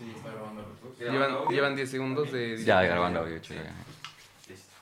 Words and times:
Sí, 0.00 0.10
está 0.16 0.30
grabando 0.30 0.62
los 0.62 0.80
dos. 0.80 0.98
Llevan, 0.98 1.48
llevan 1.48 1.76
10 1.76 1.90
segundos 1.90 2.32
de... 2.32 2.64
Ya, 2.64 2.80
grabando 2.80 3.20
audio, 3.20 3.38
chido. 3.40 3.60
Listo. 4.48 4.72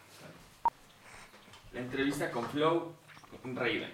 La 1.73 1.81
entrevista 1.81 2.31
con 2.31 2.47
Flow, 2.47 2.92
con 3.42 3.57
Raven. 3.57 3.91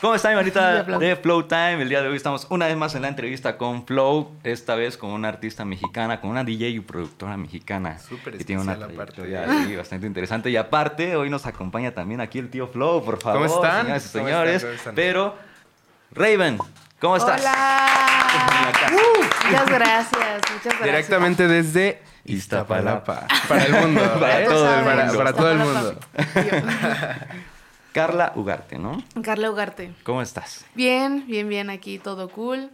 ¿Cómo 0.00 0.14
está 0.14 0.30
mi 0.30 0.36
manita 0.36 0.84
de 0.84 1.16
Flow 1.16 1.42
Time? 1.42 1.82
El 1.82 1.90
día 1.90 2.00
de 2.00 2.08
hoy 2.08 2.16
estamos 2.16 2.46
una 2.48 2.66
vez 2.66 2.76
más 2.78 2.94
en 2.94 3.02
la 3.02 3.08
entrevista 3.08 3.58
con 3.58 3.86
Flow, 3.86 4.30
esta 4.42 4.74
vez 4.74 4.96
con 4.96 5.10
una 5.10 5.28
artista 5.28 5.66
mexicana, 5.66 6.20
con 6.20 6.30
una 6.30 6.44
DJ 6.44 6.68
y 6.70 6.80
productora 6.80 7.36
mexicana. 7.36 7.98
Súper 7.98 8.38
que 8.38 8.44
tiene 8.44 8.62
una 8.62 8.76
trayectoria, 8.78 9.46
sí, 9.64 9.76
bastante 9.76 10.06
interesante. 10.06 10.48
Y 10.48 10.56
aparte, 10.56 11.16
hoy 11.16 11.28
nos 11.28 11.44
acompaña 11.44 11.92
también 11.92 12.22
aquí 12.22 12.38
el 12.38 12.48
tío 12.48 12.68
Flow, 12.68 13.04
por 13.04 13.20
favor. 13.20 13.48
¿Cómo 13.48 13.54
están? 13.54 13.84
Señoras 14.00 14.06
y 14.06 14.18
¿Cómo 14.18 14.28
señores. 14.28 14.54
están? 14.54 14.68
¿Cómo 14.68 14.76
están? 14.76 14.94
Pero, 14.94 15.34
Raven, 16.12 16.58
¿cómo 17.00 17.16
estás? 17.16 17.40
Hola. 17.40 18.05
Muchas 19.44 19.68
gracias, 19.68 20.42
muchas 20.52 20.64
gracias. 20.64 20.82
Directamente 20.84 21.48
desde 21.48 22.02
Iztapalapa. 22.24 23.26
Para 23.48 23.64
el 23.64 23.72
mundo. 23.72 24.00
Para 24.20 24.42
¿eh? 24.42 24.44
todo 24.46 24.74
el 24.74 24.84
mundo. 24.84 25.18
para 25.18 25.32
todo 25.32 25.50
el 25.52 25.58
mundo. 25.58 26.00
Carla 27.92 28.32
Ugarte, 28.34 28.78
¿no? 28.78 29.02
Carla 29.22 29.50
Ugarte. 29.50 29.94
¿Cómo 30.02 30.20
estás? 30.20 30.66
Bien, 30.74 31.24
bien, 31.26 31.48
bien, 31.48 31.70
aquí 31.70 31.98
todo 31.98 32.28
cool. 32.28 32.70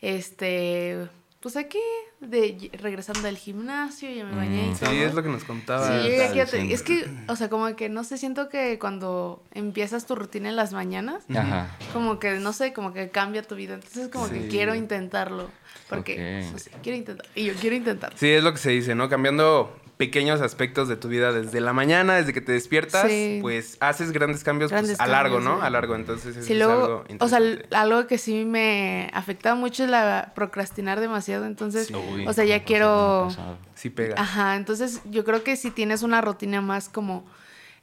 Este, 0.00 1.08
pues 1.44 1.58
aquí, 1.58 1.78
de, 2.20 2.70
regresando 2.80 3.20
del 3.20 3.36
gimnasio, 3.36 4.10
ya 4.10 4.24
me 4.24 4.34
bañé 4.34 4.64
y 4.66 4.70
Mm, 4.70 4.76
todo. 4.78 4.90
Sí, 4.90 4.96
es 4.96 5.12
lo 5.12 5.22
que 5.22 5.28
nos 5.28 5.44
contaba. 5.44 5.86
Sí, 6.02 6.14
aquí 6.20 6.40
es 6.72 6.82
que, 6.82 7.06
o 7.28 7.36
sea, 7.36 7.50
como 7.50 7.76
que 7.76 7.90
no 7.90 8.02
sé, 8.02 8.16
siento 8.16 8.48
que 8.48 8.78
cuando 8.78 9.42
empiezas 9.52 10.06
tu 10.06 10.14
rutina 10.14 10.48
en 10.48 10.56
las 10.56 10.72
mañanas, 10.72 11.24
Ajá. 11.36 11.76
como 11.92 12.18
que, 12.18 12.38
no 12.40 12.54
sé, 12.54 12.72
como 12.72 12.94
que 12.94 13.10
cambia 13.10 13.42
tu 13.42 13.56
vida. 13.56 13.74
Entonces, 13.74 14.08
como 14.08 14.26
Sí. 14.28 14.34
que 14.40 14.48
quiero 14.48 14.74
intentarlo. 14.74 15.50
Porque, 15.90 16.42
quiero 16.82 16.96
intentar. 16.96 17.26
Y 17.34 17.44
yo 17.44 17.52
quiero 17.60 17.76
intentar. 17.76 18.14
Sí, 18.16 18.30
es 18.30 18.42
lo 18.42 18.52
que 18.52 18.58
se 18.58 18.70
dice, 18.70 18.94
¿no? 18.94 19.10
Cambiando 19.10 19.70
pequeños 19.96 20.40
aspectos 20.40 20.88
de 20.88 20.96
tu 20.96 21.06
vida 21.08 21.32
desde 21.32 21.60
la 21.60 21.72
mañana, 21.72 22.14
desde 22.16 22.32
que 22.32 22.40
te 22.40 22.50
despiertas, 22.52 23.08
Sí. 23.08 23.38
pues 23.40 23.76
haces 23.80 24.10
grandes 24.10 24.42
cambios 24.42 24.72
pues, 24.72 24.98
a 24.98 25.06
largo, 25.06 25.36
cambios, 25.36 25.54
¿no? 25.54 25.60
sí. 25.60 25.66
A 25.66 25.70
largo, 25.70 25.94
entonces 25.94 26.36
eso 26.36 26.46
Sí, 26.46 26.52
es 26.54 26.58
luego, 26.58 26.72
algo 26.82 27.04
o 27.20 27.28
sea, 27.28 27.38
interesante. 27.40 27.76
algo 27.76 28.06
que 28.08 28.18
sí 28.18 28.44
me 28.44 29.08
afecta 29.14 29.54
mucho 29.54 29.84
es 29.84 29.90
la 29.90 30.32
procrastinar 30.34 30.98
demasiado, 31.00 31.46
entonces, 31.46 31.86
Sí. 31.86 31.94
Uy, 31.94 32.26
o 32.26 32.32
sea, 32.32 32.44
ya 32.44 32.64
quiero. 32.64 33.28
Sí 33.76 33.90
pega. 33.90 34.14
ajá, 34.20 34.56
entonces 34.56 35.00
yo 35.04 35.24
creo 35.24 35.44
que 35.44 35.54
si 35.56 35.70
tienes 35.70 36.02
una 36.02 36.20
rutina 36.20 36.60
más 36.60 36.88
como, 36.88 37.24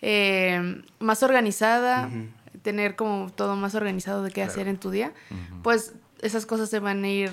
eh, 0.01 0.81
más 0.99 1.23
organizada, 1.23 2.09
tener 2.61 2.95
como 2.95 3.31
todo 3.31 3.55
más 3.55 3.73
organizado 3.75 4.23
de 4.23 4.29
qué 4.29 4.35
Claro. 4.35 4.51
hacer 4.51 4.67
en 4.67 4.77
tu 4.77 4.91
día, 4.91 5.13
pues 5.63 5.93
esas 6.21 6.45
cosas 6.45 6.69
se 6.69 6.79
van 6.79 7.03
a 7.03 7.07
ir, 7.09 7.31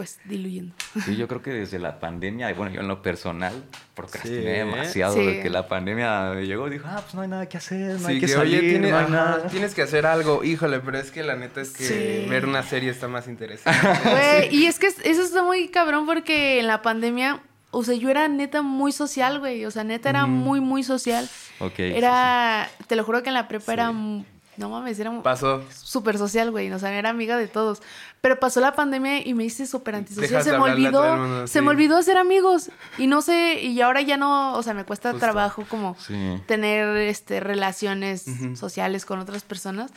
pues, 0.00 0.18
diluyendo. 0.24 0.74
Sí, 1.04 1.14
yo 1.14 1.28
creo 1.28 1.42
que 1.42 1.50
desde 1.50 1.78
la 1.78 2.00
pandemia, 2.00 2.50
y 2.50 2.54
bueno, 2.54 2.72
yo 2.72 2.80
en 2.80 2.88
lo 2.88 3.02
personal 3.02 3.52
procrastiné 3.94 4.36
Sí. 4.38 4.46
demasiado 4.46 5.12
Sí. 5.14 5.26
de 5.26 5.42
que 5.42 5.50
la 5.50 5.68
pandemia 5.68 6.30
me 6.34 6.46
llegó 6.46 6.68
y 6.68 6.70
dijo, 6.70 6.86
ah, 6.88 7.00
pues 7.02 7.12
no 7.14 7.20
hay 7.20 7.28
nada 7.28 7.46
que 7.50 7.58
hacer, 7.58 8.00
no 8.00 8.08
hay 8.08 8.14
Sí, 8.14 8.20
que, 8.20 8.26
que, 8.26 8.32
salir, 8.32 8.60
oye, 8.60 8.70
tiene- 8.70 8.90
no 8.92 8.96
hay 8.96 9.04
ajá, 9.04 9.12
nada. 9.12 9.46
tienes 9.48 9.74
que 9.74 9.82
hacer 9.82 10.06
algo. 10.06 10.42
Híjole, 10.42 10.80
pero 10.80 10.96
es 10.98 11.10
que 11.10 11.22
la 11.22 11.36
neta 11.36 11.60
es 11.60 11.72
que 11.76 11.84
Sí. 11.84 12.26
ver 12.30 12.46
una 12.46 12.62
serie 12.62 12.88
está 12.88 13.08
más 13.08 13.28
interesante. 13.28 13.78
Güey, 14.48 14.56
y 14.56 14.64
es 14.64 14.78
que 14.78 14.86
eso 14.86 15.22
está 15.22 15.42
muy 15.42 15.68
cabrón 15.68 16.06
porque 16.06 16.60
en 16.60 16.66
la 16.66 16.80
pandemia, 16.80 17.40
o 17.72 17.84
sea, 17.84 17.94
yo 17.94 18.08
era 18.08 18.26
neta 18.28 18.62
muy 18.62 18.92
social, 18.92 19.38
güey, 19.38 19.66
o 19.66 19.70
sea, 19.70 19.84
neta 19.84 20.08
era 20.08 20.24
muy, 20.24 20.60
muy 20.62 20.82
social. 20.82 21.28
Ok, 21.58 21.74
sí, 21.76 21.82
Era, 21.94 22.70
te 22.86 22.96
lo 22.96 23.04
juro 23.04 23.22
que 23.22 23.28
en 23.28 23.34
la 23.34 23.48
prepa 23.48 23.66
Sí. 23.66 23.72
era, 23.72 23.92
no 24.60 24.68
mames, 24.70 25.00
era 25.00 25.10
súper 25.72 26.18
social, 26.18 26.50
güey, 26.52 26.70
o 26.70 26.78
sea, 26.78 26.92
era 26.96 27.10
amiga 27.10 27.36
de 27.36 27.48
todos. 27.48 27.82
Pero 28.20 28.38
pasó 28.38 28.60
la 28.60 28.74
pandemia 28.74 29.26
y 29.26 29.34
me 29.34 29.44
hice 29.44 29.66
súper 29.66 29.96
antisocial, 29.96 30.42
se 30.44 30.52
me 30.52 30.58
olvidó, 30.58 31.16
mundo, 31.16 31.46
se 31.46 31.58
sí. 31.58 31.64
me 31.64 31.70
olvidó 31.70 31.96
hacer 31.96 32.16
amigos 32.18 32.70
y 32.98 33.06
no 33.08 33.22
sé, 33.22 33.60
y 33.62 33.80
ahora 33.80 34.02
ya 34.02 34.16
no, 34.16 34.54
o 34.54 34.62
sea, 34.62 34.74
me 34.74 34.84
cuesta 34.84 35.10
Justo. 35.10 35.24
trabajo 35.24 35.64
como 35.68 35.96
Sí. 35.98 36.40
tener, 36.46 36.96
este, 36.98 37.40
relaciones 37.40 38.26
sociales 38.54 39.04
con 39.04 39.18
otras 39.18 39.42
personas, 39.42 39.90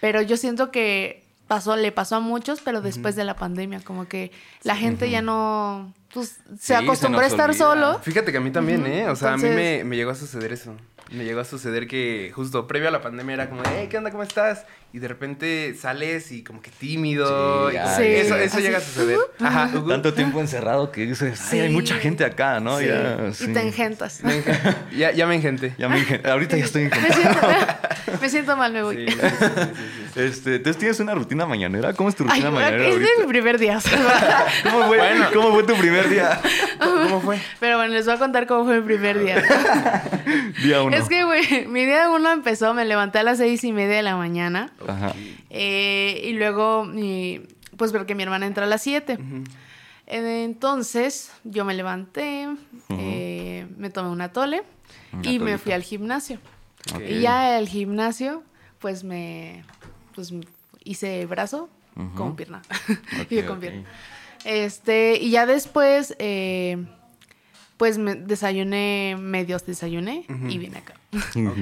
pero 0.00 0.22
yo 0.22 0.36
siento 0.36 0.70
que 0.70 1.24
pasó, 1.48 1.76
le 1.76 1.92
pasó 1.92 2.16
a 2.16 2.20
muchos, 2.20 2.60
pero 2.60 2.80
después 2.80 3.16
de 3.16 3.24
la 3.24 3.34
pandemia, 3.34 3.80
como 3.80 4.06
que 4.06 4.30
la 4.62 4.76
gente 4.76 5.10
ya 5.10 5.22
no, 5.22 5.92
pues, 6.14 6.38
Sí, 6.50 6.56
se 6.60 6.76
acostumbró 6.76 7.20
a 7.22 7.26
estar 7.26 7.50
olvida. 7.50 7.64
solo. 7.66 7.98
Fíjate 8.00 8.32
que 8.32 8.38
a 8.38 8.40
mí 8.40 8.50
también, 8.50 8.86
¿eh? 8.86 9.08
O 9.08 9.16
sea, 9.16 9.32
a 9.34 9.36
mí 9.36 9.48
me, 9.48 9.82
me 9.84 9.96
llegó 9.96 10.10
a 10.10 10.14
suceder 10.14 10.52
eso. 10.52 10.74
Me 11.12 11.24
llegó 11.24 11.40
a 11.40 11.44
suceder 11.44 11.86
que 11.86 12.32
justo 12.34 12.66
previo 12.66 12.88
a 12.88 12.90
la 12.90 13.00
pandemia 13.00 13.34
era 13.34 13.48
como, 13.48 13.62
hey, 13.68 13.86
¿qué 13.88 13.96
onda? 13.96 14.10
¿Cómo 14.10 14.24
estás? 14.24 14.66
Y 14.92 14.98
de 14.98 15.06
repente 15.08 15.74
sales 15.80 16.32
y 16.32 16.42
como 16.42 16.60
que 16.60 16.70
tímido. 16.70 17.70
Sí, 17.70 17.76
y 17.76 17.78
como 17.78 17.90
eso 18.02 18.36
eso 18.36 18.58
llega 18.60 18.78
a 18.78 18.80
suceder. 18.80 19.18
Ajá. 19.40 19.70
Ujú. 19.74 19.88
Tanto 19.88 20.14
tiempo 20.14 20.40
encerrado 20.40 20.90
que 20.90 21.06
dices, 21.06 21.40
ay, 21.52 21.60
hay 21.60 21.70
mucha 21.72 21.94
gente 21.96 22.24
acá, 22.24 22.58
¿no? 22.60 22.78
Sí, 22.80 22.86
Ya, 22.86 23.32
sí. 23.32 23.44
Y 23.50 23.52
te 23.52 23.60
engentas. 23.60 24.22
Me 24.24 24.42
engen- 24.42 24.76
ya, 24.96 25.12
ya 25.12 25.26
me 25.26 25.36
engenté. 25.36 25.74
Ya 25.78 25.88
me 25.88 25.98
engen- 26.02 26.26
ahorita 26.28 26.56
ya 26.56 26.64
estoy 26.64 26.82
engentado. 26.90 27.48
me 28.20 28.28
siento 28.28 28.56
mal, 28.56 28.72
me 28.72 28.82
voy. 28.82 28.96
Sí, 28.96 29.12
sí, 29.12 29.18
sí, 29.20 29.28
sí, 29.38 29.46
sí, 29.46 30.06
sí. 30.14 30.20
Este, 30.20 30.54
entonces, 30.56 30.78
¿tienes 30.78 31.00
una 31.00 31.14
rutina 31.14 31.46
mañanera? 31.46 31.92
¿Cómo 31.94 32.08
es 32.08 32.14
tu 32.16 32.24
Ay, 32.24 32.30
rutina 32.30 32.50
mañanera 32.50 32.88
es 32.88 32.98
de 32.98 33.04
ahorita? 33.04 33.20
mi 33.22 33.26
primer 33.28 33.58
día. 33.58 33.78
¿Cómo 34.62 34.86
fue, 34.86 34.96
Bueno. 34.98 35.26
¿Cómo 35.32 35.52
fue 35.52 35.62
tu 35.64 35.74
primer 35.74 36.08
día? 36.08 36.40
¿Cómo 36.78 37.20
fue? 37.20 37.38
Pero 37.60 37.76
bueno, 37.76 37.92
les 37.94 38.06
voy 38.06 38.14
a 38.14 38.18
contar 38.18 38.46
cómo 38.46 38.64
fue 38.64 38.80
mi 38.80 38.86
primer 38.86 39.18
día. 39.22 39.42
Día 40.62 40.82
uno. 40.82 40.96
Es 40.96 41.08
que, 41.08 41.24
güey, 41.24 41.66
mi 41.66 41.84
día 41.84 42.08
uno 42.10 42.30
empezó, 42.32 42.72
me 42.74 42.84
levanté 42.84 43.18
a 43.18 43.22
las 43.22 43.38
seis 43.38 43.62
y 43.64 43.72
media 43.72 43.96
de 43.96 44.02
la 44.02 44.16
mañana. 44.16 44.70
Ajá. 44.86 45.12
eh, 45.50 46.20
y 46.24 46.32
luego, 46.32 46.84
mi, 46.84 47.42
pues 47.76 47.92
porque 47.92 48.14
mi 48.14 48.22
hermana 48.22 48.46
entra 48.46 48.64
a 48.64 48.68
las 48.68 48.82
siete. 48.82 49.18
Eh, 50.06 50.44
Entonces, 50.44 51.30
yo 51.44 51.64
me 51.64 51.74
levanté, 51.74 52.48
eh, 52.90 53.66
me 53.76 53.90
tomé 53.90 54.08
una 54.10 54.32
tole 54.32 54.62
y 55.22 55.38
me 55.40 55.58
fui 55.58 55.72
al 55.72 55.82
gimnasio. 55.82 56.38
Y 57.08 57.20
ya 57.20 57.56
al 57.56 57.68
gimnasio, 57.68 58.42
pues 58.78 59.04
me 59.04 59.64
pues 60.14 60.32
hice 60.84 61.26
brazo 61.26 61.68
con 62.14 62.36
pierna. 62.36 62.62
Ok, 63.22 63.32
y 63.32 63.42
con 63.42 63.60
pierna. 63.60 63.84
Este, 64.44 65.18
y 65.20 65.30
ya 65.30 65.46
después, 65.46 66.14
eh, 66.18 66.84
pues 67.76 67.98
me 67.98 68.14
desayuné, 68.14 69.16
medios 69.18 69.66
desayuné 69.66 70.24
y 70.48 70.58
vine 70.58 70.78
acá. 70.78 70.94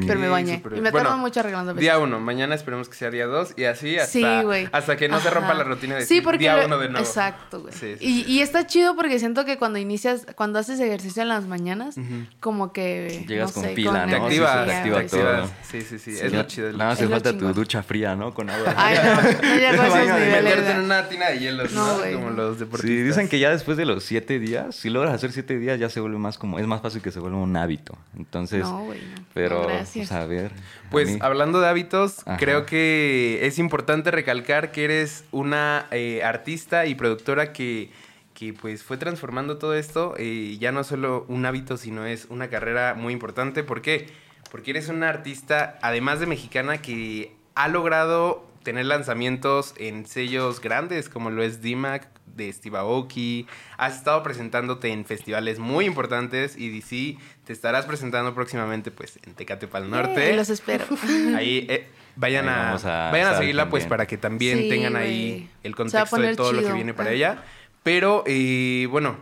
Pero 0.07 0.21
me 0.21 0.29
bañé. 0.29 0.63
Y 0.65 0.81
me 0.81 0.91
tardo 0.93 1.11
Bueno, 1.11 1.17
mucho 1.19 1.41
arreglando 1.41 1.75
Día 1.75 1.99
uno, 1.99 2.21
mañana 2.21 2.55
esperemos 2.55 2.89
que 2.89 2.95
sea 2.97 3.11
día 3.11 3.27
dos 3.27 3.55
y 3.57 3.65
así 3.65 3.99
hasta, 3.99 4.13
Sí, 4.13 4.69
hasta 4.73 4.97
que 4.97 5.09
no 5.09 5.21
se 5.21 5.31
rompa 5.31 5.55
la 5.55 5.65
rutina 5.65 5.95
de 5.97 6.03
Sí, 6.03 6.15
decir 6.17 6.23
porque 6.25 6.39
día 6.41 6.57
lo- 6.57 6.67
uno 6.67 6.79
de 6.79 6.89
nuevo. 6.89 7.05
Exacto, 7.07 7.61
güey. 7.63 7.73
Sí, 7.75 7.97
sí, 7.99 8.05
y, 8.27 8.33
y 8.33 8.41
está 8.41 8.67
chido 8.67 8.95
porque 8.97 9.19
siento 9.19 9.45
que 9.45 9.59
cuando 9.59 9.79
inicias, 9.79 10.27
cuando 10.37 10.59
haces 10.59 10.81
ejercicio 10.81 11.23
en 11.23 11.29
las 11.29 11.47
mañanas, 11.47 11.97
como 12.41 12.73
que 12.73 13.25
Llegas 13.29 13.49
no 13.51 13.55
con 13.55 13.63
sé, 13.65 13.75
pila, 13.75 14.01
con 14.03 14.11
Te 14.11 14.19
¿no? 14.19 14.25
activas, 14.25 14.53
Sí, 14.53 14.59
te 14.65 14.91
te 14.91 14.97
activa 14.97 15.23
todo. 15.37 15.51
Sí, 15.71 15.81
sí, 15.83 15.99
sí, 15.99 16.15
Sí. 16.17 16.21
es 16.27 16.33
lo 16.33 16.43
chido. 16.45 16.73
Nada 16.73 16.91
más 16.91 16.99
te 16.99 17.09
falta 17.09 17.37
tu 17.37 17.53
ducha 17.53 17.83
fría, 17.83 18.15
¿no? 18.17 18.33
Con 18.35 18.49
agua. 18.51 18.75
Ay, 18.77 18.97
no, 19.03 19.15
no 19.23 19.23
llego 19.57 19.83
a 19.83 19.87
esos 19.87 19.91
Baño 19.95 20.15
de 20.17 20.27
niveles. 20.27 20.45
Meterte 20.45 20.71
en 20.73 20.81
una 20.81 21.09
tina 21.09 21.29
de 21.31 21.39
hielos, 21.39 21.73
¿no? 21.73 21.85
No, 21.99 22.03
Como 22.15 22.31
no. 22.31 22.37
los 22.37 22.59
deportistas. 22.59 22.91
Sí, 22.97 23.03
dicen 23.03 23.29
que 23.29 23.39
ya 23.39 23.51
después 23.51 23.77
de 23.77 23.85
los 23.87 24.05
siete 24.05 24.39
días, 24.39 24.75
si 24.75 24.91
logras 24.91 25.15
hacer 25.15 25.33
siete 25.33 25.59
días, 25.59 25.79
ya 25.79 25.89
se 25.89 26.01
vuelve 26.01 26.19
más 26.19 26.39
como, 26.39 26.59
es 26.59 26.67
más 26.67 26.81
fácil 26.83 27.03
que 27.03 27.11
se 27.11 27.21
vuelva 27.21 27.39
un 27.39 27.57
hábito. 27.57 27.97
Entonces, 28.17 28.63
No, 28.63 28.85
güey, 28.85 29.01
no. 29.01 29.23
Pero, 29.49 29.63
No, 29.63 29.69
gracias. 29.69 30.09
pues 30.09 30.13
a 30.13 30.27
ver. 30.27 30.53
a 30.87 30.91
Pues 30.91 31.11
mí- 31.13 31.19
hablando 31.21 31.61
de 31.61 31.69
hábitos, 31.69 32.21
Ajá. 32.27 32.37
creo 32.37 32.67
que 32.67 33.41
es 33.47 33.59
importante 33.59 34.11
recalcar 34.11 34.73
que 34.73 34.85
eres 34.85 35.25
una 35.33 35.87
eh, 35.91 36.23
artista 36.25 36.87
y 36.87 36.95
productora 36.95 37.53
que, 37.53 37.91
que 38.35 38.53
pues 38.53 38.83
fue 38.83 38.97
transformando 38.97 39.59
todo 39.59 39.75
esto, 39.75 40.15
eh, 40.19 40.57
ya 40.59 40.73
no 40.73 40.83
solo 40.85 41.25
un 41.29 41.47
hábito, 41.47 41.77
sino 41.77 42.05
es 42.07 42.27
una 42.31 42.49
carrera 42.49 42.95
muy 42.95 43.13
importante. 43.13 43.63
¿Por 43.63 43.81
qué? 43.83 44.09
Porque 44.51 44.71
eres 44.73 44.89
una 44.89 45.09
artista, 45.09 45.79
además 45.83 46.21
de 46.21 46.27
mexicana, 46.27 46.79
que 46.83 47.33
ha 47.55 47.69
logrado 47.69 48.47
tener 48.63 48.87
lanzamientos 48.87 49.75
en 49.77 50.07
sellos 50.07 50.61
grandes 50.61 51.09
como 51.09 51.31
lo 51.31 51.43
es 51.43 51.61
DIMAC, 51.61 52.09
de 52.35 52.53
Steve 52.53 52.79
Aoki. 52.79 53.47
Has 53.77 53.97
estado 53.97 54.23
presentándote 54.25 54.89
en 54.89 55.05
festivales 55.05 55.59
muy 55.61 55.85
importantes 55.85 56.57
y 56.57 56.71
DC 56.71 57.17
te 57.45 57.53
estarás 57.53 57.85
presentando 57.87 58.35
próximamente 58.35 58.91
pues 58.91 59.19
en 59.25 59.35
Tecate 59.35 59.67
Pal 59.67 59.91
Norte. 59.91 60.31
Eh, 60.31 60.37
los 60.37 60.49
espero. 60.51 60.85
Ahí 61.37 61.67
eh, 61.69 61.87
vayan 62.17 62.49
Ahí 62.49 62.77
a, 62.85 63.11
vayan 63.13 63.29
a 63.35 63.39
seguirla 63.39 63.69
pues 63.71 63.87
para 63.87 64.07
que 64.07 64.17
también 64.17 64.59
Sí, 64.59 64.69
tengan 64.69 64.97
ahí 64.97 65.51
el 65.63 65.75
contexto 65.77 66.17
de 66.17 66.35
todo 66.37 66.53
lo 66.53 66.63
que 66.63 66.73
viene 66.73 66.95
para 66.95 67.11
Ah. 67.11 67.13
ella. 67.15 67.45
Pero 67.83 68.25
eh, 68.27 68.87
bueno, 68.91 69.17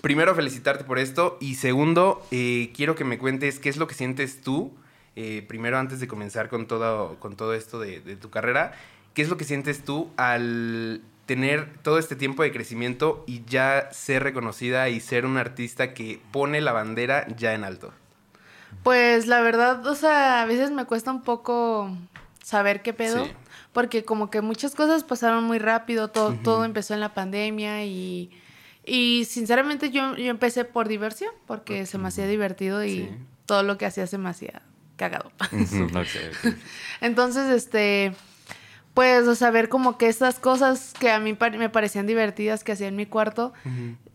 primero 0.00 0.34
felicitarte 0.34 0.84
por 0.84 0.98
esto 0.98 1.36
y 1.40 1.56
segundo 1.56 2.24
eh, 2.30 2.70
quiero 2.74 2.94
que 2.94 3.04
me 3.04 3.18
cuentes 3.18 3.58
qué 3.58 3.68
es 3.68 3.76
lo 3.76 3.86
que 3.86 3.94
sientes 3.94 4.40
tú. 4.42 4.72
eh, 5.16 5.44
primero 5.48 5.76
antes 5.76 5.98
de 5.98 6.06
comenzar 6.06 6.48
con 6.48 6.66
todo, 6.68 7.16
con 7.18 7.34
todo 7.36 7.52
esto 7.52 7.80
de, 7.80 8.00
de 8.00 8.14
tu 8.16 8.30
carrera, 8.30 8.72
¿qué 9.12 9.22
es 9.22 9.28
lo 9.28 9.36
que 9.36 9.44
sientes 9.44 9.82
tú 9.84 10.08
al 10.16 11.02
tener 11.30 11.72
todo 11.84 12.00
este 12.00 12.16
tiempo 12.16 12.42
de 12.42 12.50
crecimiento 12.50 13.22
y 13.28 13.44
ya 13.44 13.88
ser 13.92 14.24
reconocida 14.24 14.88
y 14.88 14.98
ser 14.98 15.24
un 15.26 15.36
artista 15.36 15.94
que 15.94 16.20
pone 16.32 16.60
la 16.60 16.72
bandera 16.72 17.24
ya 17.36 17.54
en 17.54 17.62
alto? 17.62 17.92
Pues 18.82 19.28
la 19.28 19.40
verdad, 19.40 19.86
o 19.86 19.94
sea, 19.94 20.42
a 20.42 20.46
veces 20.46 20.72
me 20.72 20.86
cuesta 20.86 21.12
un 21.12 21.22
poco 21.22 21.96
saber 22.42 22.82
qué 22.82 22.92
pedo. 22.92 23.26
Sí. 23.26 23.32
Porque 23.72 24.04
como 24.04 24.28
que 24.28 24.40
muchas 24.40 24.74
cosas 24.74 25.04
pasaron 25.04 25.44
muy 25.44 25.60
rápido, 25.60 26.08
todo, 26.08 26.34
todo 26.34 26.64
empezó 26.64 26.94
en 26.94 27.00
la 27.00 27.14
pandemia 27.14 27.84
y, 27.84 28.30
Y 28.84 29.24
sinceramente 29.26 29.90
yo, 29.90 30.16
yo 30.16 30.30
empecé 30.30 30.64
por 30.64 30.88
diversión, 30.88 31.30
porque 31.46 31.86
se 31.86 31.96
me 31.98 32.08
hacía 32.08 32.26
divertido 32.26 32.82
y 32.84 32.88
Sí. 32.90 33.08
todo 33.46 33.62
lo 33.62 33.78
que 33.78 33.86
hacía 33.86 34.08
se 34.08 34.18
me 34.18 34.28
hacía 34.30 34.62
cagado. 34.96 35.30
Ujú, 35.52 35.84
ok, 35.94 36.08
ok. 36.44 36.54
Entonces, 37.00 37.50
este, 37.50 38.14
pues, 38.94 39.26
o 39.28 39.34
sea, 39.34 39.50
ver 39.50 39.68
como 39.68 39.96
que 39.98 40.08
estas 40.08 40.38
cosas 40.38 40.92
que 40.98 41.10
a 41.10 41.20
mí 41.20 41.36
me 41.58 41.68
parecían 41.68 42.06
divertidas 42.06 42.64
que 42.64 42.72
hacía 42.72 42.88
en 42.88 42.96
mi 42.96 43.06
cuarto, 43.06 43.52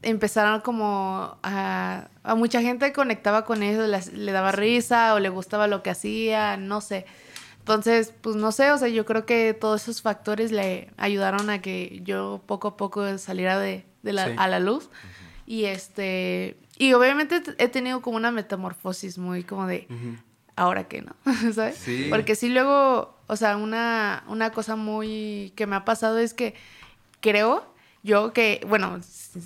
empezaron 0.02 0.62
como 0.62 1.38
a, 1.44 2.08
a 2.24 2.36
mucha 2.36 2.62
gente 2.62 2.92
conectaba 2.94 3.46
con 3.46 3.64
eso, 3.64 3.84
le 4.14 4.32
daba 4.32 4.52
risa 4.52 5.14
o 5.16 5.20
le 5.20 5.30
gustaba 5.30 5.68
lo 5.68 5.82
que 5.82 5.90
hacía, 5.90 6.58
no 6.58 6.82
sé. 6.82 7.06
Entonces, 7.60 8.14
pues 8.22 8.36
no 8.36 8.52
sé, 8.52 8.72
o 8.72 8.78
sea, 8.78 8.90
yo 8.90 9.06
creo 9.06 9.26
que 9.26 9.54
todos 9.60 9.84
esos 9.84 10.02
factores 10.04 10.52
le 10.52 10.92
ayudaron 10.98 11.50
a 11.50 11.62
que 11.62 12.00
yo 12.04 12.42
poco 12.46 12.68
a 12.68 12.78
poco 12.78 13.18
saliera 13.18 13.58
de, 13.58 13.86
de 14.04 14.14
la, 14.14 14.28
Sí. 14.28 14.34
a 14.38 14.48
la 14.48 14.60
luz. 14.60 14.90
Y 15.48 15.66
este, 15.66 16.58
y 16.78 16.94
obviamente 16.94 17.42
he 17.58 17.68
tenido 17.68 18.02
como 18.02 18.18
una 18.18 18.30
metamorfosis 18.32 19.18
muy 19.18 19.44
como 19.44 19.66
de, 19.66 19.88
ahora 20.56 20.84
qué, 20.88 21.02
¿no? 21.02 21.16
¿Sabes? 21.54 21.78
Sí. 21.78 22.08
Porque 22.12 22.36
sí 22.36 22.50
luego, 22.50 23.15
o 23.28 23.36
sea, 23.36 23.58
una, 23.58 24.24
una 24.28 24.52
cosa 24.52 24.76
muy 24.76 25.54
que 25.56 25.68
me 25.68 25.76
ha 25.76 25.86
pasado 25.86 26.18
es 26.18 26.34
que 26.34 26.54
creo 27.22 27.74
yo 28.04 28.34
que, 28.34 28.62
bueno, 28.68 28.98
s- 28.98 29.40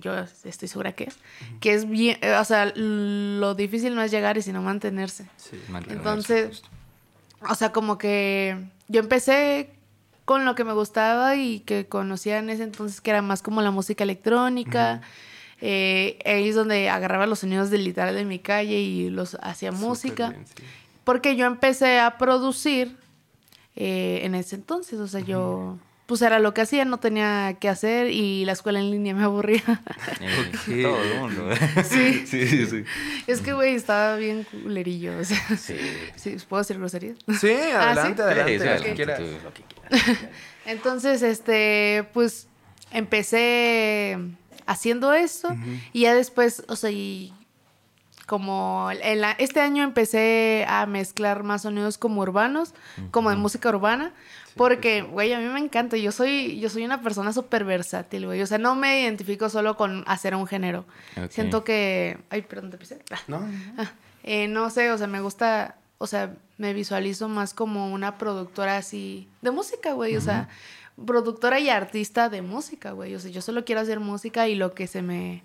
yo 0.00 0.14
estoy 0.44 0.68
segura 0.68 0.92
que 0.92 1.04
es, 1.04 1.16
que 1.60 1.74
es 1.74 1.88
bien, 1.88 2.16
eh, 2.22 2.34
o 2.36 2.44
sea, 2.44 2.72
lo 2.76 3.54
difícil 3.54 3.94
no 3.96 4.02
es 4.02 4.10
llegar 4.12 4.36
y 4.38 4.42
sino 4.42 4.62
mantenerse. 4.62 5.26
Sí. 5.36 5.60
Mantenerse, 5.68 5.92
Entonces, 5.98 6.46
justo. 6.48 6.68
O 7.50 7.54
sea, 7.56 7.72
como 7.72 7.98
que 7.98 8.56
yo 8.88 9.00
empecé 9.00 9.70
con 10.24 10.44
lo 10.44 10.54
que 10.54 10.64
me 10.64 10.72
gustaba 10.72 11.36
y 11.36 11.60
que 11.60 11.86
conocía 11.86 12.38
en 12.38 12.48
ese 12.50 12.62
entonces, 12.62 13.00
que 13.00 13.10
era 13.10 13.20
más 13.20 13.42
como 13.42 13.60
la 13.62 13.70
música 13.72 14.04
electrónica. 14.04 15.02
Eh, 15.60 16.18
ahí 16.24 16.48
es 16.48 16.54
donde 16.54 16.88
agarraba 16.88 17.26
los 17.26 17.40
sonidos 17.40 17.70
del 17.70 17.84
literal 17.84 18.14
de 18.14 18.24
mi 18.24 18.38
calle 18.38 18.78
y 18.78 19.10
los 19.10 19.36
hacía 19.42 19.72
música. 19.72 20.26
Súper 20.28 20.36
bien, 20.36 20.46
sí. 20.46 20.64
Porque 21.04 21.36
yo 21.36 21.46
empecé 21.46 21.98
a 22.00 22.16
producir 22.16 22.96
eh, 23.76 24.20
en 24.22 24.34
ese 24.34 24.56
entonces. 24.56 24.98
O 25.00 25.08
sea, 25.08 25.20
yo, 25.20 25.78
pues 26.06 26.20
era 26.22 26.38
lo 26.38 26.52
que 26.54 26.60
hacía, 26.60 26.84
no 26.84 26.98
tenía 26.98 27.56
que 27.60 27.68
hacer 27.68 28.10
y 28.10 28.44
la 28.44 28.52
escuela 28.52 28.78
en 28.80 28.90
línea 28.90 29.14
me 29.14 29.24
aburría. 29.24 29.62
Todo 30.66 31.02
el 31.02 31.18
mundo. 31.20 31.48
Sí. 31.84 32.24
sí, 32.26 32.46
sí, 32.46 32.66
sí. 32.66 32.84
es 33.26 33.40
que, 33.40 33.52
güey, 33.52 33.74
estaba 33.74 34.16
bien 34.16 34.44
culerillo. 34.44 35.18
O 35.18 35.24
sea, 35.24 35.38
Sí. 35.56 35.76
sí, 36.16 36.36
¿puedo 36.48 36.62
decir 36.62 36.78
groserías? 36.78 37.16
Sí, 37.40 37.50
adelante, 37.52 38.22
¿sí? 38.22 38.22
adelante. 38.22 38.52
Sí, 38.52 38.58
sí, 38.58 38.64
lo 38.64 38.94
que 38.96 39.02
adelante, 39.02 39.16
tú, 39.38 39.44
lo 39.44 39.54
que 39.54 39.62
quieras. 39.62 40.18
Entonces, 40.66 41.22
este, 41.22 42.06
pues 42.12 42.48
empecé 42.90 44.18
haciendo 44.66 45.12
eso 45.12 45.54
y 45.92 46.02
ya 46.02 46.14
después, 46.14 46.64
o 46.68 46.76
sea, 46.76 46.90
y 46.90 47.32
como 48.26 48.88
en 48.90 49.20
la- 49.20 49.32
este 49.32 49.60
año 49.60 49.82
empecé 49.82 50.64
a 50.68 50.86
mezclar 50.86 51.42
más 51.42 51.62
sonidos 51.62 51.98
como 51.98 52.22
urbanos, 52.22 52.74
como 53.10 53.30
de 53.30 53.36
música 53.36 53.68
urbana, 53.68 54.12
porque, 54.56 55.02
güey, 55.02 55.32
a 55.32 55.38
mí 55.40 55.46
me 55.46 55.58
encanta, 55.60 55.96
yo 55.96 56.12
soy, 56.12 56.58
yo 56.60 56.70
soy 56.70 56.84
una 56.84 57.02
persona 57.02 57.32
súper 57.32 57.64
versátil, 57.64 58.26
güey, 58.26 58.40
o 58.40 58.46
sea, 58.46 58.58
no 58.58 58.74
me 58.76 59.02
identifico 59.02 59.48
solo 59.48 59.76
con 59.76 60.04
hacer 60.06 60.34
un 60.34 60.46
género, 60.46 60.84
siento 61.30 61.64
que, 61.64 62.18
ay, 62.30 62.42
perdón, 62.42 62.70
te 62.70 62.78
pisé. 62.78 62.98
Ah. 63.10 63.18
No. 63.26 63.40
Ah, 63.78 63.90
eh, 64.22 64.46
no 64.48 64.70
sé, 64.70 64.90
o 64.90 64.96
sea, 64.98 65.06
me 65.08 65.20
gusta, 65.20 65.76
o 65.98 66.06
sea, 66.06 66.34
me 66.56 66.72
visualizo 66.72 67.28
más 67.28 67.52
como 67.52 67.92
una 67.92 68.16
productora 68.16 68.76
así 68.76 69.28
de 69.42 69.50
música, 69.50 69.92
güey, 69.92 70.16
o 70.16 70.20
sea, 70.20 70.48
productora 71.04 71.58
y 71.58 71.68
artista 71.68 72.28
de 72.28 72.40
música, 72.42 72.92
güey, 72.92 73.14
o 73.16 73.18
sea, 73.20 73.30
yo 73.30 73.42
solo 73.42 73.64
quiero 73.64 73.80
hacer 73.80 73.98
música 74.00 74.46
y 74.48 74.54
lo 74.54 74.72
que 74.72 74.86
se 74.86 75.02
me 75.02 75.42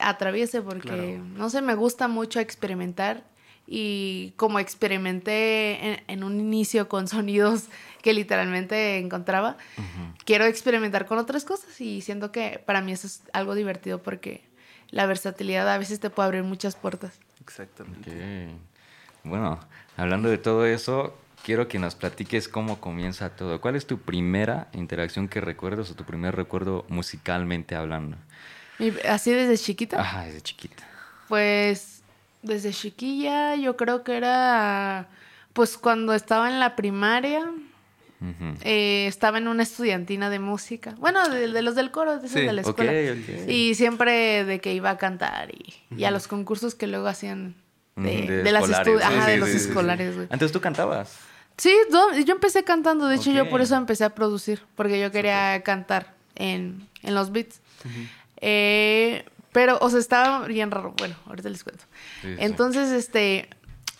atraviese 0.00 0.62
porque, 0.62 0.88
Claro. 0.88 1.24
no 1.36 1.50
sé, 1.50 1.62
me 1.62 1.74
gusta 1.74 2.08
mucho 2.08 2.40
experimentar 2.40 3.24
y 3.66 4.32
como 4.36 4.58
experimenté 4.58 5.86
en, 5.86 6.02
en 6.08 6.24
un 6.24 6.40
inicio 6.40 6.88
con 6.88 7.06
sonidos 7.08 7.64
que 8.02 8.12
literalmente 8.12 8.98
encontraba, 8.98 9.56
quiero 10.24 10.44
experimentar 10.44 11.06
con 11.06 11.18
otras 11.18 11.44
cosas 11.44 11.80
y 11.80 12.00
siento 12.00 12.32
que 12.32 12.62
para 12.64 12.80
mí 12.80 12.92
eso 12.92 13.06
es 13.06 13.22
algo 13.32 13.54
divertido 13.54 14.02
porque 14.02 14.42
la 14.90 15.06
versatilidad 15.06 15.68
a 15.68 15.78
veces 15.78 16.00
te 16.00 16.10
puede 16.10 16.26
abrir 16.26 16.42
muchas 16.42 16.74
puertas. 16.74 17.18
Exactamente. 17.40 18.48
Bueno, 19.22 19.60
hablando 19.96 20.28
de 20.28 20.38
todo 20.38 20.66
eso, 20.66 21.16
quiero 21.44 21.68
que 21.68 21.78
nos 21.78 21.94
platiques 21.94 22.48
cómo 22.48 22.80
comienza 22.80 23.36
todo. 23.36 23.60
¿Cuál 23.60 23.76
es 23.76 23.86
tu 23.86 23.98
primera 23.98 24.68
interacción 24.72 25.28
que 25.28 25.40
recuerdas 25.40 25.90
o 25.90 25.94
tu 25.94 26.04
primer 26.04 26.34
recuerdo 26.34 26.84
musicalmente 26.88 27.76
hablando? 27.76 28.16
Así 29.08 29.30
desde 29.32 29.56
chiquita, 29.58 30.00
Ajá, 30.00 30.24
desde 30.24 30.40
chiquita. 30.40 30.82
pues 31.28 32.02
desde 32.42 32.72
chiquilla 32.72 33.54
yo 33.56 33.76
creo 33.76 34.02
que 34.02 34.16
era, 34.16 35.08
pues 35.52 35.76
cuando 35.76 36.14
estaba 36.14 36.50
en 36.50 36.58
la 36.60 36.74
primaria, 36.76 37.44
eh, 38.62 39.06
estaba 39.06 39.38
en 39.38 39.48
una 39.48 39.62
estudiantina 39.62 40.28
de 40.28 40.38
música, 40.38 40.94
bueno, 40.98 41.26
de, 41.28 41.48
de 41.48 41.62
los 41.62 41.74
del 41.74 41.90
coro, 41.90 42.18
de 42.18 42.26
esos 42.26 42.38
Sí, 42.38 42.46
de 42.46 42.52
la 42.52 42.60
escuela. 42.60 42.92
Y 43.48 43.74
siempre 43.74 44.44
de 44.44 44.60
que 44.60 44.74
iba 44.74 44.90
a 44.90 44.98
cantar 44.98 45.50
y, 45.54 45.74
y 45.96 46.04
a 46.04 46.10
los 46.10 46.28
concursos 46.28 46.74
que 46.74 46.86
luego 46.86 47.06
hacían 47.06 47.54
de, 47.96 48.42
las 48.52 48.66
Sí, 48.66 48.72
ajá, 48.74 49.24
sí, 49.24 49.30
de 49.32 49.36
los 49.38 49.48
escolares. 49.50 50.14
Antes 50.30 50.52
tú 50.52 50.60
cantabas. 50.60 51.18
Sí, 51.56 51.74
yo 52.24 52.32
empecé 52.34 52.64
cantando, 52.64 53.06
de 53.06 53.16
hecho 53.16 53.30
yo 53.32 53.48
por 53.50 53.60
eso 53.60 53.76
empecé 53.76 54.04
a 54.04 54.14
producir, 54.14 54.62
porque 54.76 54.98
yo 55.00 55.10
quería 55.10 55.62
cantar 55.62 56.14
en, 56.34 56.88
en 57.02 57.14
los 57.14 57.32
beats. 57.32 57.60
Eh, 58.40 59.24
pero, 59.52 59.78
o 59.80 59.90
sea, 59.90 59.98
estaba 59.98 60.46
bien 60.46 60.70
raro. 60.70 60.94
Bueno, 60.98 61.14
ahorita 61.26 61.48
les 61.48 61.64
cuento. 61.64 61.84
Sí, 62.22 62.28
sí. 62.28 62.36
Entonces, 62.38 62.90
este, 62.92 63.48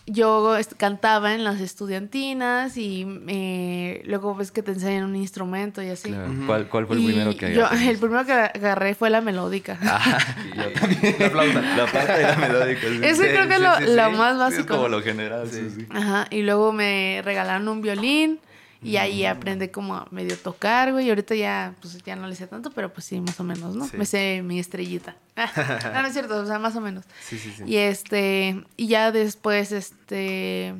yo 0.06 0.56
cantaba 0.76 1.34
en 1.34 1.42
las 1.44 1.60
estudiantinas 1.60 2.76
y 2.76 3.06
eh, 3.28 4.02
luego 4.06 4.34
ves 4.34 4.50
que 4.52 4.62
te 4.62 4.72
enseñan 4.72 5.04
un 5.04 5.16
instrumento 5.16 5.82
y 5.82 5.88
así. 5.88 6.10
Claro. 6.10 6.32
¿Cuál, 6.46 6.68
cuál 6.68 6.86
fue 6.86 6.96
el 6.96 7.02
Y 7.02 7.06
primero 7.06 7.36
que 7.36 7.54
yo, 7.54 7.68
el 7.68 7.98
primero 7.98 8.24
que 8.24 8.32
agarré 8.32 8.94
fue 8.94 9.10
la 9.10 9.20
melódica. 9.20 9.78
Y 10.52 10.56
yo 10.56 10.72
también. 10.72 11.16
La 11.18 11.30
flauta. 11.30 11.60
La 11.76 11.86
parte 11.86 12.12
de 12.12 12.22
la 12.22 12.36
melódica. 12.36 12.80
sí. 12.80 13.14
Sí, 13.14 13.22
creo 13.22 13.48
que 13.48 13.54
es 13.54 13.58
sí, 13.58 13.62
lo, 13.64 13.76
sí, 13.78 13.84
lo 13.96 14.10
sí. 14.10 14.16
más 14.16 14.38
básico. 14.38 14.60
es 14.60 14.66
como 14.66 14.88
lo 14.88 15.02
general, 15.02 15.48
sí, 15.50 15.68
Sí. 15.68 15.76
sí. 15.80 15.86
Ajá, 15.90 16.26
y 16.30 16.42
luego 16.42 16.72
me 16.72 17.22
regalaron 17.24 17.66
un 17.68 17.82
violín 17.82 18.40
y 18.82 18.96
ahí 18.96 19.24
aprendí 19.26 19.68
como 19.68 19.94
a 19.94 20.06
medio 20.10 20.36
tocar, 20.38 20.92
güey. 20.92 21.06
Y 21.06 21.08
ahorita 21.10 21.34
ya, 21.34 21.74
pues 21.80 22.02
ya 22.02 22.16
no 22.16 22.26
le 22.28 22.34
sé 22.34 22.46
tanto, 22.46 22.70
pero 22.70 22.92
pues 22.92 23.04
sí, 23.06 23.20
más 23.20 23.38
o 23.40 23.44
menos, 23.44 23.76
¿no? 23.76 23.86
Sí. 23.86 23.96
Me 23.96 24.06
sé 24.06 24.42
mi 24.44 24.58
estrellita. 24.58 25.16
Ah, 25.36 25.92
no, 25.94 26.02
no 26.02 26.08
es 26.08 26.12
cierto, 26.12 26.36
o 26.36 26.46
sea, 26.46 26.58
más 26.58 26.76
o 26.76 26.80
menos. 26.80 27.04
Sí, 27.26 27.38
sí, 27.38 27.52
sí. 27.56 27.62
Y 27.66 27.76
este, 27.76 28.62
y 28.76 28.88
ya 28.88 29.10
después, 29.12 29.72
este, 29.72 30.74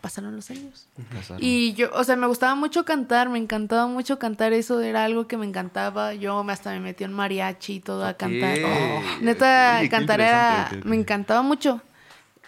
pasaron 0.00 0.34
los 0.36 0.50
años. 0.50 0.86
Pasaron. 1.12 1.42
Y 1.42 1.74
yo, 1.74 1.90
o 1.92 2.04
sea, 2.04 2.16
me 2.16 2.26
gustaba 2.26 2.54
mucho 2.54 2.84
cantar, 2.84 3.28
me 3.28 3.38
encantaba 3.38 3.86
mucho 3.86 4.18
cantar, 4.18 4.52
eso 4.52 4.80
era 4.80 5.04
algo 5.04 5.26
que 5.26 5.36
me 5.36 5.44
encantaba. 5.46 6.14
Yo 6.14 6.42
me- 6.44 6.52
hasta 6.52 6.70
me 6.70 6.80
metí 6.80 7.04
en 7.04 7.12
mariachi 7.12 7.74
y 7.74 7.80
todo 7.80 8.06
a 8.06 8.14
cantar. 8.14 8.58
Ok. 8.58 9.22
Neta, 9.22 9.78
qué 9.82 9.88
cantar 9.88 10.20
era, 10.20 10.70
me 10.84 10.96
encantaba 10.96 11.42
mucho. 11.42 11.82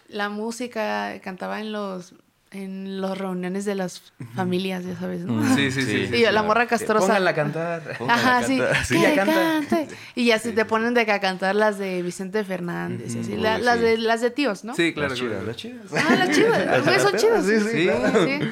La 0.08 0.28
música, 0.28 1.20
cantaba 1.22 1.60
en 1.60 1.70
los, 1.72 2.14
en 2.52 3.00
las 3.00 3.16
reuniones 3.16 3.64
de 3.64 3.76
las 3.76 4.02
familias, 4.34 4.84
ya 4.84 4.96
sabes, 4.98 5.20
¿no? 5.20 5.34
Mm. 5.34 5.54
Sí, 5.54 5.70
sí, 5.70 5.82
sí. 5.82 5.86
Sí, 5.86 6.06
sí, 6.08 6.16
Y 6.16 6.22
la 6.32 6.40
sí. 6.40 6.46
morra 6.46 6.66
castrosa. 6.66 7.06
Pónganla 7.06 7.30
a 7.30 7.34
cantar. 7.34 7.96
Ajá, 8.08 8.38
a 8.38 8.42
sí. 8.42 8.58
cantar, 8.58 8.84
sí. 8.84 9.00
Que 9.00 9.14
cante. 9.14 9.88
Y 10.16 10.24
ya 10.26 10.38
si 10.40 10.50
te 10.52 10.64
ponen 10.64 10.92
de 10.94 11.06
que 11.06 11.12
a 11.12 11.20
cantar 11.20 11.54
las 11.54 11.78
de 11.78 12.02
Vicente 12.02 12.42
Fernández, 12.42 13.14
y 13.14 13.20
así, 13.20 13.32
Ujú. 13.34 13.42
la- 13.42 13.56
Uy, 13.56 13.62
las, 13.62 13.80
de, 13.80 13.98
las 13.98 14.20
de 14.20 14.30
tíos, 14.30 14.64
¿no? 14.64 14.74
Sí, 14.74 14.92
claro. 14.92 15.10
Las 15.10 15.18
chidas, 15.18 15.44
las 15.44 15.56
chidas. 15.56 15.84
Ah, 15.96 16.14
las 16.16 16.30
chidas, 16.36 16.84
güey, 16.84 17.00
son 17.00 17.16
chidas. 17.16 17.46
Sí, 17.46 17.60
sí, 17.60 17.88
sí. 17.88 18.48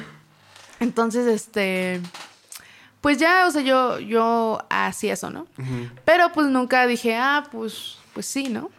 Entonces, 0.79 1.27
este, 1.27 1.99
pues 3.01 3.17
ya, 3.17 3.47
o 3.47 3.51
sea, 3.51 3.61
yo, 3.61 3.99
yo 3.99 4.65
hacía 4.69 5.13
eso, 5.13 5.29
¿no? 5.29 5.45
Pero 6.05 6.31
pues 6.31 6.47
nunca 6.47 6.87
dije, 6.87 7.17
ah, 7.17 7.43
pues, 7.51 7.97
pues 8.13 8.25
sí, 8.25 8.47
¿no? 8.49 8.69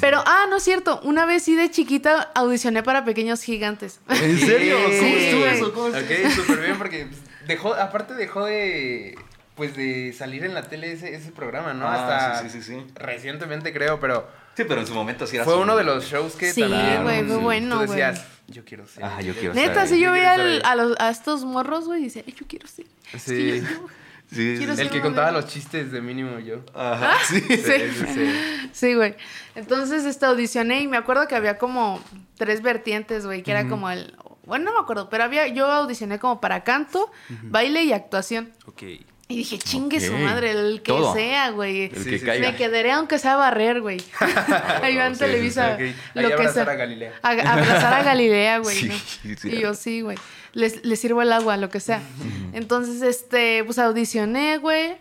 Pero, 0.00 0.22
ah, 0.26 0.46
no 0.50 0.56
es 0.56 0.62
cierto, 0.64 1.00
una 1.02 1.24
vez 1.26 1.42
sí 1.44 1.54
de 1.54 1.70
chiquita 1.70 2.30
audicioné 2.34 2.82
para 2.82 3.04
Pequeños 3.04 3.42
Gigantes. 3.42 4.00
¿En 4.08 4.38
serio? 4.38 4.76
Sí, 4.90 4.98
¿Cómo 4.98 5.16
estuvo 5.16 5.40
güey. 5.40 5.54
eso? 5.56 5.72
¿Cómo 5.72 5.86
estuvo? 5.88 6.26
Ok, 6.28 6.32
súper 6.34 6.60
bien 6.60 6.78
porque 6.78 7.08
dejó, 7.46 7.74
aparte 7.74 8.14
dejó 8.14 8.44
de, 8.44 9.16
pues 9.54 9.76
de 9.76 10.12
salir 10.16 10.44
en 10.44 10.54
la 10.54 10.62
tele 10.62 10.92
ese, 10.92 11.14
ese 11.14 11.30
programa, 11.32 11.72
¿no? 11.74 11.86
Ah, 11.86 11.94
Hasta 12.30 12.42
sí, 12.42 12.50
sí, 12.50 12.62
sí, 12.62 12.74
sí. 12.74 12.86
recientemente 12.96 13.72
creo, 13.72 13.98
pero 14.00 14.28
Sí, 14.56 14.64
pero 14.66 14.80
en 14.80 14.88
su 14.88 14.94
momento 14.94 15.24
sí 15.26 15.36
era 15.36 15.44
fue 15.44 15.54
su- 15.54 15.60
uno 15.60 15.76
de 15.76 15.84
los 15.84 16.04
shows 16.04 16.34
que 16.34 16.52
Sí, 16.52 16.62
también 16.62 17.04
güey, 17.04 17.24
fue 17.24 17.36
sí, 17.36 17.42
bueno, 17.42 17.78
tú 17.80 17.86
güey. 17.86 18.00
decías, 18.00 18.24
yo 18.48 18.64
quiero 18.64 18.88
ser. 18.88 19.04
Ajá, 19.04 19.20
yo 19.22 19.32
quiero 19.34 19.54
Neta, 19.54 19.68
estar 19.70 19.86
si 19.88 20.00
yo 20.00 20.06
Yo 20.06 20.12
veía 20.12 20.32
a, 20.64 20.74
los- 20.74 20.98
a 20.98 21.10
estos 21.10 21.44
morros, 21.44 21.84
güey, 21.86 22.00
y 22.00 22.04
decía, 22.06 22.24
"Ay, 22.26 22.34
yo 22.38 22.44
quiero 22.48 22.66
ser. 22.66 22.84
Es 23.12 23.22
que 23.24 23.60
Sí. 23.60 23.60
yo- 23.60 23.86
Sí, 24.30 24.58
El 24.62 24.90
que 24.90 25.00
contaba 25.00 25.30
los 25.32 25.46
chistes 25.46 25.90
de 25.90 26.00
mínimo 26.02 26.38
yo. 26.38 26.60
Ajá, 26.74 27.14
sí. 27.26 27.40
Sí, 27.40 27.56
sí, 27.56 28.04
sí. 28.14 28.32
Sí, 28.72 28.94
güey. 28.94 29.16
Entonces, 29.54 30.04
este, 30.04 30.26
audicioné 30.26 30.82
y 30.82 30.88
me 30.88 30.98
acuerdo 30.98 31.26
que 31.26 31.34
había 31.34 31.56
como 31.58 32.02
tres 32.36 32.60
vertientes, 32.62 33.24
güey, 33.24 33.42
que 33.42 33.50
era 33.52 33.66
como 33.68 33.88
el... 33.90 34.14
Bueno, 34.44 34.66
no 34.66 34.72
me 34.74 34.80
acuerdo, 34.80 35.08
pero 35.10 35.24
había, 35.24 35.46
yo 35.48 35.66
audicioné 35.66 36.18
como 36.18 36.40
para 36.40 36.62
canto, 36.64 37.10
baile 37.44 37.84
y 37.84 37.92
actuación. 37.92 38.52
Ok. 38.66 38.82
Y 39.30 39.36
dije, 39.36 39.58
chingue 39.58 40.00
su 40.00 40.12
madre, 40.14 40.52
el 40.52 40.80
que 40.82 40.90
Todo. 40.92 41.12
sea, 41.14 41.50
güey. 41.50 41.84
El 41.92 41.96
Sí, 42.02 42.10
que 42.10 42.18
sí, 42.18 42.24
caiga. 42.24 42.50
Me 42.50 42.56
quedaré 42.56 42.92
aunque 42.92 43.18
sea 43.18 43.36
barrer, 43.36 43.80
güey. 43.82 43.98
Ahí 44.82 44.96
va 44.96 45.06
en 45.06 45.14
Sí, 45.16 45.18
sí, 45.24 45.30
Televisa. 45.30 45.72
Ok, 45.74 45.80
ahí 45.80 45.94
Lo 46.14 46.28
que 46.28 46.34
abrazar 46.34 46.64
sea. 46.64 46.72
a 46.72 46.76
Galilea. 46.76 47.12
A- 47.22 47.30
abrazar 47.30 47.92
a 47.94 48.02
Galilea, 48.02 48.58
güey. 48.58 48.76
Sí, 48.76 48.88
¿no? 48.88 48.94
sí, 48.94 49.36
sí. 49.36 49.48
Y 49.50 49.60
yo 49.60 49.74
sí, 49.74 50.00
güey. 50.00 50.16
Les, 50.58 50.84
les 50.84 50.98
sirvo 50.98 51.22
el 51.22 51.32
agua, 51.32 51.56
lo 51.56 51.68
que 51.70 51.78
sea. 51.80 52.02
Entonces, 52.52 53.02
este, 53.02 53.62
pues 53.64 53.78
audicioné, 53.78 54.58
güey. 54.58 54.96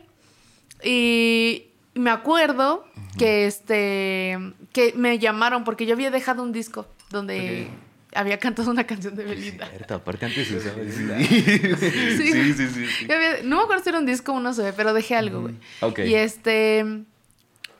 Y 0.84 1.68
me 1.96 2.10
acuerdo 2.12 2.86
que 3.18 3.48
este 3.48 4.38
que 4.74 4.94
me 4.96 5.18
llamaron 5.18 5.64
porque 5.64 5.86
yo 5.88 5.94
había 5.94 6.12
dejado 6.12 6.44
un 6.44 6.52
disco 6.52 6.86
donde 7.10 7.68
había 8.14 8.38
cantado 8.40 8.70
una 8.70 8.86
canción 8.86 9.16
de 9.16 9.24
Belinda. 9.24 9.68
Cierto, 9.68 9.96
aparte 9.96 10.28
antes 10.28 10.48
se 10.48 10.58
usaba 10.58 10.82
eso. 10.82 11.00
Sí, 11.28 11.42
sí, 12.32 12.54
sí, 12.54 12.68
sí, 12.68 12.68
sí. 12.88 13.08
Yo 13.08 13.16
había- 13.16 13.42
no 13.44 13.58
me 13.58 13.64
acuerdo 13.64 13.84
si 13.84 13.90
era 13.90 14.00
un 14.00 14.06
disco 14.06 14.32
o 14.34 14.36
un 14.36 14.46
USB, 14.46 14.74
pero 14.76 14.94
dejé 14.94 15.16
algo, 15.16 15.42
güey. 15.42 15.56
Ok. 15.82 16.00
Y 16.00 16.14
este. 16.16 16.86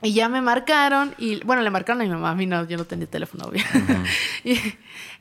Y 0.02 0.12
ya 0.12 0.28
me 0.28 0.40
marcaron. 0.40 1.14
Y 1.18 1.42
bueno, 1.44 1.62
le 1.62 1.70
marcaron 1.70 2.00
a 2.00 2.04
mi 2.04 2.10
mamá. 2.10 2.30
A 2.30 2.34
mí 2.34 2.46
no, 2.46 2.66
yo 2.66 2.76
no 2.76 2.84
tenía 2.84 3.06
teléfono, 3.06 3.44
obvio. 3.46 3.64
y, 4.44 4.58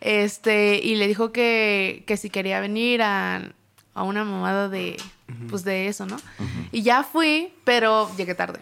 este, 0.02 0.80
y 0.84 0.96
le 0.96 1.08
dijo 1.08 1.32
que, 1.32 2.04
que 2.06 2.18
si 2.18 2.30
quería 2.30 2.60
venir 2.60 3.02
a, 3.02 3.42
a 3.94 4.04
una 4.04 4.24
mamada 4.24 4.70
de. 4.70 4.98
Pues 5.50 5.66
de 5.66 5.88
eso, 5.88 6.06
¿no? 6.06 6.16
Y 6.72 6.84
ya 6.84 7.04
fui, 7.04 7.54
pero 7.66 8.10
llegué 8.16 8.34
tarde. 8.34 8.62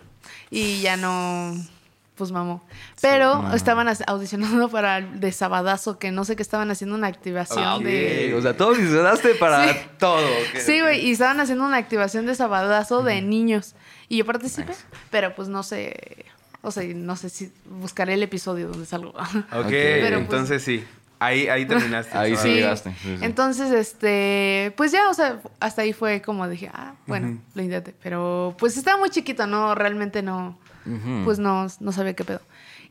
Y 0.49 0.81
ya 0.81 0.97
no. 0.97 1.55
Pues 2.15 2.31
mamó. 2.31 2.63
Pero 3.01 3.53
estaban 3.53 3.87
audicionando 4.07 4.69
para 4.69 4.99
el 4.99 5.19
de 5.19 5.31
Sabadazo, 5.33 5.99
que 5.99 6.11
no 6.11 6.23
sé 6.23 6.35
qué 6.37 6.41
estaban 6.43 6.71
haciendo 6.71 6.95
una 6.95 7.07
activación 7.07 7.83
de. 7.83 8.33
O 8.37 8.41
sea, 8.41 8.55
todo 8.55 8.71
visionaste 8.73 9.35
para 9.35 9.67
Sí. 9.73 9.79
todo. 9.99 10.25
Sí, 10.65 10.79
güey, 10.79 11.05
y 11.05 11.11
estaban 11.11 11.39
haciendo 11.41 11.65
una 11.65 11.75
activación 11.77 12.25
de 12.25 12.33
sabadazo 12.35 13.03
de 13.03 13.21
niños. 13.21 13.75
Y 14.07 14.17
yo 14.17 14.25
participé, 14.25 14.69
Nice. 14.69 14.83
pero 15.09 15.35
pues 15.35 15.49
no 15.49 15.61
sé, 15.63 16.25
o 16.61 16.71
sea, 16.71 16.83
no 16.95 17.15
sé 17.17 17.29
si 17.29 17.51
buscaré 17.65 18.13
el 18.13 18.23
episodio 18.23 18.69
donde 18.69 18.85
salgo. 18.85 19.09
Ok, 19.09 19.67
Pero, 19.69 20.17
pues- 20.17 20.21
entonces 20.21 20.63
sí. 20.63 20.85
Ahí, 21.17 21.47
ahí 21.47 21.65
terminaste. 21.67 22.17
Ahí 22.17 22.35
sí 22.37 22.49
llegaste. 22.49 22.91
sí, 23.01 23.17
sí. 23.17 23.25
Entonces, 23.25 23.71
este, 23.71 24.73
pues 24.77 24.91
ya, 24.91 25.09
o 25.09 25.13
sea, 25.13 25.41
hasta 25.59 25.81
ahí 25.81 25.91
fue 25.93 26.21
como 26.21 26.47
dije, 26.47 26.69
ah, 26.73 26.93
bueno, 27.07 27.39
lo 27.55 27.61
intenté. 27.61 27.93
Pero 28.03 28.55
pues 28.59 28.77
estaba 28.77 28.97
muy 28.97 29.09
chiquito, 29.09 29.47
no, 29.47 29.75
realmente 29.75 30.21
no, 30.21 30.57
Pues 31.23 31.39
no, 31.39 31.67
no 31.79 31.91
sabía 31.91 32.13
qué 32.13 32.23
pedo. 32.23 32.41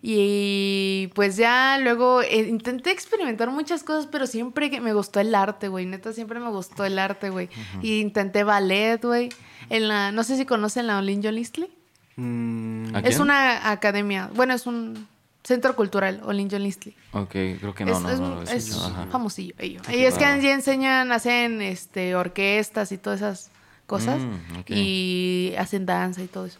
Y 0.06 1.10
pues 1.14 1.36
ya 1.36 1.78
luego 1.78 2.20
eh, 2.20 2.46
intenté 2.48 2.90
experimentar 2.90 3.50
muchas 3.50 3.82
cosas, 3.82 4.06
pero 4.06 4.26
siempre 4.26 4.70
que 4.70 4.80
me 4.80 4.92
gustó 4.92 5.18
el 5.18 5.34
arte, 5.34 5.68
güey. 5.68 5.86
Neta, 5.86 6.12
siempre 6.12 6.40
me 6.40 6.50
gustó 6.50 6.84
el 6.84 6.98
arte, 6.98 7.30
güey. 7.30 7.48
Y 7.80 8.00
intenté 8.00 8.44
ballet, 8.44 9.02
güey. 9.02 9.30
En 9.70 9.88
la, 9.88 10.12
no 10.12 10.22
sé 10.24 10.36
si 10.36 10.44
conocen 10.44 10.88
la 10.88 10.98
Olin 10.98 11.22
Listley. 11.22 11.70
Mm, 12.16 12.94
¿A 12.94 13.00
Es 13.00 13.18
una 13.18 13.70
academia, 13.70 14.28
bueno, 14.34 14.52
es 14.52 14.66
un 14.66 15.08
centro 15.42 15.74
cultural, 15.74 16.20
Olin 16.24 16.48
Listley. 16.48 16.94
Ok, 17.12 17.30
creo 17.30 17.74
que 17.74 17.84
no, 17.84 17.92
es 17.92 18.00
no, 18.02 18.10
es, 18.10 18.20
no 18.20 18.42
es 18.42 19.10
famosillo 19.10 19.54
ellos. 19.58 19.88
Y 19.88 20.04
es 20.04 20.18
que 20.18 20.24
allí 20.24 20.48
enseñan, 20.48 21.12
hacen 21.12 21.62
este 21.62 22.14
orquestas 22.14 22.92
y 22.92 22.98
todas 22.98 23.20
esas 23.20 23.50
cosas. 23.86 24.20
Mm. 24.20 24.60
Y 24.66 25.54
hacen 25.58 25.86
danza 25.86 26.22
y 26.22 26.26
todo 26.26 26.46
eso. 26.46 26.58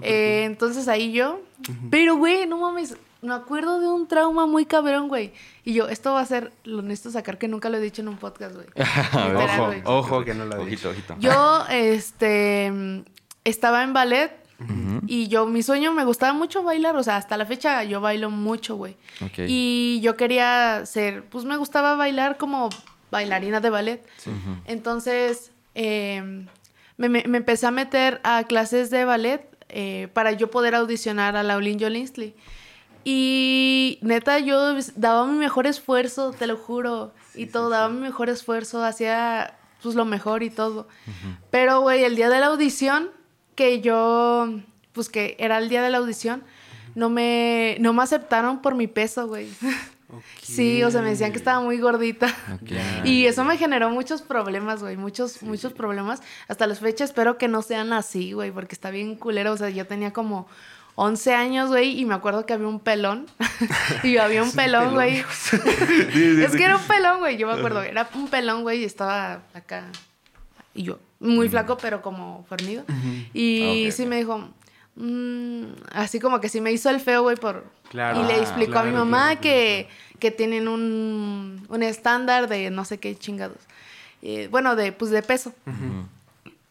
Súper 0.00 0.12
Eh, 0.12 0.44
entonces 0.44 0.88
ahí 0.88 1.12
yo. 1.12 1.40
Pero, 1.90 2.16
güey, 2.16 2.46
no 2.46 2.58
mames. 2.58 2.96
Me 3.22 3.34
acuerdo 3.34 3.80
de 3.80 3.88
un 3.88 4.06
trauma 4.06 4.46
muy 4.46 4.66
cabrón, 4.66 5.08
güey. 5.08 5.32
Y 5.64 5.72
yo, 5.72 5.88
esto 5.88 6.12
va 6.12 6.20
a 6.20 6.26
ser 6.26 6.52
lo 6.64 6.82
necesito 6.82 7.10
sacar 7.10 7.38
que 7.38 7.48
nunca 7.48 7.68
lo 7.70 7.78
he 7.78 7.80
dicho 7.80 8.02
en 8.02 8.08
un 8.08 8.16
podcast, 8.18 8.54
güey. 8.54 8.66
A 8.76 9.28
ver, 9.28 9.32
Literal, 9.32 9.60
Ojo, 9.60 9.66
güey. 9.66 9.82
ojo 9.84 10.24
que 10.24 10.34
no 10.34 10.44
lo 10.44 10.56
he 10.56 10.58
Ojito, 10.60 10.90
ojito. 10.90 11.16
Yo, 11.18 11.64
este, 11.70 12.72
estaba 13.44 13.82
en 13.82 13.92
ballet 13.92 14.30
y 15.06 15.28
yo, 15.28 15.44
mi 15.46 15.62
sueño 15.62 15.92
me 15.92 16.04
gustaba 16.06 16.32
mucho 16.32 16.62
bailar, 16.62 16.96
o 16.96 17.02
sea, 17.02 17.16
hasta 17.16 17.36
la 17.36 17.44
fecha 17.44 17.84
yo 17.84 18.00
bailo 18.00 18.30
mucho, 18.30 18.76
güey. 18.76 18.96
Ok. 19.22 19.40
Y 19.46 20.00
yo 20.02 20.16
quería 20.16 20.82
ser, 20.86 21.24
pues 21.24 21.44
me 21.44 21.56
gustaba 21.58 21.94
bailar 21.94 22.38
como 22.38 22.70
bailarina 23.10 23.60
de 23.60 23.70
ballet. 23.70 24.06
Ujú. 24.26 24.56
Entonces, 24.64 25.50
eh, 25.74 26.46
me, 26.96 27.08
me- 27.10 27.24
me 27.26 27.38
empecé 27.38 27.66
a 27.66 27.70
meter 27.70 28.20
a 28.24 28.44
clases 28.44 28.88
de 28.90 29.04
ballet 29.04 29.46
eh, 29.68 30.08
para 30.12 30.32
yo 30.32 30.50
poder 30.50 30.74
audicionar 30.74 31.36
a 31.36 31.42
Laulin 31.42 31.78
Jolinsley. 31.80 32.34
Y 33.04 33.98
neta, 34.02 34.40
yo 34.40 34.76
daba 34.96 35.26
mi 35.26 35.38
mejor 35.38 35.66
esfuerzo, 35.66 36.32
te 36.32 36.46
lo 36.46 36.56
juro. 36.56 37.12
y 37.34 37.46
todo, 37.46 37.68
daba 37.68 37.88
mi 37.88 38.00
mejor 38.00 38.28
esfuerzo, 38.28 38.84
hacía 38.84 39.56
pues 39.82 39.94
lo 39.94 40.04
mejor 40.04 40.42
y 40.42 40.50
todo. 40.50 40.88
Pero, 41.50 41.80
güey, 41.80 42.02
el 42.02 42.16
día 42.16 42.28
de 42.28 42.40
la 42.40 42.46
audición, 42.46 43.10
que 43.54 43.80
yo, 43.80 44.48
pues 44.92 45.08
que 45.08 45.36
era 45.38 45.58
el 45.58 45.68
día 45.68 45.82
de 45.82 45.90
la 45.90 45.98
audición, 45.98 46.42
no 46.96 47.08
me, 47.10 47.76
no 47.78 47.92
me 47.92 48.02
aceptaron 48.02 48.62
por 48.62 48.74
mi 48.74 48.86
peso, 48.86 49.28
güey. 49.28 49.48
Sí, 50.42 50.82
o 50.84 50.90
sea, 50.90 51.02
me 51.02 51.10
decían 51.10 51.32
que 51.32 51.38
estaba 51.38 51.60
muy 51.60 51.78
gordita. 51.78 52.34
Y 53.04 53.26
eso 53.26 53.44
me 53.44 53.56
generó 53.56 53.90
muchos 53.90 54.22
problemas, 54.22 54.82
güey, 54.82 54.96
muchos, 54.96 55.42
muchos 55.42 55.72
problemas. 55.72 56.22
Hasta 56.48 56.66
las 56.66 56.80
fechas 56.80 57.10
espero 57.10 57.38
que 57.38 57.48
no 57.48 57.62
sean 57.62 57.92
así, 57.92 58.32
güey, 58.32 58.50
porque 58.50 58.74
está 58.74 58.90
bien 58.90 59.16
culero. 59.16 59.52
O 59.52 59.56
sea, 59.56 59.68
yo 59.70 59.86
tenía 59.86 60.12
como 60.12 60.48
11 60.96 61.34
años, 61.34 61.68
güey, 61.68 61.98
y 62.00 62.04
me 62.04 62.14
acuerdo 62.14 62.46
que 62.46 62.52
había 62.52 62.68
un 62.68 62.80
pelón. 62.80 63.26
y 64.02 64.16
había 64.16 64.42
un 64.42 64.52
pelón, 64.52 64.94
güey. 64.94 65.18
es 65.18 66.52
que 66.56 66.64
era 66.64 66.76
un 66.76 66.84
pelón, 66.84 67.18
güey, 67.20 67.36
yo 67.36 67.46
me 67.46 67.54
acuerdo. 67.54 67.82
Era 67.82 68.08
un 68.14 68.28
pelón, 68.28 68.62
güey, 68.62 68.80
y 68.80 68.84
estaba 68.84 69.42
acá. 69.54 69.84
Y 70.74 70.84
yo, 70.84 70.98
muy 71.20 71.48
flaco, 71.48 71.78
pero 71.78 72.02
como 72.02 72.44
fornido. 72.48 72.84
Y 73.32 73.86
Ok, 73.86 73.92
sí 73.92 74.06
me 74.06 74.16
dijo, 74.16 74.48
mm, 74.96 75.64
así 75.92 76.18
como 76.20 76.40
que 76.40 76.48
sí 76.48 76.60
me 76.60 76.72
hizo 76.72 76.90
el 76.90 77.00
feo, 77.00 77.22
güey, 77.22 77.36
por... 77.36 77.64
Claro. 77.90 78.20
y 78.20 78.24
le 78.26 78.34
Ah, 78.34 78.38
explicó 78.38 78.78
a 78.80 78.82
mi 78.82 78.90
mamá 78.92 79.26
claro, 79.26 79.40
que, 79.42 79.88
que 80.18 80.30
tienen 80.32 80.66
un, 80.66 81.64
un 81.68 81.82
estándar 81.84 82.48
de 82.48 82.70
no 82.70 82.84
sé 82.84 82.98
qué 82.98 83.14
chingados. 83.16 83.58
Eh, 84.22 84.48
bueno, 84.50 84.74
de, 84.74 84.90
pues 84.92 85.10
de 85.12 85.22
peso. 85.22 85.54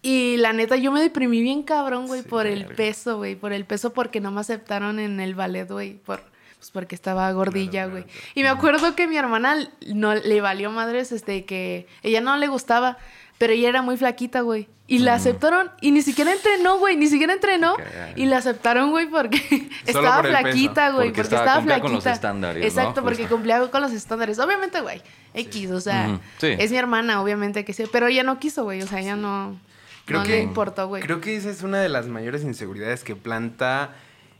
Y 0.01 0.37
la 0.37 0.53
neta, 0.53 0.75
yo 0.75 0.91
me 0.91 1.01
deprimí 1.01 1.41
bien 1.41 1.63
cabrón, 1.63 2.05
güey, 2.07 2.21
Sí, 2.21 2.27
por 2.27 2.45
el 2.45 2.65
peso, 2.65 3.17
güey. 3.17 3.35
Por 3.35 3.53
el 3.53 3.65
peso 3.65 3.91
porque 3.93 4.19
no 4.19 4.31
me 4.31 4.41
aceptaron 4.41 4.99
en 4.99 5.19
el 5.19 5.33
ballet, 5.33 5.67
güey. 5.71 5.93
Por, 5.93 6.21
pues 6.57 6.69
porque 6.71 6.93
estaba 6.95 7.31
gordilla, 7.31 7.87
güey. 7.87 8.05
Y 8.35 8.43
me 8.43 8.49
acuerdo 8.49 8.95
que 8.95 9.07
mi 9.07 9.17
hermana 9.17 9.55
no 9.87 10.13
le 10.13 10.41
valió 10.41 10.69
madres, 10.69 11.11
este, 11.11 11.45
que 11.45 11.87
ella 12.03 12.21
no 12.21 12.37
le 12.37 12.47
gustaba, 12.47 12.97
pero 13.37 13.53
ella 13.53 13.69
era 13.69 13.81
muy 13.81 13.97
flaquita, 13.97 14.41
güey. 14.41 14.67
Y 14.87 14.99
la 14.99 15.15
aceptaron 15.15 15.71
y 15.81 15.89
ni 15.91 16.03
siquiera 16.03 16.31
entrenó, 16.31 16.77
güey. 16.77 16.95
Ni 16.95 17.07
siquiera 17.07 17.33
entrenó. 17.33 17.75
Y 18.15 18.25
la 18.27 18.37
aceptaron, 18.37 18.91
güey, 18.91 19.07
porque 19.07 19.67
estaba 19.87 20.17
por 20.17 20.27
el 20.27 20.31
peso. 20.33 20.41
flaquita, 20.43 20.89
güey. 20.91 21.07
Porque 21.07 21.21
Porque, 21.23 21.35
estaba- 21.35 21.41
estaba 21.41 21.55
cumplía 21.57 21.75
flaquita. 21.77 21.81
con 21.81 21.93
los 21.93 22.05
estándares, 22.05 22.61
¿no? 22.61 22.67
Exacto, 22.67 23.01
porque 23.01 23.17
Justo. 23.23 23.35
cumplía 23.35 23.71
con 23.71 23.81
los 23.81 23.91
estándares. 23.91 24.37
Obviamente, 24.39 24.81
güey. 24.81 25.01
X, 25.33 25.71
o 25.71 25.81
sea, 25.81 26.19
sí. 26.37 26.47
es 26.59 26.69
mi 26.71 26.77
hermana, 26.77 27.19
obviamente 27.21 27.65
que 27.65 27.73
sí. 27.73 27.85
Pero 27.91 28.07
ella 28.07 28.21
no 28.23 28.37
quiso, 28.39 28.63
güey. 28.63 28.81
O 28.83 28.87
sea, 28.87 28.99
ella 28.99 29.15
no. 29.15 29.59
Creo 30.05 30.19
no 30.19 30.25
que- 30.25 30.31
le 30.33 30.41
importó, 30.43 30.87
güey. 30.87 31.01
Creo 31.01 31.19
que 31.19 31.35
esa 31.35 31.49
es 31.49 31.63
una 31.63 31.79
de 31.79 31.89
las 31.89 32.05
mayores 32.05 32.43
inseguridades 32.43 33.03
que 33.03 33.15
planta 33.15 33.89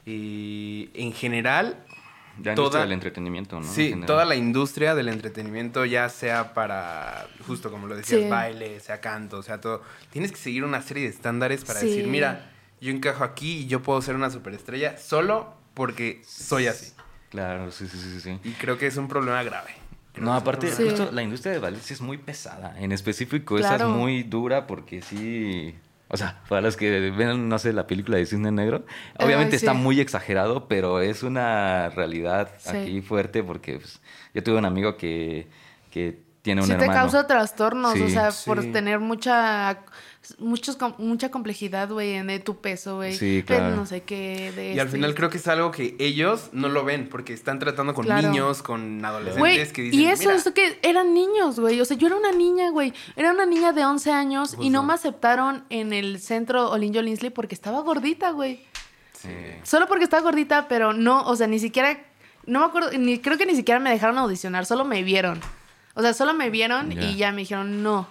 eh, 0.05 0.89
en 0.93 1.11
general. 1.11 1.75
La 2.43 2.51
industria 2.51 2.55
Toda- 2.55 2.81
del 2.81 2.91
entretenimiento, 2.91 3.59
¿no? 3.59 3.67
Sí, 3.67 3.95
toda 4.05 4.25
la 4.25 4.35
industria 4.35 4.93
del 4.95 5.07
entretenimiento, 5.09 5.85
ya 5.85 6.09
sea 6.09 6.53
para, 6.53 7.27
justo 7.47 7.71
como 7.71 7.87
lo 7.87 7.95
decías, 7.95 8.21
Sí. 8.23 8.29
baile, 8.29 8.79
sea 8.81 8.99
canto, 9.01 9.41
sea 9.41 9.61
todo. 9.61 9.81
Tienes 10.11 10.31
que 10.31 10.37
seguir 10.37 10.63
una 10.63 10.81
serie 10.81 11.03
de 11.03 11.09
estándares 11.09 11.63
para 11.63 11.79
Sí. 11.79 11.87
decir, 11.87 12.07
mira, 12.07 12.51
yo 12.81 12.91
encajo 12.91 13.23
aquí 13.23 13.59
y 13.59 13.67
yo 13.67 13.81
puedo 13.81 14.01
ser 14.01 14.15
una 14.15 14.29
superestrella 14.29 14.97
solo 14.97 15.53
porque 15.73 16.21
soy 16.27 16.67
así. 16.67 16.91
Claro, 17.29 17.71
sí, 17.71 17.87
sí, 17.87 17.97
sí, 17.97 18.19
sí. 18.21 18.39
Y 18.43 18.51
creo 18.53 18.77
que 18.77 18.87
es 18.87 18.97
un 18.97 19.07
problema 19.07 19.41
grave. 19.43 19.71
No, 20.17 20.33
aparte, 20.33 20.71
Sí. 20.71 20.83
justo 20.85 21.09
la 21.11 21.23
industria 21.23 21.51
de 21.53 21.59
ballet 21.59 21.81
sí 21.81 21.93
es 21.93 21.99
muy 22.01 22.17
pesada. 22.17 22.73
En 22.79 22.91
específico, 22.93 23.57
esa 23.57 23.75
Claro. 23.75 23.89
es 23.91 23.95
muy 23.97 24.23
dura 24.23 24.65
porque 24.67 25.01
sí. 25.01 25.75
O 26.07 26.17
sea, 26.17 26.41
para 26.47 26.62
los 26.62 26.77
que 26.77 27.12
ven, 27.12 27.50
no 27.50 27.57
sé, 27.57 27.74
la 27.74 27.88
película 27.88 28.17
de 28.17 28.25
Cisne 28.25 28.51
Negro, 28.51 28.85
obviamente 29.17 29.55
Ay, 29.55 29.57
está 29.57 29.74
muy 29.74 30.00
exagerado, 30.00 30.67
pero 30.67 31.01
es 31.01 31.24
una 31.24 31.89
realidad 31.89 32.51
Sí. 32.59 32.77
aquí 32.77 33.01
fuerte 33.01 33.43
porque 33.43 33.79
pues, 33.79 34.01
yo 34.33 34.43
tuve 34.43 34.57
un 34.57 34.65
amigo 34.65 34.97
que, 34.97 35.47
que 35.91 36.25
tiene 36.45 36.61
un 36.61 36.67
sí 36.67 36.73
te 36.77 36.85
causa 36.85 37.25
trastornos, 37.27 37.99
o 37.99 38.07
sea, 38.07 38.31
Sí. 38.31 38.43
por 38.45 38.61
tener 38.71 38.99
mucha 38.99 39.79
muchos 40.39 40.75
mucha 40.97 41.29
complejidad, 41.29 41.89
güey, 41.91 42.13
en 42.13 42.27
de 42.27 42.39
tu 42.39 42.57
peso, 42.61 42.95
güey. 42.95 43.15
Sí, 43.15 43.37
de 43.37 43.43
claro. 43.45 43.75
no 43.75 43.85
sé 43.85 44.01
qué, 44.03 44.51
de 44.55 44.73
Y 44.73 44.79
al 44.79 44.89
final 44.89 45.13
creo 45.13 45.29
que 45.29 45.37
es 45.37 45.47
algo 45.47 45.69
que 45.71 45.95
ellos 45.99 46.49
no 46.51 46.67
lo 46.69 46.83
ven 46.83 47.09
porque 47.09 47.31
están 47.33 47.59
tratando 47.59 47.93
con 47.93 48.05
Claro. 48.05 48.27
niños, 48.29 48.61
con 48.63 49.03
adolescentes 49.05 49.71
que 49.73 49.81
dicen, 49.83 49.99
y 49.99 50.05
eso 50.07 50.21
"Mira, 50.29 50.35
es 50.35 50.51
que 50.51 50.79
eran 50.81 51.13
niños, 51.13 51.59
güey. 51.59 51.79
O 51.81 51.85
sea, 51.85 51.95
yo 51.97 52.07
era 52.07 52.15
una 52.15 52.31
niña, 52.31 52.69
güey. 52.71 52.91
Era 53.15 53.31
una 53.31 53.45
niña 53.45 53.71
de 53.71 53.85
11 53.85 54.11
años 54.11 54.53
y 54.53 54.55
Justo. 54.57 54.71
no 54.71 54.83
me 54.83 54.93
aceptaron 54.93 55.63
en 55.69 55.93
el 55.93 56.19
centro 56.19 56.71
Olinjo 56.71 57.01
Linsley 57.03 57.29
porque 57.31 57.53
estaba 57.55 57.81
gordita, 57.81 58.31
güey. 58.31 58.65
Sí. 59.13 59.29
Solo 59.63 59.87
porque 59.87 60.03
estaba 60.05 60.23
gordita, 60.23 60.67
pero 60.67 60.93
no, 60.93 61.21
o 61.23 61.35
sea, 61.35 61.45
ni 61.47 61.59
siquiera, 61.59 61.99
no 62.47 62.59
me 62.61 62.65
acuerdo, 62.65 62.91
ni, 62.97 63.19
creo 63.19 63.37
que 63.37 63.45
ni 63.45 63.55
siquiera 63.55 63.79
me 63.79 63.89
dejaron 63.91 64.17
audicionar, 64.17 64.65
solo 64.65 64.85
me 64.85 65.03
vieron. 65.03 65.39
O 65.95 66.01
sea, 66.01 66.13
solo 66.13 66.33
me 66.33 66.49
vieron 66.49 66.91
y 66.91 67.15
ya 67.15 67.31
me 67.31 67.39
dijeron 67.41 67.81
no. 67.81 68.07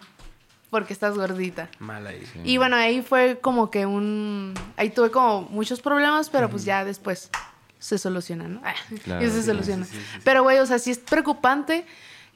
porque 0.71 0.93
estás 0.93 1.15
gordita. 1.15 1.69
Mal 1.79 2.05
ahí. 2.07 2.23
Y 2.43 2.57
bueno, 2.57 2.75
ahí 2.77 3.03
fue 3.03 3.39
como 3.41 3.71
que 3.71 3.87
un... 3.87 4.55
Ahí 4.77 4.91
tuve 4.91 5.11
como 5.11 5.43
muchos 5.43 5.81
problemas, 5.81 6.31
pero 6.31 6.51
pues 6.51 6.65
ya 6.65 6.85
después 6.85 7.31
se 7.79 7.99
soluciona, 7.99 8.49
¿no? 8.49 8.61
Claro, 9.05 9.25
y 9.25 9.31
se 9.31 9.41
sí, 9.43 9.47
soluciona. 9.47 9.85
sí, 9.85 9.93
sí, 9.93 9.99
sí. 10.15 10.19
Pero, 10.25 10.43
güey, 10.43 10.59
o 10.59 10.67
sea, 10.67 10.79
sí 10.79 10.91
es 10.91 10.99
preocupante. 10.99 11.87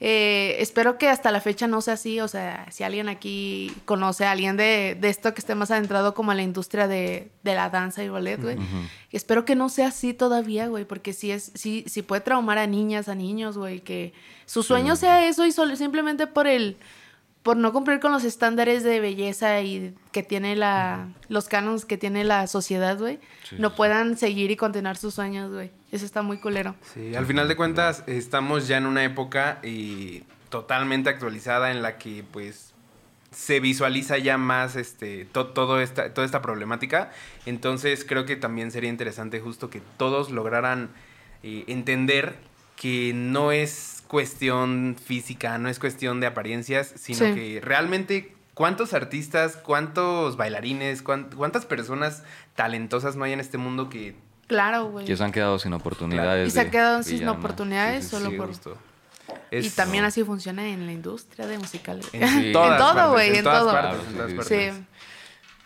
Eh, 0.00 0.56
espero 0.60 0.96
que 0.96 1.08
hasta 1.08 1.32
la 1.32 1.40
fecha 1.40 1.66
no 1.66 1.80
sea 1.80 1.94
así. 1.94 2.20
O 2.20 2.28
sea, 2.28 2.66
si 2.70 2.84
alguien 2.84 3.08
aquí 3.08 3.72
conoce 3.84 4.24
a 4.24 4.30
alguien 4.30 4.56
de, 4.56 4.96
de 5.00 5.08
esto 5.08 5.34
que 5.34 5.40
esté 5.40 5.54
más 5.54 5.70
adentrado 5.70 6.14
como 6.14 6.30
a 6.30 6.34
la 6.34 6.42
industria 6.42 6.86
de, 6.86 7.30
de 7.42 7.54
la 7.54 7.70
danza 7.70 8.04
y 8.04 8.08
ballet, 8.08 8.40
güey. 8.40 8.56
Espero 9.10 9.44
que 9.44 9.56
no 9.56 9.68
sea 9.68 9.88
así 9.88 10.14
todavía, 10.14 10.68
güey, 10.68 10.84
porque 10.84 11.12
sí, 11.12 11.30
es, 11.30 11.50
sí, 11.54 11.84
sí 11.88 12.02
puede 12.02 12.20
traumar 12.20 12.58
a 12.58 12.66
niñas, 12.66 13.08
a 13.08 13.14
niños, 13.14 13.58
güey, 13.58 13.80
que 13.80 14.12
su 14.46 14.62
sueño 14.62 14.96
sea 14.96 15.26
eso 15.26 15.46
y 15.46 15.52
solo, 15.52 15.76
simplemente 15.76 16.26
por 16.26 16.46
el 16.46 16.76
por 17.48 17.56
no 17.56 17.72
cumplir 17.72 17.98
con 17.98 18.12
los 18.12 18.24
estándares 18.24 18.84
de 18.84 19.00
belleza 19.00 19.62
y 19.62 19.94
que 20.12 20.22
tiene 20.22 20.54
la 20.54 21.08
los 21.30 21.48
cánones 21.48 21.86
que 21.86 21.96
tiene 21.96 22.22
la 22.22 22.46
sociedad, 22.46 22.98
güey, 22.98 23.20
no 23.56 23.74
puedan 23.74 24.18
seguir 24.18 24.50
y 24.50 24.56
continuar 24.56 24.98
sus 24.98 25.14
sueños, 25.14 25.50
güey. 25.50 25.70
Eso 25.90 26.04
está 26.04 26.20
muy 26.20 26.36
culero. 26.40 26.74
Sí, 26.92 27.14
al 27.16 27.24
final 27.24 27.48
de 27.48 27.56
cuentas 27.56 28.04
estamos 28.06 28.68
ya 28.68 28.76
en 28.76 28.84
una 28.84 29.02
época 29.02 29.60
eh, 29.62 30.24
totalmente 30.50 31.08
actualizada 31.08 31.70
en 31.70 31.80
la 31.80 31.96
que 31.96 32.22
pues 32.30 32.74
se 33.30 33.60
visualiza 33.60 34.18
ya 34.18 34.36
más 34.36 34.76
este 34.76 35.24
to- 35.32 35.46
todo 35.46 35.80
esta, 35.80 36.12
toda 36.12 36.26
esta 36.26 36.42
problemática. 36.42 37.12
Entonces 37.46 38.04
creo 38.06 38.26
que 38.26 38.36
también 38.36 38.70
sería 38.72 38.90
interesante 38.90 39.40
justo 39.40 39.70
que 39.70 39.80
todos 39.96 40.30
lograran 40.30 40.90
eh, 41.42 41.64
entender 41.66 42.34
que 42.76 43.12
no 43.14 43.52
es 43.52 43.97
cuestión 44.08 44.96
física, 45.02 45.58
no 45.58 45.68
es 45.68 45.78
cuestión 45.78 46.18
de 46.20 46.26
apariencias, 46.26 46.92
sino 46.96 47.18
Sí. 47.26 47.34
que 47.34 47.60
realmente 47.62 48.34
cuántos 48.54 48.94
artistas, 48.94 49.56
cuántos 49.56 50.36
bailarines, 50.36 51.02
cuán- 51.02 51.28
cuántas 51.36 51.64
personas 51.66 52.24
talentosas 52.56 53.14
no 53.16 53.24
hay 53.24 53.32
en 53.32 53.40
este 53.40 53.58
mundo 53.58 53.88
que 53.88 54.16
Claro, 54.48 54.86
güey. 54.86 55.04
Que 55.04 55.14
se 55.14 55.22
han 55.22 55.30
quedado 55.30 55.58
sin 55.58 55.74
oportunidades. 55.74 56.48
Y 56.48 56.50
se 56.50 56.60
han 56.60 56.70
quedado 56.70 57.02
sin 57.02 57.28
oportunidades 57.28 58.04
Sí, 58.04 58.10
sí, 58.10 58.16
solo 58.16 58.30
sí. 58.30 58.36
por... 58.38 58.46
justo. 58.48 58.78
Y 59.50 59.68
también 59.70 60.04
así 60.04 60.24
funciona 60.24 60.66
en 60.66 60.86
la 60.86 60.92
industria 60.92 61.46
de 61.46 61.58
musicales. 61.58 62.08
En, 62.14 62.26
Sí. 62.26 62.52
todas 62.52 62.72
En 62.72 62.78
todo, 62.78 63.12
güey, 63.12 63.36
en 63.36 63.44
todas 63.44 63.60
todo. 63.60 63.72
partes, 63.72 64.00
Claro, 64.00 64.04
en 64.04 64.30
sí, 64.30 64.34
todas 64.36 64.48
partes. 64.48 64.74
Sí. 64.74 64.84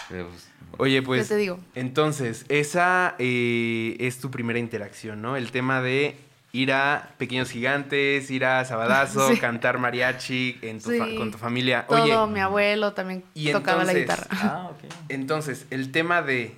Pues, 0.08 0.48
Oye, 0.78 1.00
pues. 1.02 1.28
te 1.28 1.36
digo? 1.36 1.60
Entonces, 1.76 2.44
esa 2.48 3.14
eh, 3.20 3.96
es 4.00 4.18
tu 4.18 4.30
primera 4.32 4.58
interacción, 4.58 5.22
¿no? 5.22 5.36
El 5.36 5.52
tema 5.52 5.80
de 5.80 6.16
ir 6.52 6.70
a 6.72 7.10
Pequeños 7.18 7.50
Gigantes, 7.50 8.30
ir 8.30 8.44
a 8.44 8.64
Sabadazo, 8.64 9.28
Sí. 9.32 9.38
cantar 9.38 9.78
mariachi 9.78 10.58
en 10.62 10.80
tu 10.80 10.90
fa- 10.96 11.06
Sí. 11.06 11.16
con 11.16 11.30
tu 11.30 11.38
familia. 11.38 11.86
Todo, 11.86 12.02
Oye, 12.02 12.32
mi 12.32 12.40
abuelo 12.40 12.92
también 12.92 13.24
y 13.34 13.50
tocaba 13.52 13.84
la 13.84 13.94
guitarra. 13.94 14.26
Ah, 14.30 14.68
ok. 14.70 14.92
entonces, 15.08 15.66
el 15.70 15.90
tema 15.92 16.20
de 16.22 16.54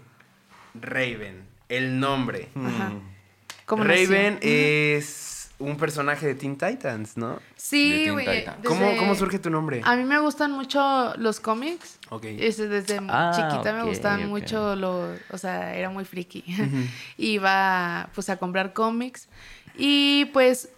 Raven, 0.74 1.44
el 1.68 2.00
nombre. 2.00 2.48
Ajá. 2.56 2.92
¿Cómo 3.66 3.84
nació? 3.84 4.08
Raven 4.08 4.38
es 4.42 5.50
un 5.58 5.76
personaje 5.76 6.26
de 6.26 6.34
Teen 6.34 6.56
Titans, 6.58 7.16
¿no? 7.16 7.38
Sí, 7.56 8.08
güey. 8.10 8.44
¿Cómo, 8.64 8.80
desde- 8.80 8.96
¿Cómo 8.98 9.14
surge 9.14 9.38
tu 9.38 9.48
nombre? 9.48 9.80
A 9.84 9.94
mí 9.96 10.02
me 10.04 10.18
gustan 10.18 10.50
mucho 10.52 11.14
los 11.16 11.38
cómics. 11.40 11.98
Ok. 12.10 12.24
Este, 12.24 12.66
desde 12.68 12.98
Ah, 13.08 13.30
chiquita 13.34 13.72
me 13.72 13.84
gustaban 13.84 14.28
mucho 14.28 14.74
los... 14.74 15.18
O 15.30 15.38
sea, 15.38 15.74
era 15.76 15.88
muy 15.88 16.04
friki. 16.04 16.44
Iba, 17.16 18.10
pues, 18.14 18.28
a 18.28 18.36
comprar 18.36 18.72
cómics. 18.72 19.28
Y, 19.76 20.26
pues, 20.26 20.68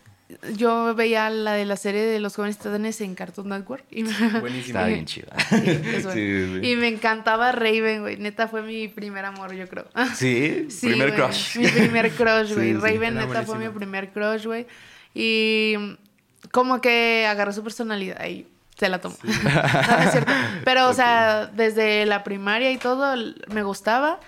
yo 0.57 0.95
veía 0.95 1.31
la 1.31 1.53
de 1.53 1.65
la 1.65 1.77
serie 1.77 2.03
de 2.03 2.19
los 2.19 2.35
jóvenes 2.35 2.59
titanes 2.59 3.01
en 3.01 3.15
Cartoon 3.15 3.49
Network. 3.49 3.85
Y 3.91 4.03
me, 4.03 4.41
Buenísimo. 4.41 4.79
Está 4.79 4.87
bien 4.87 5.05
chido. 5.07 5.29
Sí, 5.49 5.57
bueno. 5.61 6.13
Sí, 6.13 6.47
sí, 6.47 6.61
sí. 6.63 6.69
Y 6.71 6.77
me 6.77 6.89
encantaba 6.89 7.53
Raven, 7.53 8.01
güey. 8.03 8.17
Neta, 8.17 8.49
fue 8.49 8.63
mi 8.63 8.89
primer 8.89 9.25
amor, 9.25 9.55
yo 9.55 9.69
creo. 9.69 9.87
Sí, 10.15 10.67
Sí, 10.69 10.89
primer 10.89 11.13
güey, 11.13 11.21
crush. 11.21 11.57
Mi 11.59 11.69
primer 11.69 12.11
crush, 12.13 12.55
güey. 12.55 12.75
Raven, 12.75 13.15
neta, 13.15 13.43
fue 13.45 13.59
mi 13.59 13.69
buenísima. 13.69 13.75
primer 13.75 14.11
crush, 14.11 14.47
güey. 14.47 14.67
Y 15.15 15.97
como 16.51 16.81
que 16.81 17.27
agarró 17.29 17.53
su 17.53 17.63
personalidad 17.63 18.25
y 18.27 18.47
se 18.77 18.89
la 18.89 19.01
tomó. 19.01 19.17
No, 19.23 19.97
no 19.97 20.03
es 20.03 20.11
cierto. 20.11 20.33
Pero, 20.65 20.89
o 20.89 20.93
sea, 20.93 21.47
desde 21.47 22.05
la 22.05 22.25
primaria 22.25 22.71
y 22.73 22.79
todo, 22.79 23.15
me 23.49 23.63
gustaba. 23.63 24.21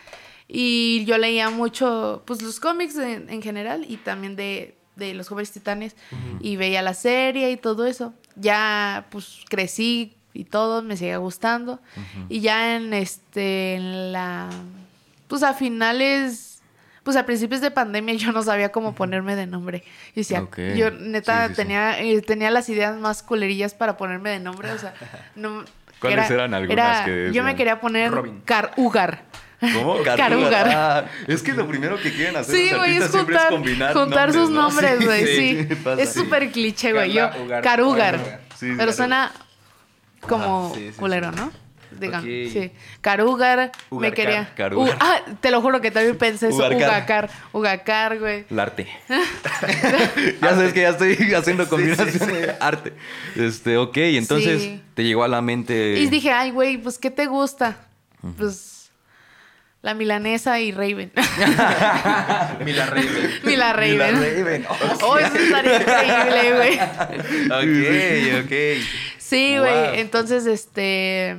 Y 0.48 1.04
yo 1.04 1.18
leía 1.18 1.50
mucho, 1.50 2.22
pues, 2.26 2.40
los 2.42 2.58
cómics 2.58 2.96
en, 2.96 3.28
en 3.28 3.42
general 3.42 3.84
y 3.86 3.98
también 3.98 4.34
de, 4.34 4.74
de 4.96 5.12
los 5.14 5.28
jóvenes 5.28 5.52
titanes. 5.52 5.94
Y 6.40 6.56
veía 6.56 6.80
la 6.82 6.94
serie 6.94 7.50
y 7.50 7.56
todo 7.58 7.86
eso. 7.86 8.14
Ya, 8.34 9.06
pues, 9.10 9.40
crecí 9.48 10.14
y 10.32 10.44
todo, 10.44 10.82
me 10.82 10.96
seguía 10.96 11.18
gustando. 11.18 11.80
Y 12.30 12.40
ya 12.40 12.76
en, 12.76 12.94
este, 12.94 13.74
en 13.74 14.12
la... 14.12 14.48
Pues, 15.28 15.42
a 15.42 15.52
finales... 15.54 16.54
Pues 17.04 17.16
a 17.16 17.24
principios 17.24 17.62
de 17.62 17.70
pandemia 17.70 18.14
yo 18.16 18.32
no 18.32 18.42
sabía 18.42 18.70
cómo 18.70 18.94
ponerme 18.94 19.34
de 19.34 19.46
nombre. 19.46 19.82
Y 20.14 20.20
decía, 20.20 20.46
yo 20.76 20.90
neta 20.90 21.44
Sí, 21.44 21.48
sí, 21.48 21.54
sí. 21.54 21.56
tenía, 21.62 22.00
eh, 22.02 22.20
tenía 22.20 22.50
las 22.50 22.68
ideas 22.68 22.98
más 22.98 23.22
culerillas 23.22 23.72
para 23.72 23.96
ponerme 23.96 24.28
de 24.28 24.40
nombre. 24.40 24.70
O 24.72 24.78
sea, 24.78 24.92
no. 25.34 25.64
¿Cuáles 26.00 26.30
eran 26.30 26.52
algunas 26.52 26.98
era- 26.98 27.04
que 27.06 27.30
Yo 27.32 27.42
me 27.44 27.56
quería 27.56 27.80
poner 27.80 28.10
Robin. 28.10 28.42
Carugar. 28.44 29.22
¿Cómo? 29.60 29.96
Carugar. 30.04 30.68
Ah, 30.68 31.04
es 31.26 31.42
que 31.42 31.52
lo 31.52 31.66
primero 31.66 31.96
que 32.00 32.12
quieren 32.12 32.36
hacer 32.36 32.54
Sí, 32.54 32.70
los 32.70 32.78
güey, 32.78 32.90
es 32.92 32.96
artistas 33.02 33.10
siempre 33.12 33.36
juntar, 33.36 33.52
combinar 33.52 33.92
juntar 33.92 34.32
sus 34.32 34.50
¿no? 34.50 34.62
nombres, 34.62 35.04
güey, 35.04 35.26
sí. 35.36 35.74
pasa. 35.82 36.00
Es 36.02 36.12
súper 36.12 36.50
cliché, 36.50 36.92
güey. 36.92 37.12
Yo. 37.12 37.28
Sí, 38.58 38.72
pero 38.76 38.92
suena 38.92 39.32
como 40.20 40.72
sí, 40.74 40.88
sí, 40.90 40.96
culero, 40.98 41.30
sí. 41.32 41.36
¿no? 41.36 41.52
Digan, 41.90 42.22
sí. 42.22 42.70
Carugar, 43.00 43.72
me 43.90 44.12
quería. 44.12 44.52
Carugar. 44.54 44.94
U- 44.94 44.98
ah, 45.00 45.20
te 45.40 45.50
lo 45.50 45.60
juro 45.62 45.80
que 45.80 45.90
también 45.90 46.16
pensé 46.18 46.48
eso. 46.48 46.56
Ugarcar. 46.58 46.78
Ugacar. 46.88 47.30
Ugacar, 47.52 48.18
güey. 48.18 48.44
El 48.50 48.60
arte. 48.60 48.86
ya 50.40 50.50
sabes 50.50 50.72
que 50.72 50.82
ya 50.82 50.90
estoy 50.90 51.16
haciendo 51.34 51.64
Sí, 51.64 51.70
combinación 51.70 52.10
sí, 52.10 52.18
sí. 52.18 52.26
de 52.26 52.54
arte. 52.60 52.92
Este, 53.36 53.76
ok, 53.78 53.96
entonces 53.96 54.62
Sí. 54.62 54.82
te 54.94 55.02
llegó 55.04 55.24
a 55.24 55.28
la 55.28 55.40
mente. 55.40 55.98
Y 55.98 56.06
dije, 56.06 56.30
ay, 56.30 56.50
güey, 56.50 56.76
pues, 56.78 56.98
¿qué 56.98 57.10
te 57.10 57.26
gusta? 57.26 57.78
Pues, 58.36 58.77
la 59.88 59.94
milanesa 59.94 60.60
y 60.60 60.70
Raven. 60.70 61.10
Mila 62.64 62.84
Raven. 62.86 63.30
Mila 63.42 63.72
Raven. 63.72 64.16
Raven. 64.20 64.66
Oh, 65.02 65.16
eso 65.16 65.34
estaría 65.34 65.76
increíble, 65.78 66.54
güey. 66.56 68.36
ok, 68.36 68.44
ok. 68.44 68.52
Sí, 69.16 69.54
Wow. 69.56 69.60
güey. 69.66 70.00
Entonces, 70.00 70.44
este. 70.46 71.38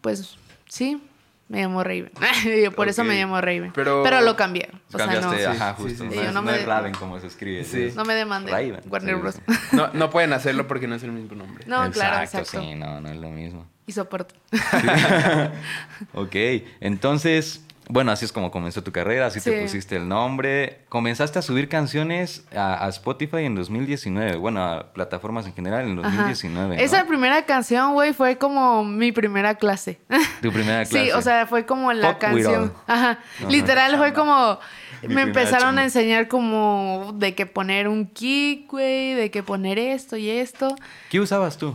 Pues 0.00 0.36
sí, 0.68 1.02
me 1.48 1.62
llamo 1.62 1.82
Raven. 1.82 2.12
Por 2.76 2.88
eso 2.88 3.02
me 3.02 3.16
llamo 3.16 3.40
Raven. 3.40 3.72
Pero- 3.74 4.04
Pero, 4.04 4.20
lo 4.20 4.36
cambié. 4.36 4.68
O 4.92 4.96
sea, 4.96 5.06
no, 5.08 5.32
ajá, 5.32 5.74
justo. 5.74 5.98
sí, 5.98 6.04
no, 6.04 6.12
sí. 6.12 6.18
es, 6.18 6.24
Yo 6.26 6.32
no 6.32 6.42
no 6.42 6.42
me- 6.42 6.58
es 6.60 6.64
Raven 6.64 6.94
como 6.94 7.18
se 7.18 7.26
escribe. 7.26 7.64
Sí. 7.64 7.92
no 7.96 8.04
me 8.04 8.14
demanden. 8.14 8.52
Raven. 8.54 8.80
Warner 8.88 9.16
Sí, 9.16 9.20
Bros. 9.20 9.34
sí. 9.34 9.42
No, 9.72 9.90
no 9.94 10.10
pueden 10.10 10.32
hacerlo 10.32 10.68
porque 10.68 10.86
no 10.86 10.94
es 10.94 11.02
el 11.02 11.10
mismo 11.10 11.34
nombre. 11.34 11.64
No, 11.66 11.90
claro, 11.90 12.22
exacto. 12.22 12.60
Sí, 12.60 12.76
no, 12.76 13.00
no 13.00 13.08
es 13.10 13.16
lo 13.16 13.30
mismo. 13.30 13.66
Y 13.88 13.92
soporto. 13.92 14.34
Ok, 16.14 16.34
entonces, 16.80 17.64
bueno, 17.88 18.12
así 18.12 18.24
es 18.24 18.32
como 18.32 18.50
comenzó 18.50 18.82
tu 18.82 18.92
carrera, 18.92 19.26
así 19.26 19.40
te 19.40 19.50
Sí. 19.56 19.62
pusiste 19.62 19.96
el 19.96 20.06
nombre. 20.08 20.82
Comenzaste 20.88 21.38
a 21.38 21.42
subir 21.42 21.68
canciones 21.68 22.44
a, 22.54 22.84
a 22.84 22.88
Spotify 22.90 23.38
en 23.44 23.54
2019, 23.54 24.36
bueno, 24.36 24.62
a 24.62 24.92
plataformas 24.92 25.46
en 25.46 25.54
general 25.54 25.88
en 25.88 25.98
Ajá. 25.98 26.08
2019. 26.10 26.76
¿no? 26.76 26.82
Esa 26.82 27.06
primera 27.06 27.44
canción, 27.46 27.94
güey, 27.94 28.12
fue 28.12 28.36
como 28.36 28.84
mi 28.84 29.10
primera 29.10 29.54
clase. 29.56 29.98
Tu 30.42 30.52
primera 30.52 30.84
clase. 30.86 31.06
Sí, 31.06 31.10
o 31.12 31.22
sea, 31.22 31.46
fue 31.46 31.64
como 31.66 31.92
la 31.92 32.18
canción. 32.18 32.72
Ajá. 32.86 33.10
Ajá. 33.40 33.48
Literal 33.48 33.96
fue 33.96 34.12
como. 34.12 34.58
Mi 35.02 35.14
me 35.14 35.22
empezaron 35.22 35.60
chamba. 35.68 35.82
a 35.82 35.84
enseñar 35.84 36.26
como 36.26 37.12
de 37.14 37.34
que 37.36 37.46
poner 37.46 37.86
un 37.86 38.04
kick, 38.06 38.68
güey, 38.68 39.14
de 39.14 39.30
que 39.30 39.44
poner 39.44 39.78
esto 39.78 40.16
y 40.16 40.28
esto. 40.28 40.74
¿Qué 41.08 41.20
usabas 41.20 41.56
tú? 41.56 41.74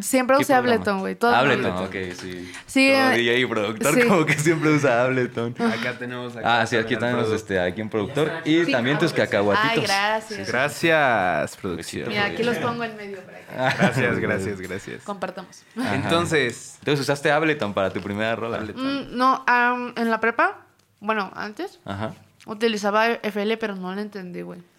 Siempre 0.00 0.36
¿Qué 0.36 0.42
usé 0.42 0.52
programa? 0.54 0.74
Ableton, 0.74 0.98
güey. 1.00 1.16
Ableton, 1.20 1.66
Ableton. 1.72 1.84
ok, 1.86 2.14
sí. 2.20 2.52
Sí, 2.66 2.90
Todo 2.92 3.10
eh, 3.12 3.16
DJ 3.16 3.38
y 3.40 3.46
productor 3.46 3.94
sí. 3.94 4.08
como 4.08 4.26
que 4.26 4.34
siempre 4.34 4.70
usa 4.70 5.04
Ableton. 5.04 5.54
Acá 5.80 5.98
tenemos. 5.98 6.36
acá 6.36 6.60
Ah, 6.60 6.66
sí, 6.66 6.76
aquí 6.76 6.96
tenemos 6.96 7.30
este, 7.30 7.60
aquí 7.60 7.82
un 7.82 7.88
productor 7.90 8.32
y 8.44 8.64
sí, 8.64 8.72
también 8.72 8.98
tus 8.98 9.12
claro. 9.12 9.30
cacahuatitos. 9.30 9.70
Ay, 9.78 9.80
gracias. 9.82 10.48
Gracias, 10.48 11.56
producción. 11.56 12.08
Mira, 12.08 12.24
aquí 12.26 12.42
los 12.42 12.56
pongo 12.58 12.84
en 12.84 12.96
medio 12.96 13.18
para 13.22 13.38
que 13.38 13.44
Gracias, 13.78 14.18
gracias, 14.18 14.60
gracias. 14.60 15.02
compartamos. 15.04 15.62
Ajá. 15.78 15.94
Entonces, 15.94 16.76
Entonces 16.80 17.00
usaste 17.00 17.30
Ableton 17.30 17.72
para 17.74 17.90
tu 17.90 18.00
primera 18.00 18.34
rola. 18.36 18.58
Mm, 18.60 19.16
no, 19.16 19.44
am, 19.46 19.92
en 19.96 20.10
la 20.10 20.20
prepa, 20.20 20.66
bueno, 21.00 21.30
antes 21.36 21.78
Ajá. 21.84 22.14
utilizaba 22.46 23.06
FL, 23.22 23.56
pero 23.58 23.76
no 23.76 23.94
lo 23.94 24.00
entendí, 24.00 24.42
güey. 24.42 24.60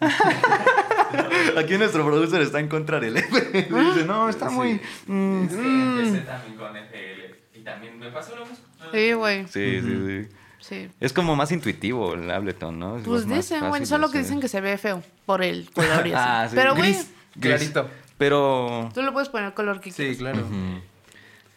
Aquí 1.56 1.78
nuestro 1.78 2.04
producer 2.04 2.40
está 2.42 2.60
en 2.60 2.68
contra 2.68 3.00
del 3.00 3.16
F. 3.16 3.40
Dice, 3.52 4.04
no, 4.06 4.28
está 4.28 4.50
muy... 4.50 4.80
mm, 5.06 5.44
Es 5.44 5.52
que 5.54 5.82
empecé 5.82 6.18
también 6.26 6.56
con 6.56 6.76
FL. 6.76 7.34
Y 7.54 7.60
también 7.62 7.98
me 7.98 8.10
pasó 8.10 8.36
lo 8.36 8.46
mismo. 8.46 8.64
Sí, 8.92 9.12
güey. 9.12 9.46
Sí, 9.48 9.80
sí, 9.80 9.96
sí. 10.06 10.28
Sí. 10.58 10.88
Es 11.00 11.12
como 11.12 11.36
más 11.36 11.52
intuitivo 11.52 12.14
el 12.14 12.30
Ableton, 12.30 12.78
¿no? 12.78 12.96
Es 12.98 13.04
Pues 13.04 13.26
dicen, 13.28 13.68
güey, 13.68 13.86
solo 13.86 14.10
que 14.10 14.18
dicen 14.18 14.40
que 14.40 14.48
se 14.48 14.60
ve 14.60 14.76
feo 14.78 15.02
por 15.24 15.42
el 15.42 15.70
color 15.72 16.06
y 16.06 16.12
así. 16.14 16.14
Ah, 16.16 16.46
sí. 16.50 16.56
Pero, 16.56 16.74
güey, 16.74 16.92
gris, 16.92 17.10
clarito. 17.40 17.88
Pero... 18.18 18.88
tú 18.94 19.02
le 19.02 19.12
puedes 19.12 19.28
poner 19.28 19.52
color 19.54 19.80
que 19.80 19.90
Sí, 19.90 19.96
quieras. 19.98 20.16
claro. 20.18 20.40
Ujú. 20.40 20.80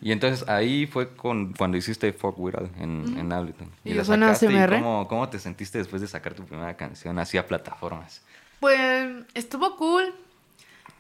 Y 0.02 0.12
entonces 0.14 0.48
ahí 0.48 0.86
fue 0.86 1.10
con, 1.16 1.54
cuando 1.54 1.76
hiciste 1.78 2.14
Folk 2.14 2.40
Wiral 2.40 2.70
en, 2.80 3.18
en 3.18 3.34
Ableton. 3.34 3.70
Y 3.84 3.90
la 3.90 3.96
yo 3.98 4.06
suena 4.06 4.34
sacaste, 4.34 4.78
¿y 4.78 4.80
cómo, 4.82 5.08
cómo 5.10 5.28
te 5.30 5.40
sentiste 5.40 5.78
después 5.78 6.02
de 6.02 6.08
sacar 6.08 6.34
tu 6.34 6.46
primera 6.46 6.76
canción 6.78 7.20
así 7.20 7.38
a 7.38 7.46
plataformas? 7.46 8.22
Pues 8.60 9.26
estuvo 9.34 9.76
cool. 9.78 10.14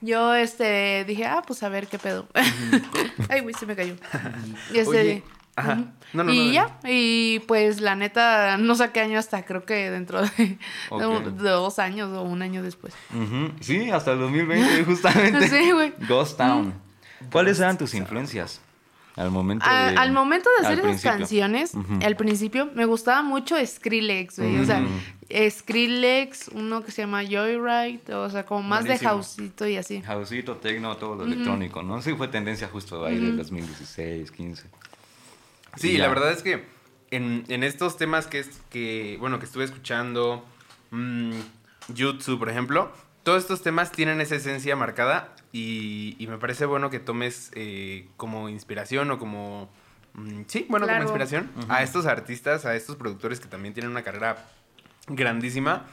Yo 0.01 0.33
este 0.33 1.03
dije, 1.05 1.25
ah, 1.25 1.41
pues 1.45 1.61
a 1.63 1.69
ver 1.69 1.87
qué 1.87 1.99
pedo. 1.99 2.25
Ay, 3.29 3.41
güey, 3.41 3.53
se 3.53 3.65
me 3.65 3.75
cayó. 3.75 3.95
Y 4.73 4.77
este, 4.79 4.89
Oye, 5.01 5.23
ajá. 5.57 5.75
No, 6.13 6.23
no, 6.23 6.33
y 6.33 6.47
no, 6.47 6.53
ya, 6.53 6.79
y 6.85 7.39
pues 7.47 7.81
la 7.81 7.95
neta, 7.95 8.57
no 8.57 8.75
saqué 8.75 9.01
año 9.01 9.19
hasta 9.19 9.43
creo 9.45 9.65
que 9.65 9.91
dentro 9.91 10.21
de, 10.21 10.57
dos 11.37 11.79
años 11.79 12.09
o 12.13 12.21
un 12.21 12.41
año 12.41 12.63
después. 12.63 12.93
Sí, 13.59 13.91
hasta 13.91 14.13
el 14.13 14.19
2020 14.19 14.83
justamente. 14.85 15.49
Sí, 15.49 15.71
güey. 15.71 15.93
Ghost 16.07 16.37
Town. 16.37 16.73
¿Cuáles 17.31 17.59
eran 17.59 17.77
tus 17.77 17.93
influencias 17.93 18.61
al 19.17 19.31
momento 19.31 19.65
A- 19.67 19.91
de 19.91 19.97
al 19.97 20.13
momento 20.13 20.49
de 20.59 20.65
hacer 20.65 20.79
esas 20.79 20.87
principio? 20.91 21.11
canciones, 21.17 21.73
al 22.05 22.15
principio 22.15 22.69
me 22.73 22.85
gustaba 22.85 23.21
mucho 23.21 23.55
Skrillex, 23.63 24.39
güey. 24.39 24.59
O 24.59 24.65
sea. 24.65 24.81
Skrillex, 25.49 26.49
uno 26.49 26.83
que 26.83 26.91
se 26.91 27.03
llama 27.03 27.21
Joyride, 27.23 28.13
o 28.15 28.29
sea, 28.29 28.45
como 28.45 28.63
más 28.63 28.81
Buenísimo. 28.81 29.09
de 29.11 29.15
houseito 29.15 29.67
y 29.67 29.77
así. 29.77 30.01
Houseito, 30.01 30.55
techno, 30.57 30.97
todo 30.97 31.15
lo 31.15 31.25
electrónico, 31.25 31.83
¿no? 31.83 32.01
Sí, 32.01 32.13
fue 32.15 32.27
tendencia 32.27 32.67
justo 32.67 33.05
ahí 33.05 33.15
del 33.19 33.37
2016, 33.37 34.31
15. 34.31 34.63
Sí, 35.77 35.97
la 35.97 36.07
verdad 36.07 36.31
es 36.31 36.41
que 36.41 36.65
en, 37.11 37.43
en 37.47 37.63
estos 37.63 37.97
temas 37.97 38.27
que, 38.27 38.39
es, 38.39 38.49
que, 38.69 39.17
bueno, 39.19 39.39
que 39.39 39.45
estuve 39.45 39.63
escuchando, 39.65 40.43
mm, 40.91 41.31
Jutsu, 41.95 42.39
por 42.39 42.49
ejemplo, 42.49 42.91
todos 43.23 43.43
estos 43.43 43.61
temas 43.61 43.91
tienen 43.91 44.21
esa 44.21 44.35
esencia 44.35 44.75
marcada 44.75 45.35
y, 45.51 46.15
y 46.19 46.27
me 46.27 46.37
parece 46.37 46.65
bueno 46.65 46.89
que 46.89 46.99
tomes 46.99 47.51
eh, 47.53 48.07
como 48.17 48.49
inspiración 48.49 49.11
o 49.11 49.19
como... 49.19 49.69
mm, 50.13 50.41
sí, 50.47 50.65
bueno, 50.69 50.85
Claro. 50.87 51.05
como 51.05 51.09
inspiración 51.17 51.51
a 51.69 51.83
estos 51.83 52.05
artistas, 52.07 52.65
a 52.65 52.75
estos 52.75 52.95
productores 52.95 53.39
que 53.39 53.47
también 53.47 53.73
tienen 53.73 53.91
una 53.91 54.01
carrera 54.03 54.47
grandísima. 55.09 55.85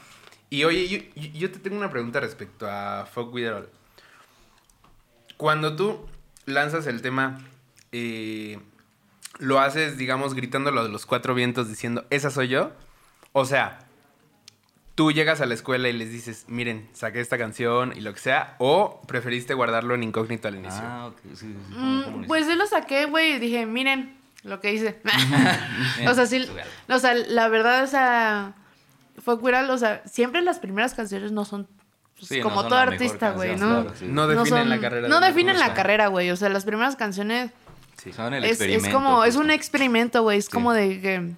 Y 0.49 0.63
oye, 0.63 0.87
yo, 0.87 0.97
yo- 1.21 1.29
yo 1.33 1.51
te 1.51 1.59
tengo 1.59 1.77
una 1.77 1.89
pregunta 1.89 2.19
respecto 2.19 2.69
a 2.69 3.05
Folk 3.05 3.33
With 3.33 3.43
It 3.45 3.51
All. 3.51 3.69
Cuando 5.37 5.75
tú 5.75 6.05
lanzas 6.45 6.87
el 6.87 7.01
tema, 7.01 7.39
eh, 7.91 8.59
lo 9.39 9.59
haces, 9.59 9.97
digamos, 9.97 10.33
gritándolo 10.33 10.83
de 10.83 10.89
los 10.89 11.05
cuatro 11.05 11.35
vientos 11.35 11.67
diciendo, 11.69 12.05
esa 12.09 12.31
soy 12.31 12.47
yo. 12.47 12.71
O 13.33 13.45
sea, 13.45 13.79
tú 14.95 15.11
llegas 15.11 15.41
a 15.41 15.45
la 15.45 15.53
escuela 15.53 15.89
y 15.89 15.93
les 15.93 16.11
dices, 16.11 16.45
miren, 16.47 16.89
saqué 16.93 17.19
esta 17.19 17.37
canción 17.37 17.93
y 17.95 18.01
lo 18.01 18.13
que 18.13 18.19
sea. 18.19 18.55
O 18.57 19.01
preferiste 19.07 19.53
guardarlo 19.53 19.93
en 19.93 20.03
incógnito 20.03 20.47
al 20.47 20.55
inicio. 20.55 20.81
Ah, 20.83 21.07
ok, 21.07 21.19
sí, 21.33 21.35
sí, 21.35 21.55
sí. 21.69 21.73
Mm, 21.75 22.01
¿Cómo 22.03 22.17
lo 22.21 22.27
pues 22.27 22.47
sí 22.47 22.55
lo 22.55 22.65
saqué, 22.65 23.05
güey, 23.05 23.33
y 23.33 23.39
dije, 23.39 23.65
miren 23.67 24.17
lo 24.43 24.59
que 24.59 24.73
hice. 24.73 24.99
o 26.07 26.13
sea, 26.15 26.25
sí, 26.25 26.49
o 26.89 26.97
sea, 26.99 27.13
la 27.13 27.47
verdad, 27.49 27.83
o 27.83 27.87
sea, 27.87 28.55
fue 29.35 29.35
viral, 29.43 29.69
o 29.69 29.77
sea, 29.77 30.01
siempre 30.05 30.41
las 30.41 30.59
primeras 30.59 30.93
canciones 30.93 31.33
no 31.33 31.43
son 31.43 31.67
pues, 32.15 32.29
Sí, 32.29 32.37
no 32.37 32.43
como 32.45 32.61
son 32.61 32.69
todo 32.69 32.79
artista, 32.79 33.31
güey, 33.31 33.57
¿no? 33.57 33.81
claro, 33.83 33.93
sí. 33.99 34.05
No 34.07 34.25
definen 34.27 34.47
son- 34.47 34.69
la 34.69 34.79
carrera. 34.79 35.07
No 35.09 35.19
de 35.19 35.27
definen 35.27 35.59
la 35.59 35.73
carrera, 35.73 36.07
güey, 36.07 36.31
o 36.31 36.35
sea, 36.37 36.47
las 36.49 36.63
primeras 36.63 36.95
canciones 36.95 37.51
Sí. 38.01 38.13
Son 38.13 38.33
el 38.33 38.43
es, 38.45 38.51
es 38.51 38.61
experimento. 38.61 38.95
como, 38.97 39.23
es 39.25 39.35
un 39.35 39.51
experimento, 39.51 40.21
güey, 40.23 40.37
es 40.37 40.45
Sí. 40.45 40.51
como 40.51 40.71
de 40.71 41.01
que, 41.01 41.31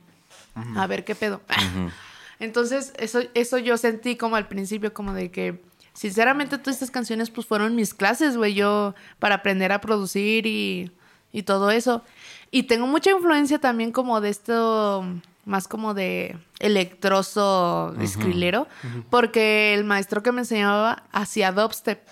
a 0.77 0.85
ver 0.87 1.03
qué 1.05 1.15
pedo. 1.15 1.41
Entonces, 2.39 2.93
eso, 2.97 3.21
eso 3.33 3.57
yo 3.57 3.77
sentí 3.77 4.15
como 4.15 4.35
al 4.35 4.47
principio, 4.47 4.93
como 4.93 5.13
de 5.13 5.31
que, 5.31 5.61
sinceramente, 5.93 6.57
todas 6.57 6.75
estas 6.75 6.91
canciones, 6.91 7.29
pues 7.29 7.47
fueron 7.47 7.75
mis 7.75 7.93
clases, 7.93 8.37
güey, 8.37 8.53
yo, 8.53 8.93
para 9.19 9.35
aprender 9.35 9.71
a 9.71 9.81
producir 9.81 10.45
y, 10.45 10.91
y 11.31 11.43
todo 11.43 11.71
eso. 11.71 12.03
Y 12.51 12.63
tengo 12.63 12.87
mucha 12.87 13.11
influencia 13.11 13.59
también 13.59 13.91
como 13.91 14.21
de 14.21 14.29
esto, 14.29 15.05
más 15.49 15.67
como 15.67 15.93
de 15.93 16.37
electroso, 16.59 17.95
escrilero, 17.99 18.67
porque 19.09 19.73
el 19.73 19.83
maestro 19.83 20.21
que 20.21 20.31
me 20.31 20.41
enseñaba 20.41 21.03
hacía 21.11 21.51
dubstep. 21.51 22.07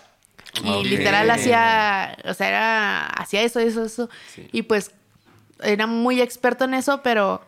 Y 0.63 0.84
literal 0.86 1.30
hacía, 1.30 2.17
o 2.26 2.34
sea, 2.34 2.47
era, 2.47 3.06
hacía 3.06 3.43
eso, 3.43 3.60
eso, 3.60 3.86
eso. 3.86 4.10
Sí. 4.34 4.47
Y 4.52 4.63
pues 4.63 4.91
era 5.62 5.86
muy 5.86 6.19
experto 6.19 6.65
en 6.65 6.73
eso, 6.73 7.02
pero 7.04 7.41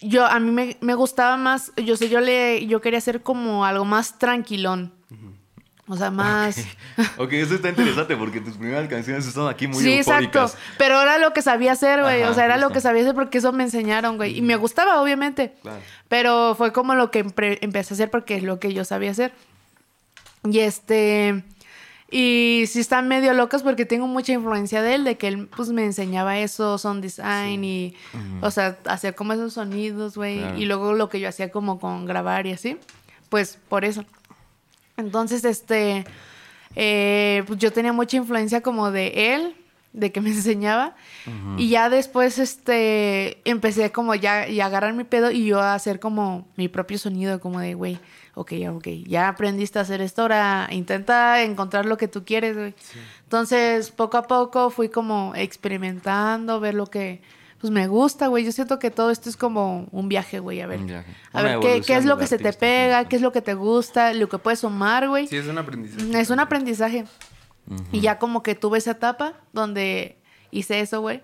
yo 0.00 0.24
a 0.24 0.38
mí 0.40 0.50
me, 0.50 0.78
me 0.80 0.94
gustaba 0.94 1.36
más, 1.36 1.72
yo 1.76 1.96
sé, 1.96 2.08
yo 2.08 2.20
le 2.20 2.66
yo 2.66 2.80
quería 2.80 2.98
hacer 2.98 3.22
como 3.22 3.66
algo 3.66 3.84
más 3.84 4.18
tranquilón. 4.18 4.94
O 5.90 5.96
sea, 5.96 6.10
más 6.10 6.66
Ok, 7.16 7.32
eso 7.32 7.54
está 7.54 7.70
interesante 7.70 8.14
porque 8.16 8.40
tus 8.40 8.56
primeras 8.56 8.88
canciones 8.88 9.26
están 9.26 9.48
aquí 9.48 9.66
muy 9.66 9.82
Sí, 9.82 9.92
exacto, 9.94 10.50
pero 10.76 11.00
era 11.00 11.18
lo 11.18 11.32
que 11.32 11.40
sabía 11.40 11.72
hacer, 11.72 12.02
güey, 12.02 12.24
o 12.24 12.34
sea, 12.34 12.44
era 12.44 12.58
lo 12.58 12.70
que 12.70 12.80
sabía 12.80 13.02
hacer 13.02 13.14
porque 13.14 13.38
eso 13.38 13.52
me 13.52 13.64
enseñaron, 13.64 14.16
güey, 14.16 14.36
y 14.36 14.42
me 14.42 14.56
gustaba 14.56 15.00
obviamente. 15.00 15.54
Claro. 15.62 15.80
Pero 16.08 16.54
fue 16.56 16.72
como 16.72 16.94
lo 16.94 17.10
que 17.10 17.20
empecé 17.60 17.94
a 17.94 17.96
hacer 17.96 18.10
porque 18.10 18.36
es 18.36 18.42
lo 18.42 18.60
que 18.60 18.72
yo 18.72 18.84
sabía 18.84 19.10
hacer. 19.10 19.32
Y 20.44 20.60
este. 20.60 21.44
Y 22.10 22.64
sí 22.68 22.80
están 22.80 23.06
medio 23.06 23.34
locas 23.34 23.62
porque 23.62 23.84
tengo 23.84 24.06
mucha 24.06 24.32
influencia 24.32 24.80
de 24.80 24.94
él, 24.94 25.04
de 25.04 25.18
que 25.18 25.28
él 25.28 25.46
pues 25.54 25.68
me 25.68 25.84
enseñaba 25.84 26.38
eso, 26.38 26.78
sound 26.78 27.02
design 27.02 27.62
y, 27.64 27.94
o 28.40 28.50
sea, 28.50 28.78
hacer 28.86 29.14
como 29.14 29.34
esos 29.34 29.52
sonidos, 29.52 30.16
güey. 30.16 30.38
Claro. 30.38 30.58
Y 30.58 30.64
luego 30.64 30.92
lo 30.94 31.10
que 31.10 31.20
yo 31.20 31.28
hacía 31.28 31.50
como 31.50 31.78
con 31.78 32.06
grabar 32.06 32.46
y 32.46 32.52
así, 32.52 32.78
pues 33.28 33.58
por 33.68 33.84
eso. 33.84 34.06
Entonces, 34.98 35.44
este, 35.44 36.04
eh, 36.76 37.44
pues 37.46 37.58
yo 37.58 37.72
tenía 37.72 37.92
mucha 37.92 38.18
influencia 38.18 38.60
como 38.60 38.90
de 38.90 39.34
él, 39.34 39.56
de 39.92 40.12
que 40.12 40.20
me 40.20 40.28
enseñaba. 40.34 40.94
Y 41.56 41.70
ya 41.70 41.88
después, 41.88 42.38
este, 42.38 43.40
empecé 43.48 43.90
como 43.92 44.14
ya, 44.14 44.48
y 44.48 44.60
a 44.60 44.66
agarrar 44.66 44.92
mi 44.92 45.04
pedo 45.04 45.30
y 45.30 45.46
yo 45.46 45.60
a 45.60 45.74
hacer 45.74 46.00
como 46.00 46.46
mi 46.56 46.68
propio 46.68 46.98
sonido, 46.98 47.40
como 47.40 47.60
de, 47.60 47.74
güey, 47.74 47.98
ok, 48.34 48.52
ok, 48.70 48.86
ya 49.06 49.28
aprendiste 49.28 49.78
a 49.78 49.82
hacer 49.82 50.00
esto, 50.00 50.22
ahora 50.22 50.68
intenta 50.70 51.42
encontrar 51.42 51.86
lo 51.86 51.96
que 51.96 52.08
tú 52.08 52.24
quieres, 52.24 52.56
güey. 52.56 52.74
Entonces, 53.24 53.90
poco 53.90 54.16
a 54.16 54.22
poco 54.22 54.70
fui 54.70 54.88
como 54.88 55.32
experimentando, 55.34 56.60
ver 56.60 56.74
lo 56.74 56.86
que, 56.86 57.20
pues 57.60 57.70
me 57.72 57.86
gusta, 57.88 58.28
güey. 58.28 58.44
Yo 58.44 58.52
siento 58.52 58.78
que 58.78 58.90
todo 58.90 59.10
esto 59.10 59.28
es 59.28 59.36
como 59.36 59.88
un 59.90 60.08
viaje, 60.08 60.38
güey, 60.38 60.60
a 60.60 60.66
ver. 60.66 60.78
Viaje. 60.80 61.12
A 61.32 61.42
ver, 61.42 61.58
¿qué, 61.60 61.80
qué 61.80 61.96
es 61.96 62.04
lo 62.04 62.16
que 62.18 62.26
se 62.26 62.38
te 62.38 62.52
pega? 62.52 63.04
¿Qué 63.08 63.16
es 63.16 63.22
lo 63.22 63.32
que 63.32 63.42
te 63.42 63.54
gusta? 63.54 64.12
Lo 64.14 64.28
que 64.28 64.38
puedes 64.38 64.60
sumar, 64.60 65.08
güey. 65.08 65.26
Sí, 65.26 65.36
es 65.36 65.46
un 65.46 65.58
aprendizaje. 65.58 66.20
Es 66.20 66.30
un 66.30 66.40
aprendizaje. 66.40 67.04
Y 67.92 68.00
ya 68.00 68.18
como 68.18 68.42
que 68.42 68.54
tuve 68.54 68.78
esa 68.78 68.92
etapa 68.92 69.34
donde 69.52 70.18
hice 70.50 70.80
eso, 70.80 71.00
güey. 71.00 71.20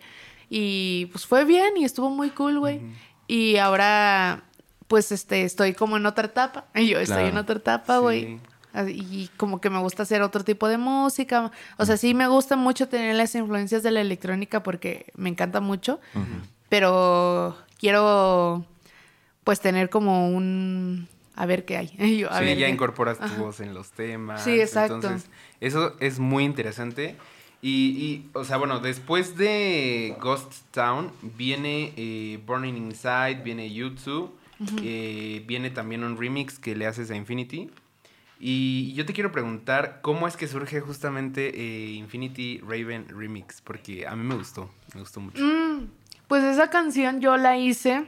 Y 0.50 1.06
pues 1.06 1.26
fue 1.26 1.44
bien 1.44 1.76
y 1.76 1.84
estuvo 1.84 2.10
muy 2.10 2.30
cool, 2.30 2.58
güey. 2.58 2.80
Y 3.26 3.56
ahora, 3.56 4.44
pues, 4.88 5.10
este, 5.12 5.42
estoy 5.44 5.72
como 5.72 5.96
en 5.96 6.04
otra 6.04 6.26
etapa. 6.26 6.66
Y 6.74 6.88
yo 6.90 6.98
estoy 6.98 7.24
en 7.28 7.38
otra 7.38 7.56
etapa, 7.56 7.94
Sí. 7.96 8.00
güey. 8.02 8.24
Así- 8.24 8.40
Y 8.88 9.30
como 9.36 9.60
que 9.60 9.70
me 9.70 9.78
gusta 9.78 10.02
hacer 10.02 10.22
otro 10.22 10.42
tipo 10.44 10.66
de 10.68 10.78
música. 10.78 11.52
O 11.78 11.84
sea, 11.86 11.96
sí 11.96 12.12
me 12.14 12.26
gusta 12.26 12.56
mucho 12.56 12.88
tener 12.88 13.14
las 13.14 13.34
influencias 13.34 13.82
de 13.82 13.90
la 13.92 14.00
electrónica 14.00 14.62
porque 14.62 15.06
me 15.16 15.28
encanta 15.28 15.60
mucho. 15.60 16.00
Pero 16.68 17.56
quiero, 17.78 18.64
pues, 19.44 19.60
tener 19.60 19.90
como 19.90 20.28
un... 20.28 21.08
A 21.36 21.46
ver 21.46 21.64
qué 21.64 21.76
hay. 21.76 21.90
Y 21.98 22.18
yo, 22.18 22.30
a 22.32 22.38
sí, 22.38 22.44
ver 22.44 22.58
ya 22.58 22.66
qué- 22.66 22.72
incorporas 22.72 23.18
tu 23.18 23.24
Ajá. 23.24 23.36
voz 23.42 23.60
en 23.60 23.74
los 23.74 23.90
temas. 23.90 24.42
Sí, 24.44 24.60
exacto. 24.60 24.94
Entonces, 24.96 25.28
eso 25.60 25.94
es 26.00 26.18
muy 26.18 26.44
interesante. 26.44 27.16
Y, 27.60 27.70
y, 27.98 28.30
o 28.34 28.44
sea, 28.44 28.56
bueno, 28.58 28.78
después 28.80 29.36
de 29.36 30.14
Ghost 30.20 30.52
Town 30.70 31.10
viene 31.36 31.92
eh, 31.96 32.38
Burning 32.46 32.76
Inside, 32.76 33.40
viene 33.42 33.72
YouTube, 33.72 34.32
eh, 34.82 35.42
viene 35.46 35.70
también 35.70 36.04
un 36.04 36.16
remix 36.18 36.58
que 36.58 36.76
le 36.76 36.86
haces 36.86 37.10
a 37.10 37.16
Infinity. 37.16 37.70
Y 38.38 38.92
yo 38.94 39.06
te 39.06 39.12
quiero 39.12 39.32
preguntar, 39.32 40.00
¿cómo 40.02 40.26
es 40.26 40.36
que 40.36 40.48
surge 40.48 40.80
justamente 40.80 41.52
eh, 41.54 41.92
Infinity 41.92 42.58
Raven 42.58 43.06
Remix? 43.08 43.60
Porque 43.60 44.06
a 44.06 44.14
mí 44.16 44.24
me 44.24 44.34
gustó, 44.34 44.70
me 44.94 45.00
gustó 45.00 45.20
mucho. 45.20 45.42
Mm, 45.42 45.88
pues 46.28 46.44
esa 46.44 46.68
canción 46.68 47.20
yo 47.20 47.36
la 47.36 47.56
hice 47.56 48.04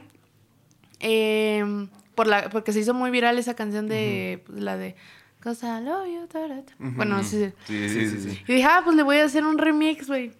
eh, 0.99 1.87
por 2.15 2.27
la, 2.27 2.49
porque 2.49 2.73
se 2.73 2.79
hizo 2.79 2.93
muy 2.93 3.11
viral 3.11 3.39
esa 3.39 3.55
canción 3.55 3.87
de 3.87 4.43
pues, 4.45 4.59
la 4.61 4.77
de 4.77 4.95
Cause 5.39 5.65
I 5.65 5.83
love 5.83 6.07
you, 6.07 6.27
ta, 6.27 6.47
ta, 6.47 6.61
ta. 6.63 6.73
Bueno, 6.79 7.23
sí, 7.23 7.45
sí. 7.45 7.53
Sí, 7.67 7.89
sí, 7.89 8.09
sí. 8.09 8.29
sí. 8.31 8.43
Y 8.47 8.53
dije, 8.55 8.67
ah, 8.67 8.81
pues 8.83 8.95
le 8.95 9.03
voy 9.03 9.17
a 9.17 9.25
hacer 9.25 9.45
un 9.45 9.57
remix, 9.57 10.07
güey. 10.07 10.33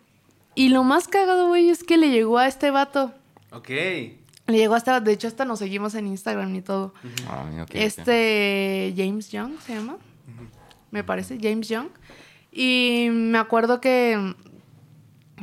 Y 0.55 0.69
lo 0.69 0.83
más 0.83 1.07
cagado, 1.07 1.47
güey, 1.47 1.69
es 1.69 1.83
que 1.83 1.97
le 1.97 2.09
llegó 2.09 2.39
a 2.39 2.47
este 2.47 2.71
vato. 2.71 3.13
Ok. 3.51 3.69
Le 4.47 4.57
llegó 4.57 4.75
hasta, 4.75 4.99
de 5.01 5.11
hecho, 5.11 5.27
hasta 5.27 5.45
nos 5.45 5.59
seguimos 5.59 5.93
en 5.95 6.07
Instagram 6.07 6.55
y 6.55 6.61
todo. 6.61 6.93
Ah. 7.27 7.45
Este 7.73 8.93
James 8.95 9.29
Young 9.29 9.59
se 9.59 9.75
llama. 9.75 9.97
Me 10.91 11.03
parece, 11.03 11.37
James 11.41 11.67
Young. 11.67 11.89
Y 12.51 13.09
me 13.11 13.37
acuerdo 13.37 13.81
que 13.81 14.35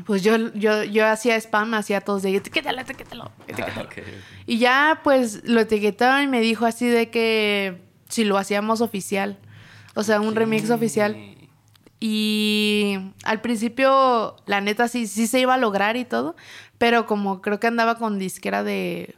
pues 0.06 0.22
yo, 0.24 0.36
yo, 0.54 0.82
yo 0.82 1.06
hacía 1.06 1.36
spam, 1.36 1.74
hacía 1.74 2.00
todos 2.00 2.22
de 2.22 2.34
etiquétalo, 2.34 2.80
etiquétalo, 2.80 3.24
Ah, 3.24 3.44
etiquétalo. 3.46 3.88
Y 4.46 4.58
ya 4.58 5.00
pues 5.04 5.44
lo 5.44 5.60
etiquetaron 5.60 6.22
y 6.22 6.26
me 6.26 6.40
dijo 6.40 6.66
así 6.66 6.86
de 6.86 7.10
que 7.10 7.80
si 8.08 8.24
lo 8.24 8.36
hacíamos 8.36 8.80
oficial. 8.80 9.38
O 9.94 10.02
sea, 10.02 10.20
un 10.20 10.34
remix 10.34 10.70
oficial. 10.70 11.16
Y 12.00 12.98
al 13.22 13.40
principio, 13.40 14.36
la 14.46 14.60
neta, 14.60 14.88
sí, 14.88 15.06
sí 15.06 15.26
se 15.26 15.40
iba 15.40 15.54
a 15.54 15.58
lograr 15.58 15.96
y 15.96 16.04
todo. 16.04 16.34
Pero 16.84 17.06
como 17.06 17.40
creo 17.40 17.58
que 17.58 17.66
andaba 17.66 17.94
con 17.94 18.18
disquera 18.18 18.62
de, 18.62 19.14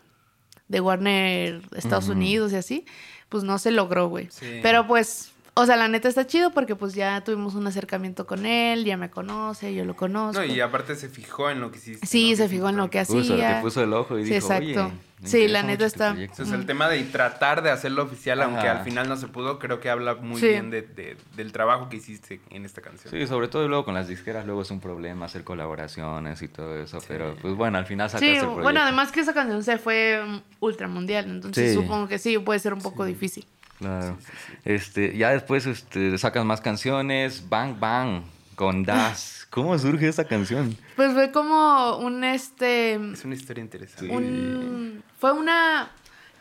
de 0.68 0.80
Warner 0.80 1.62
Estados 1.74 2.08
Unidos 2.08 2.52
y 2.52 2.54
así, 2.54 2.86
pues 3.28 3.42
no 3.42 3.58
se 3.58 3.72
logró, 3.72 4.08
güey. 4.08 4.28
Sí. 4.30 4.60
Pero 4.62 4.86
pues, 4.86 5.32
o 5.58 5.64
sea, 5.64 5.76
la 5.76 5.88
neta 5.88 6.06
está 6.08 6.26
chido 6.26 6.50
porque 6.50 6.76
pues 6.76 6.92
ya 6.94 7.22
tuvimos 7.24 7.54
un 7.54 7.66
acercamiento 7.66 8.26
con 8.26 8.44
él, 8.44 8.84
ya 8.84 8.98
me 8.98 9.08
conoce, 9.10 9.74
yo 9.74 9.86
lo 9.86 9.96
conozco. 9.96 10.38
No, 10.40 10.44
y 10.46 10.60
aparte 10.60 10.94
se 10.96 11.08
fijó 11.08 11.48
en 11.50 11.60
lo 11.62 11.70
que 11.72 11.78
hiciste. 11.78 12.06
Sí, 12.06 12.32
¿no? 12.32 12.36
se 12.36 12.48
fijó 12.50 12.68
en 12.68 12.76
lo 12.76 12.90
que 12.90 13.02
Puso, 13.06 13.32
hacía. 13.34 13.56
te 13.56 13.62
puso 13.62 13.82
el 13.82 13.92
ojo 13.94 14.18
y 14.18 14.24
Sí, 14.26 14.34
dijo, 14.34 14.46
exacto. 14.46 14.84
"Oye, 14.86 15.28
Sí, 15.28 15.48
la 15.48 15.62
neta 15.62 15.78
tu 15.78 15.84
está- 15.84 16.10
proyecto". 16.10 16.42
Entonces, 16.42 16.60
el 16.60 16.66
tema 16.66 16.90
de 16.90 17.02
tratar 17.04 17.62
de 17.62 17.70
hacerlo 17.70 18.02
oficial, 18.02 18.42
aunque 18.42 18.68
al 18.68 18.84
final 18.84 19.08
no 19.08 19.16
se 19.16 19.28
pudo, 19.28 19.58
creo 19.58 19.80
que 19.80 19.88
habla 19.88 20.14
muy 20.16 20.38
Sí. 20.38 20.48
bien 20.48 20.68
de, 20.70 20.82
de- 20.82 21.16
del 21.36 21.52
trabajo 21.52 21.88
que 21.88 21.96
hiciste 21.96 22.38
en 22.50 22.66
esta 22.66 22.82
canción. 22.82 23.10
Sí, 23.10 23.26
sobre 23.26 23.48
todo 23.48 23.66
luego 23.66 23.86
con 23.86 23.94
las 23.94 24.08
disqueras, 24.08 24.44
luego 24.44 24.60
es 24.60 24.70
un 24.70 24.80
problema 24.80 25.24
hacer 25.24 25.42
colaboraciones 25.42 26.42
y 26.42 26.48
todo 26.48 26.76
eso, 26.78 26.98
pero 27.08 27.34
pues 27.40 27.54
bueno, 27.54 27.78
al 27.78 27.86
final 27.86 28.10
sacaste 28.10 28.26
Sí, 28.26 28.32
el 28.34 28.40
proyecto. 28.40 28.62
bueno, 28.62 28.80
además 28.82 29.10
que 29.10 29.20
esa 29.20 29.32
canción 29.32 29.64
se 29.64 29.78
fue 29.78 30.22
mm, 30.22 30.40
ultramundial, 30.60 31.30
entonces 31.30 31.70
Sí. 31.70 31.74
supongo 31.76 32.08
que 32.08 32.18
sí, 32.18 32.36
puede 32.38 32.58
ser 32.60 32.74
un 32.74 32.82
poco 32.82 33.06
difícil. 33.06 33.46
Claro. 33.78 34.16
Este, 34.64 35.16
ya 35.16 35.30
después 35.30 35.66
este, 35.66 36.16
sacas 36.18 36.44
más 36.44 36.60
canciones, 36.60 37.48
Bang 37.48 37.78
Bang, 37.78 38.22
con 38.54 38.82
Das. 38.84 39.46
¿Cómo 39.50 39.78
surge 39.78 40.08
esa 40.08 40.24
canción? 40.24 40.76
Pues 40.96 41.12
fue 41.12 41.30
como 41.32 41.98
un 41.98 42.24
este 42.24 42.94
Es 43.12 43.24
una 43.24 43.34
historia 43.34 43.62
interesante. 43.62 44.12
un 44.14 45.02
fue 45.18 45.32
una 45.32 45.90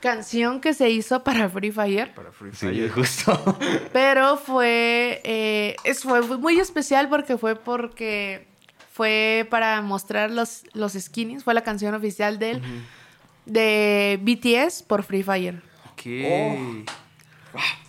canción 0.01 0.59
que 0.61 0.73
se 0.73 0.89
hizo 0.89 1.23
para 1.23 1.49
Free 1.49 1.71
Fire, 1.71 2.13
Para 2.13 2.31
Free 2.31 2.51
Sí, 2.53 2.67
Fire. 2.67 2.89
justo. 2.91 3.57
pero 3.93 4.37
fue 4.37 5.21
eh, 5.23 5.75
es, 5.83 6.03
fue 6.03 6.21
muy 6.37 6.59
especial 6.59 7.09
porque 7.09 7.37
fue 7.37 7.55
porque 7.55 8.47
fue 8.91 9.47
para 9.49 9.81
mostrar 9.81 10.31
los 10.31 10.63
los 10.73 10.93
skinnies, 10.93 11.43
fue 11.43 11.53
la 11.53 11.63
canción 11.63 11.93
oficial 11.95 12.37
del 12.39 12.61
de 13.45 14.19
BTS 14.21 14.83
por 14.83 15.03
Free 15.03 15.23
Fire. 15.23 15.61
Ok. 15.93 16.85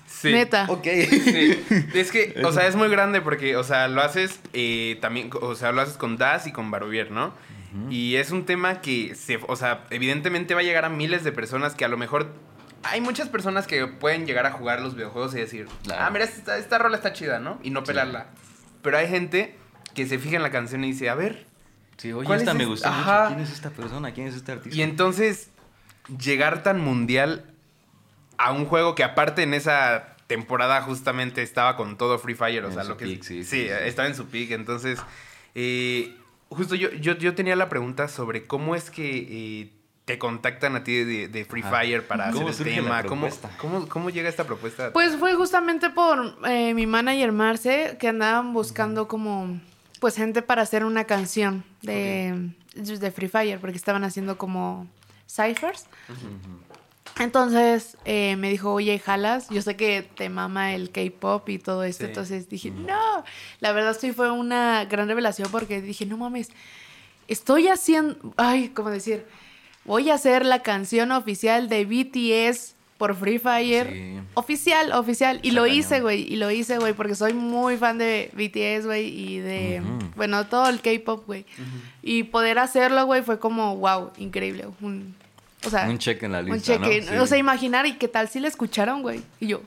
Sí. 0.07 0.33
Neta. 0.33 0.67
ok. 0.69 0.85
Sí. 0.85 1.65
Es 1.95 2.11
que, 2.11 2.41
o 2.45 2.53
sea, 2.53 2.67
es 2.67 2.75
muy 2.75 2.89
grande 2.89 3.21
porque, 3.21 3.57
o 3.57 3.65
sea, 3.65 3.87
lo 3.89 4.01
haces 4.03 4.41
eh, 4.55 4.99
también, 5.03 5.31
o 5.41 5.55
sea, 5.55 5.73
lo 5.73 5.83
haces 5.83 5.97
con 5.97 6.17
Das 6.17 6.47
y 6.47 6.53
con 6.53 6.71
Barovier, 6.71 7.11
¿no? 7.11 7.35
Y 7.91 8.17
es 8.17 8.31
un 8.31 8.47
tema 8.47 8.81
que, 8.81 9.15
se, 9.15 9.39
o 9.47 9.55
sea, 9.55 9.85
evidentemente 9.91 10.55
va 10.55 10.61
a 10.61 10.63
llegar 10.63 10.87
a 10.87 10.89
miles 10.89 11.25
de 11.25 11.33
personas 11.33 11.75
que 11.75 11.85
a 11.85 11.89
lo 11.89 11.99
mejor... 11.99 12.33
Hay 12.85 13.03
muchas 13.03 13.29
personas 13.29 13.67
que 13.67 13.87
pueden 13.87 14.25
llegar 14.25 14.47
a 14.47 14.53
jugar 14.53 14.81
los 14.81 14.95
videojuegos 14.95 15.35
y 15.35 15.39
decir, 15.41 15.67
Claro. 15.85 16.03
ah, 16.05 16.11
mira, 16.11 16.25
esta, 16.25 16.57
esta 16.57 16.79
rola 16.79 16.97
está 16.97 17.13
chida, 17.13 17.39
¿no? 17.39 17.59
Y 17.63 17.69
no 17.69 17.85
pelarla. 17.85 18.29
Pero 18.81 18.97
hay 18.97 19.09
gente 19.09 19.59
que 19.95 20.07
se 20.07 20.19
fija 20.19 20.37
en 20.37 20.43
la 20.43 20.51
canción 20.51 20.83
y 20.85 20.93
dice, 20.93 21.11
a 21.11 21.15
ver, 21.15 21.47
Sí, 21.99 22.13
oye, 22.13 22.27
¿Cuál 22.27 22.39
esta 22.39 22.53
es 22.53 22.57
me 22.57 22.65
gustó 22.65 22.89
Ajá. 22.89 23.25
mucho. 23.25 23.35
¿Quién 23.37 23.47
es 23.47 23.53
esta 23.53 23.71
persona? 23.71 24.13
¿Quién 24.13 24.27
es 24.29 24.35
este 24.37 24.53
artista? 24.53 24.79
Y 24.79 24.83
entonces, 24.83 25.51
llegar 26.19 26.63
tan 26.63 26.81
mundial 26.81 27.45
a 28.39 28.53
un 28.53 28.67
juego 28.67 28.95
que 28.95 29.05
aparte 29.05 29.43
en 29.43 29.55
esa 29.55 30.17
temporada 30.27 30.83
justamente 30.83 31.43
estaba 31.43 31.77
con 31.77 31.97
todo 31.97 32.19
Free 32.19 32.35
Fire, 32.35 32.65
o 32.65 32.69
En 32.69 32.75
sea, 32.75 32.83
su 32.83 32.91
lo 32.91 32.97
que 32.97 33.07
peak, 33.07 33.23
sí, 33.23 33.45
sí, 33.45 33.45
sí, 33.45 33.63
sí. 33.63 33.69
estaba 33.85 34.09
en 34.09 34.15
su 34.15 34.27
peak. 34.27 34.51
Entonces, 34.51 34.99
eh, 35.55 36.15
justo 36.49 36.75
yo, 36.75 36.91
yo, 36.93 37.17
yo 37.17 37.35
tenía 37.35 37.57
la 37.57 37.69
pregunta 37.69 38.09
sobre 38.09 38.47
cómo 38.47 38.75
es 38.75 38.91
que 38.91 39.27
eh, 39.63 39.73
te 40.05 40.19
contactan 40.19 40.77
a 40.77 40.85
ti 40.85 41.05
de, 41.05 41.29
de 41.29 41.45
Free 41.45 41.63
Ajá. 41.63 41.81
Fire 41.81 42.07
para 42.07 42.31
¿Cómo 42.31 42.49
hacer 42.49 42.69
el 42.69 42.75
tema. 42.77 43.03
¿Cómo, 43.05 43.29
cómo, 43.59 43.89
cómo 43.89 44.11
llega 44.11 44.29
esta 44.29 44.45
propuesta? 44.45 44.93
Pues 44.93 45.17
fue 45.17 45.35
justamente 45.35 45.91
por 45.91 46.39
eh, 46.49 46.75
mi 46.75 46.87
manager 46.87 47.33
Marce 47.33 47.97
que 47.99 48.09
andaban 48.09 48.53
buscando 48.53 49.09
como 49.09 49.61
pues 50.01 50.17
gente 50.17 50.43
para 50.43 50.63
hacer 50.63 50.85
una 50.85 51.05
canción 51.05 51.65
de, 51.83 52.51
de 52.75 53.11
Free 53.11 53.29
Fire 53.29 53.59
porque 53.61 53.77
estaban 53.77 54.05
haciendo 54.05 54.39
como 54.39 54.87
ciphers. 55.29 55.87
Entonces 57.19 57.97
eh, 58.05 58.37
me 58.37 58.51
dijo, 58.51 58.73
oye, 58.73 58.99
jalas, 58.99 59.49
yo 59.49 59.63
sé 59.63 59.77
que 59.77 60.03
te 60.03 60.29
mama 60.29 60.75
el 60.75 60.91
K-pop 60.91 61.49
y 61.49 61.59
todo 61.59 61.83
esto. 61.85 62.05
Sí. 62.05 62.09
Entonces 62.09 62.49
dije, 62.49 62.71
no, 62.71 63.25
la 63.61 63.73
verdad 63.73 63.97
sí 63.99 64.13
fue 64.13 64.31
una 64.31 64.85
gran 64.85 65.09
revelación 65.09 65.51
porque 65.51 65.81
dije, 65.81 66.05
no 66.05 66.19
mames, 66.19 66.51
estoy 67.27 67.69
haciendo, 67.69 68.17
ay, 68.37 68.69
¿cómo 68.69 68.91
decir? 68.91 69.25
Voy 69.85 70.11
a 70.11 70.15
hacer 70.15 70.45
la 70.45 70.63
canción 70.63 71.11
oficial 71.13 71.69
de 71.69 71.85
BTS 71.85 72.75
por 72.99 73.15
Free 73.15 73.39
Fire. 73.39 73.91
Sí. 73.93 74.21
Oficial, 74.35 74.93
oficial. 74.93 75.41
Y 75.43 75.53
lo 75.53 75.67
hice, 75.67 76.01
güey. 76.01 76.23
Y 76.23 76.37
lo 76.37 76.51
hice, 76.51 76.79
güey, 76.79 76.93
porque 76.93 77.15
soy 77.15 77.33
muy 77.35 77.77
fan 77.77 77.99
de 77.99 78.31
BTS, 78.33 78.87
güey. 78.87 79.07
Y 79.07 79.39
de, 79.39 79.83
bueno, 80.17 80.47
todo 80.47 80.69
el 80.69 80.81
K-pop, 80.81 81.25
güey. 81.27 81.47
Y 82.03 82.25
poder 82.25 82.59
hacerlo, 82.59 83.07
güey, 83.07 83.23
fue 83.23 83.39
como, 83.39 83.77
wow, 83.77 84.11
increíble. 84.19 84.67
Un, 84.81 85.15
o 85.65 85.71
sea, 85.71 85.89
Un 85.89 85.99
check 85.99 86.23
en 86.23 86.33
la 86.33 86.41
un 86.41 86.47
lista, 86.51 86.79
¿no? 86.79 86.87
cheque. 86.87 87.03
Sí. 87.07 87.15
O 87.17 87.27
sea, 87.27 87.39
imaginar, 87.39 87.87
¿y 87.87 87.95
qué 87.97 88.09
tal 88.09 88.29
si 88.29 88.41
la 88.41 88.49
escucharon, 88.49 89.03
güey? 89.03 89.23
Y 89.41 89.47
yo, 89.49 89.63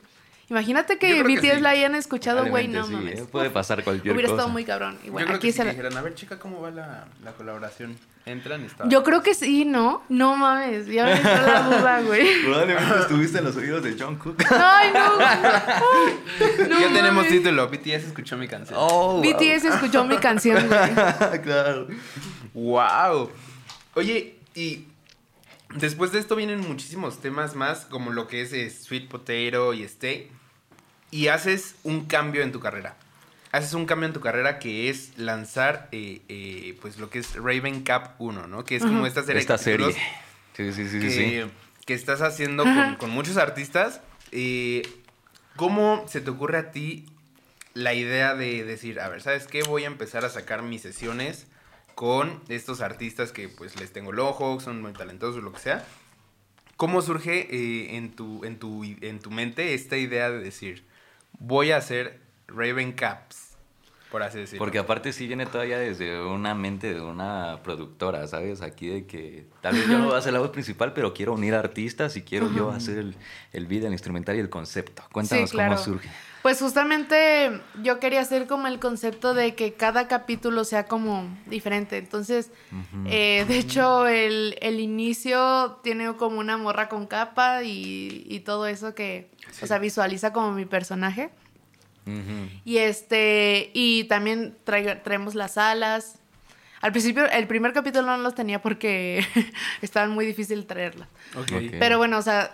imagínate 0.49 0.97
que 0.97 1.17
Yo 1.17 1.23
BTS 1.23 1.55
sí. 1.55 1.61
la 1.61 1.69
hayan 1.71 1.95
escuchado, 1.95 2.45
güey, 2.47 2.67
no 2.67 2.85
sí, 2.85 2.93
mames. 2.93 3.19
¿eh? 3.21 3.25
Puede 3.31 3.49
pasar 3.49 3.83
cualquier 3.83 4.13
Hubiera 4.13 4.29
cosa. 4.29 4.37
estado 4.41 4.49
muy 4.53 4.63
cabrón. 4.65 4.97
Y 5.03 5.07
yo 5.07 5.11
bueno, 5.13 5.27
creo 5.27 5.37
aquí 5.37 5.47
que 5.47 5.51
si 5.53 5.57
se 5.57 5.63
la... 5.65 5.71
dijeran, 5.71 5.97
a 5.97 6.01
ver, 6.01 6.15
chica, 6.15 6.39
¿cómo 6.39 6.61
va 6.61 6.71
la, 6.71 7.05
la 7.23 7.31
colaboración? 7.33 7.97
Entran 8.25 8.61
y 8.61 8.65
está. 8.65 8.87
Yo 8.87 9.03
creo 9.03 9.23
que 9.23 9.33
sí, 9.33 9.65
¿no? 9.65 10.03
No 10.07 10.35
mames, 10.35 10.85
ya 10.87 11.05
me 11.05 11.13
entró 11.13 11.31
la 11.41 11.61
duda, 11.63 12.01
güey. 12.01 12.27
Probablemente 12.45 12.99
estuviste 13.01 13.37
en 13.39 13.43
los 13.45 13.55
oídos 13.55 13.81
de 13.83 13.95
John 13.99 14.17
Cook. 14.17 14.43
Ay, 14.51 14.91
no, 14.93 15.15
güey. 15.15 15.27
Ay, 16.59 16.69
no 16.69 16.79
ya 16.79 16.93
tenemos 16.93 17.27
título, 17.27 17.67
BTS 17.69 18.05
escuchó 18.07 18.37
mi 18.37 18.47
canción. 18.47 18.77
Oh, 18.79 19.19
BTS 19.21 19.65
escuchó 19.65 20.03
mi 20.05 20.17
canción, 20.17 20.67
güey. 20.67 21.41
claro. 21.43 21.87
Wow. 22.53 23.31
Oye, 23.95 24.35
y 24.53 24.85
después 25.75 26.11
de 26.11 26.19
esto 26.19 26.35
vienen 26.35 26.59
muchísimos 26.59 27.21
temas 27.21 27.55
más, 27.55 27.85
como 27.85 28.11
lo 28.11 28.27
que 28.27 28.41
es 28.41 28.53
eh, 28.53 28.69
Sweet 28.69 29.09
Potato 29.09 29.73
y 29.73 29.83
Stay. 29.83 30.29
Y 31.11 31.27
haces 31.27 31.75
un 31.83 32.05
cambio 32.05 32.43
en 32.43 32.51
tu 32.51 32.59
carrera. 32.59 32.95
Haces 33.51 33.73
un 33.73 33.87
cambio 33.87 34.07
en 34.07 34.13
tu 34.13 34.19
carrera 34.19 34.59
que 34.59 34.89
es 34.89 35.17
lanzar, 35.17 35.89
eh, 35.91 36.21
eh, 36.29 36.77
pues 36.81 36.99
lo 36.99 37.09
que 37.09 37.17
es 37.19 37.35
Raven 37.35 37.81
Cap 37.81 38.19
1, 38.19 38.47
¿no? 38.47 38.63
Que 38.63 38.75
es 38.75 38.83
como 38.83 39.07
esta 39.07 39.23
serie. 39.23 39.41
Esta 39.41 39.57
serie. 39.57 39.95
Sí, 40.55 40.71
sí, 40.71 40.87
sí, 40.87 40.99
que, 40.99 41.09
sí. 41.09 41.51
que 41.85 41.93
estás 41.95 42.21
haciendo 42.21 42.63
con, 42.63 42.95
con 42.95 43.09
muchos 43.09 43.37
artistas. 43.37 44.01
eh, 44.31 44.83
¿Cómo 45.55 46.05
se 46.07 46.21
te 46.21 46.29
ocurre 46.29 46.57
a 46.57 46.71
ti 46.71 47.05
la 47.73 47.93
idea 47.93 48.35
de 48.35 48.63
decir, 48.63 48.99
a 48.99 49.09
ver, 49.09 49.21
¿sabes 49.21 49.47
qué? 49.47 49.63
Voy 49.63 49.83
a 49.83 49.87
empezar 49.87 50.23
a 50.25 50.29
sacar 50.29 50.61
mis 50.61 50.81
sesiones 50.81 51.47
con 51.99 52.39
estos 52.47 52.79
artistas 52.79 53.33
que 53.33 53.49
pues 53.49 53.77
les 53.77 53.91
tengo 53.91 54.11
el 54.11 54.19
ojo, 54.19 54.61
son 54.61 54.81
muy 54.81 54.93
talentosos, 54.93 55.43
lo 55.43 55.51
que 55.51 55.59
sea. 55.59 55.85
¿Cómo 56.77 57.01
surge 57.01 57.53
eh, 57.53 57.97
en, 57.97 58.15
tu, 58.15 58.45
en, 58.45 58.57
tu, 58.57 58.85
en 58.85 59.19
tu 59.19 59.31
mente 59.31 59.73
esta 59.73 59.97
idea 59.97 60.29
de 60.29 60.39
decir, 60.39 60.85
voy 61.39 61.71
a 61.71 61.75
hacer 61.75 62.21
Raven 62.47 62.93
Caps, 62.93 63.48
por 64.11 64.23
así 64.23 64.39
decirlo? 64.39 64.59
Porque 64.59 64.79
aparte 64.79 65.13
sí 65.13 65.27
viene 65.27 65.45
todavía 65.45 65.77
desde 65.77 66.21
una 66.25 66.55
mente 66.55 66.93
de 66.93 67.01
una 67.01 67.59
productora, 67.63 68.27
¿sabes? 68.27 68.61
Aquí 68.61 68.87
de 68.87 69.05
que 69.05 69.45
tal 69.61 69.75
vez 69.75 69.87
yo 69.87 69.97
no 69.97 70.05
voy 70.05 70.15
a 70.15 70.17
hacer 70.17 70.33
la 70.33 70.39
voz 70.39 70.49
principal, 70.49 70.93
pero 70.93 71.13
quiero 71.13 71.33
unir 71.33 71.53
artistas 71.55 72.15
y 72.17 72.23
quiero 72.23 72.51
yo 72.53 72.71
hacer 72.71 72.97
el, 72.97 73.15
el 73.53 73.67
beat, 73.67 73.83
el 73.83 73.91
instrumental 73.91 74.35
y 74.35 74.39
el 74.39 74.49
concepto. 74.49 75.03
Cuéntanos 75.11 75.49
Sí, 75.49 75.55
claro. 75.55 75.73
cómo 75.75 75.83
surge. 75.83 76.09
Pues 76.41 76.59
justamente 76.61 77.59
yo 77.83 77.99
quería 77.99 78.21
hacer 78.21 78.47
como 78.47 78.67
el 78.67 78.79
concepto 78.79 79.33
de 79.33 79.55
que 79.55 79.73
cada 79.73 80.07
capítulo 80.07 80.63
sea 80.63 80.85
como 80.85 81.27
diferente. 81.47 81.97
Entonces, 81.97 82.49
eh, 83.07 83.43
de 83.45 83.57
hecho, 83.57 84.07
el, 84.07 84.57
el 84.61 84.79
inicio 84.79 85.79
tiene 85.83 86.15
como 86.15 86.39
una 86.39 86.55
morra 86.57 86.87
con 86.87 87.07
capa 87.07 87.63
y, 87.63 88.25
y 88.29 88.39
todo 88.39 88.67
eso 88.67 88.95
que, 88.95 89.29
o 89.61 89.67
sea, 89.67 89.79
visualiza 89.79 90.31
como 90.31 90.53
mi 90.53 90.63
personaje. 90.65 91.29
Y 92.65 92.77
este, 92.77 93.71
y 93.73 94.05
también 94.05 94.55
trae- 94.65 95.01
traemos 95.03 95.35
las 95.35 95.57
alas. 95.57 96.15
Al 96.81 96.91
principio, 96.91 97.29
el 97.29 97.45
primer 97.47 97.73
capítulo 97.73 98.05
no 98.07 98.17
los 98.17 98.35
tenía 98.35 98.61
porque 98.61 99.25
estaban 99.81 100.11
muy 100.11 100.25
difícil 100.25 100.65
traerlas. 100.65 101.07
Pero 101.79 101.97
bueno, 101.97 102.17
o 102.17 102.21
sea, 102.21 102.51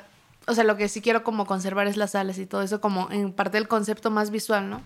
o 0.48 0.54
sea, 0.54 0.64
lo 0.64 0.78
que 0.78 0.90
sí 0.90 1.02
quiero 1.02 1.24
como 1.24 1.46
conservar 1.46 1.88
es 1.88 1.96
las 1.98 2.16
alas 2.16 2.38
y 2.38 2.46
todo 2.46 2.62
eso 2.64 2.82
como 2.82 3.10
en 3.12 3.32
parte 3.34 3.58
del 3.58 3.68
concepto 3.68 4.12
más 4.12 4.30
visual, 4.32 4.70
¿no? 4.70 4.82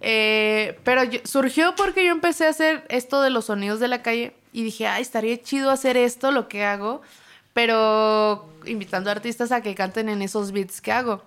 Eh, 0.00 0.78
pero 0.84 1.04
yo- 1.04 1.20
surgió 1.24 1.74
porque 1.76 2.04
yo 2.04 2.10
empecé 2.10 2.46
a 2.46 2.50
hacer 2.50 2.84
esto 2.88 3.22
de 3.22 3.30
los 3.30 3.46
sonidos 3.46 3.80
de 3.80 3.88
la 3.88 4.02
calle 4.02 4.34
y 4.52 4.62
dije, 4.64 4.86
ay, 4.86 5.02
estaría 5.02 5.40
chido 5.42 5.70
hacer 5.70 5.96
esto, 5.96 6.32
lo 6.32 6.48
que 6.48 6.64
hago, 6.64 7.02
pero 7.54 8.48
invitando 8.66 9.10
a 9.10 9.12
artistas 9.12 9.52
a 9.52 9.60
que 9.62 9.74
canten 9.74 10.08
en 10.08 10.22
esos 10.22 10.52
beats 10.52 10.80
que 10.80 10.92
hago. 10.92 11.22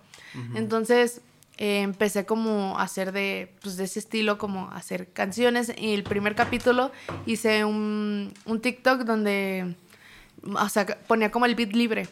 Entonces 0.56 1.22
eh, 1.58 1.82
empecé 1.82 2.26
como 2.26 2.78
a 2.80 2.84
hacer 2.84 3.12
de, 3.12 3.54
pues, 3.62 3.78
de 3.78 3.84
ese 3.86 4.00
estilo, 4.00 4.38
como 4.38 4.70
hacer 4.72 5.12
canciones. 5.13 5.72
Y 5.78 5.94
el 5.94 6.04
primer 6.04 6.36
capítulo 6.36 6.92
hice 7.26 7.63
un, 7.66 8.34
un 8.46 8.60
TikTok 8.62 9.02
donde, 9.02 9.76
o 10.44 10.70
sea, 10.70 10.86
ponía 11.08 11.32
como 11.32 11.46
el 11.46 11.56
beat 11.56 11.74
libre. 11.74 12.08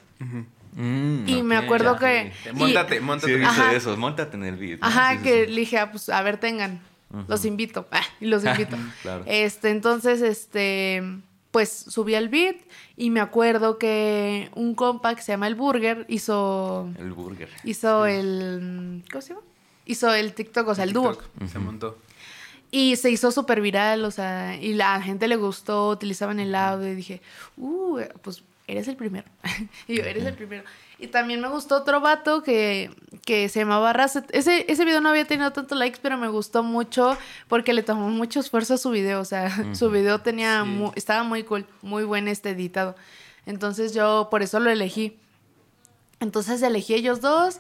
Mm, 0.74 1.28
Y 1.28 1.44
me 1.44 1.58
acuerdo 1.58 1.94
ya. 1.96 2.00
que... 2.00 2.32
Y- 2.50 2.54
Móntate, 2.54 2.96
Sí, 3.00 3.02
móntate. 3.02 3.44
Ajá. 3.46 3.74
esos, 3.74 3.98
montate 3.98 4.38
en 4.38 4.44
el 4.44 4.56
beat. 4.56 4.80
¿no? 4.80 4.88
Ajá, 4.88 5.12
Sí, 5.14 5.18
sí, 5.18 5.24
que 5.24 5.46
sí. 5.46 5.52
le 5.52 5.60
dije, 5.60 5.78
ah, 5.80 5.92
pues 5.92 6.08
a 6.10 6.22
ver, 6.22 6.38
tengan. 6.38 6.80
Los 7.28 7.44
invito. 7.44 7.88
Ah, 7.92 8.04
y 8.22 8.28
los 8.28 8.46
invito. 8.46 8.78
Claro. 9.02 9.24
Este, 9.28 9.70
entonces, 9.70 10.22
este, 10.22 11.04
pues 11.52 11.70
subí 11.70 12.16
el 12.16 12.30
beat 12.30 12.56
y 12.98 13.10
me 13.10 13.20
acuerdo 13.20 13.78
que 13.78 14.50
un 14.56 14.74
compa 14.74 15.16
que 15.16 15.22
se 15.22 15.34
llama 15.34 15.48
El 15.48 15.56
Burger 15.56 16.06
hizo, 16.08 16.90
El 16.98 17.12
burger. 17.12 17.50
hizo 17.64 18.06
el, 18.06 19.04
¿cómo 19.12 19.22
se 19.22 19.30
llama? 19.34 19.46
Hizo 19.86 20.14
el 20.14 20.34
TikTok, 20.34 20.68
o 20.70 20.76
sea, 20.76 20.84
el 20.86 20.94
dúo. 20.94 21.12
TikTok, 21.16 21.48
Se 21.50 21.60
montó. 21.60 21.98
Y 22.74 22.96
se 22.96 23.12
hizo 23.12 23.32
súper 23.32 23.60
viral, 23.60 24.06
o 24.06 24.12
sea, 24.12 24.56
y 24.56 24.74
la 24.74 25.02
gente 25.02 25.28
le 25.28 25.36
gustó, 25.36 25.90
utilizaban 25.90 26.40
el 26.40 26.56
audio 26.56 26.90
y 26.90 26.96
dije, 26.96 27.22
uh, 27.58 28.00
pues 28.22 28.44
eres 28.68 28.88
el 28.88 28.96
primero. 28.96 29.26
y 29.88 29.98
yo, 29.98 30.04
eres 30.04 30.26
el 30.26 30.34
primero. 30.36 30.64
Y 31.00 31.08
también 31.08 31.42
me 31.42 31.48
gustó 31.48 31.78
otro 31.78 32.00
vato 32.00 32.44
que, 32.44 32.92
que 33.26 33.50
se 33.50 33.60
llamaba 33.60 33.92
Razet. 33.92 34.26
Ese, 34.36 34.66
ese 34.72 34.86
video 34.86 35.02
no 35.02 35.10
había 35.10 35.26
tenido 35.26 35.52
tantos 35.52 35.78
likes, 35.78 36.00
pero 36.02 36.18
me 36.18 36.28
gustó 36.28 36.62
mucho 36.62 37.18
porque 37.48 37.74
le 37.74 37.82
tomó 37.82 38.10
mucho 38.10 38.40
esfuerzo 38.40 38.76
a 38.76 38.78
su 38.78 38.92
video. 38.92 39.20
O 39.20 39.26
sea, 39.26 39.50
su 39.76 39.90
video 39.90 40.22
tenía 40.22 40.64
Sí. 40.64 40.70
mu- 40.70 40.92
estaba 40.96 41.24
muy 41.24 41.44
cool, 41.44 41.66
muy 41.82 42.04
buen 42.04 42.28
este 42.28 42.52
editado. 42.52 42.96
Entonces 43.48 43.94
yo 43.96 44.28
por 44.30 44.44
eso 44.44 44.60
lo 44.60 44.70
elegí. 44.70 45.18
Entonces 46.20 46.62
elegí 46.62 46.94
ellos 46.94 47.20
dos, 47.20 47.60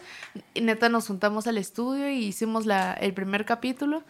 y 0.54 0.62
neta 0.62 0.88
nos 0.88 1.08
juntamos 1.08 1.48
al 1.48 1.58
estudio 1.58 2.10
y 2.12 2.26
hicimos 2.26 2.68
la, 2.68 2.94
el 2.94 3.12
primer 3.14 3.44
capítulo. 3.46 4.04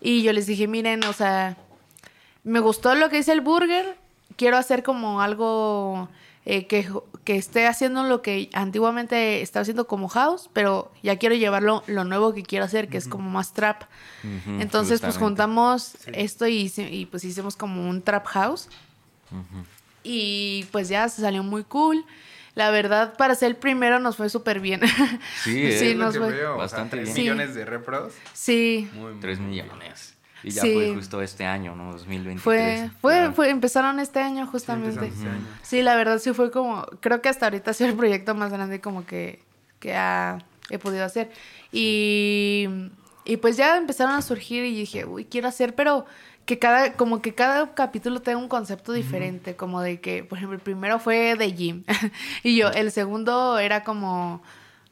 Y 0.00 0.24
yo 0.24 0.32
les 0.32 0.46
dije, 0.46 0.66
miren, 0.66 1.04
o 1.04 1.12
sea, 1.12 1.56
me 2.42 2.58
gustó 2.58 2.96
lo 2.96 3.08
que 3.10 3.18
dice 3.18 3.30
el 3.30 3.42
burger, 3.42 3.96
quiero 4.36 4.56
hacer 4.56 4.82
como 4.82 5.20
algo 5.22 6.08
eh, 6.44 6.66
que, 6.66 6.88
que 7.24 7.36
esté 7.36 7.66
haciendo 7.66 8.02
lo 8.02 8.20
que 8.22 8.50
antiguamente 8.52 9.42
estaba 9.42 9.62
haciendo 9.62 9.86
como 9.86 10.08
house, 10.08 10.50
pero 10.52 10.90
ya 11.02 11.16
quiero 11.16 11.34
llevarlo 11.34 11.84
lo 11.86 12.04
nuevo 12.04 12.34
que 12.34 12.42
quiero 12.42 12.64
hacer, 12.64 12.88
que 12.88 12.96
es 12.98 13.06
como 13.08 13.30
más 13.30 13.52
trap. 13.52 13.82
Entonces, 14.58 15.00
pues 15.00 15.16
juntamos 15.18 15.96
esto 16.12 16.46
y, 16.48 17.06
pues 17.10 17.24
hicimos 17.24 17.56
como 17.56 17.88
un 17.88 18.02
trap 18.02 18.26
house. 18.26 18.68
Y 20.02 20.66
pues 20.72 20.88
ya 20.88 21.08
se 21.08 21.22
salió 21.22 21.42
muy 21.42 21.64
cool. 21.64 22.04
La 22.54 22.70
verdad, 22.70 23.16
para 23.16 23.34
ser 23.34 23.48
el 23.52 23.56
primero 23.56 23.98
nos 23.98 24.16
fue 24.16 24.28
súper 24.28 24.60
bien. 24.60 24.80
Sí, 25.42 25.52
sí, 25.52 25.62
eh, 25.64 25.90
Es 25.92 25.96
lo 25.96 26.04
nos 26.06 26.14
que 26.14 26.20
fue. 26.20 26.32
veo, 26.32 26.50
o 26.50 26.54
sea, 26.56 26.62
Bastante 26.64 26.96
tres 26.96 27.04
bien. 27.06 27.14
Sí. 27.16 27.20
millones 27.22 27.54
de 27.54 27.64
repros. 27.64 28.12
Sí, 28.34 28.90
Muy, 28.92 29.12
muy, 29.12 29.20
3 29.20 29.38
muy 29.38 29.48
millones. 29.50 30.14
Y 30.44 30.50
ya 30.50 30.62
Sí. 30.62 30.72
fue 30.74 30.94
justo 30.94 31.22
este 31.22 31.44
año, 31.44 31.74
¿no? 31.76 31.92
2023. 31.92 32.40
fue, 32.42 32.90
fue, 33.00 33.12
Claro. 33.14 33.32
fue, 33.32 33.50
empezaron 33.50 34.00
este 34.00 34.20
año 34.20 34.46
justamente. 34.46 35.06
este 35.06 35.26
año. 35.28 35.46
Sí, 35.62 35.82
la 35.82 35.94
verdad 35.96 36.18
sí 36.18 36.32
fue 36.32 36.50
como, 36.50 36.84
creo 37.00 37.22
que 37.22 37.28
hasta 37.28 37.46
ahorita 37.46 37.70
ha 37.70 37.74
sido 37.74 37.90
el 37.90 37.96
proyecto 37.96 38.34
más 38.34 38.50
grande 38.52 38.80
como 38.80 39.06
que, 39.06 39.40
que 39.78 39.94
ha- 39.94 40.38
he 40.70 40.78
podido 40.78 41.04
hacer. 41.04 41.30
Y, 41.70 42.68
y 43.24 43.36
pues 43.38 43.56
ya 43.56 43.76
empezaron 43.76 44.14
a 44.14 44.22
surgir 44.22 44.64
y 44.64 44.74
dije, 44.74 45.04
uy, 45.04 45.24
quiero 45.24 45.48
hacer, 45.48 45.74
pero 45.74 46.06
que 46.44 46.58
cada, 46.58 46.94
como 46.94 47.22
que 47.22 47.34
cada 47.34 47.72
capítulo 47.74 48.20
tenga 48.20 48.38
un 48.38 48.48
concepto 48.48 48.92
diferente, 48.92 49.54
como 49.54 49.80
de 49.80 50.00
que, 50.00 50.24
por 50.24 50.38
ejemplo, 50.38 50.56
el 50.56 50.62
primero 50.62 50.98
fue 50.98 51.36
de 51.36 51.52
gym 51.52 51.84
y 52.42 52.56
yo, 52.56 52.68
el 52.70 52.90
segundo 52.90 53.58
era 53.60 53.84
como 53.84 54.42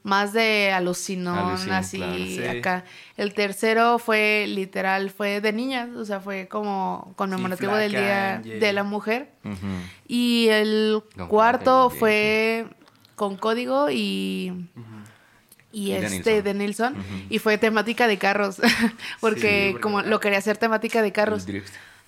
más 0.02 0.32
de 0.32 0.72
alucinón, 0.72 1.38
Alucin, 1.38 1.72
así 1.72 1.96
claro. 1.98 2.16
Sí. 2.16 2.46
acá. 2.46 2.84
El 3.16 3.34
tercero 3.34 3.98
fue 3.98 4.46
literal, 4.48 5.10
fue 5.10 5.40
de 5.40 5.52
niñas, 5.52 5.90
o 5.94 6.04
sea, 6.04 6.20
fue 6.20 6.48
como 6.48 7.12
conmemorativo 7.16 7.74
del 7.74 7.92
Flaca, 7.92 8.40
Día 8.42 8.58
de 8.58 8.72
la 8.72 8.82
Mujer. 8.82 9.30
Y 10.06 10.48
el 10.48 11.02
cuarto 11.28 11.90
fue 11.90 12.66
con 13.14 13.36
código 13.36 13.90
y, 13.90 14.68
y, 15.70 15.90
Y 15.90 15.92
este 15.92 16.42
de 16.42 16.54
Nilsson. 16.54 16.94
Y 17.28 17.38
fue 17.38 17.58
temática 17.58 18.06
de 18.06 18.16
carros. 18.16 18.56
porque 19.20 19.72
Sí, 19.74 19.80
como 19.80 20.00
lo 20.00 20.18
quería 20.18 20.38
hacer 20.38 20.56
temática 20.56 21.02
de 21.02 21.12
carros. 21.12 21.46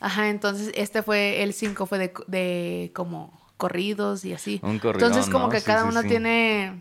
Ajá, 0.01 0.31
entonces 0.31 0.73
este 0.75 1.03
fue, 1.03 1.43
el 1.43 1.53
5 1.53 1.87
fue 1.87 1.99
de, 1.99 2.13
de 2.27 2.91
como 2.95 3.39
corridos 3.59 4.25
y 4.25 4.33
así. 4.33 4.59
Un 4.63 4.79
corridón, 4.79 5.11
entonces 5.11 5.31
como 5.31 5.47
¿no? 5.47 5.51
que 5.53 5.61
cada 5.61 5.85
uno 5.85 6.03
tiene 6.03 6.81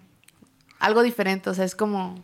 algo 0.81 1.03
diferente, 1.03 1.49
o 1.49 1.53
sea, 1.53 1.63
es 1.65 1.75
como 1.75 2.23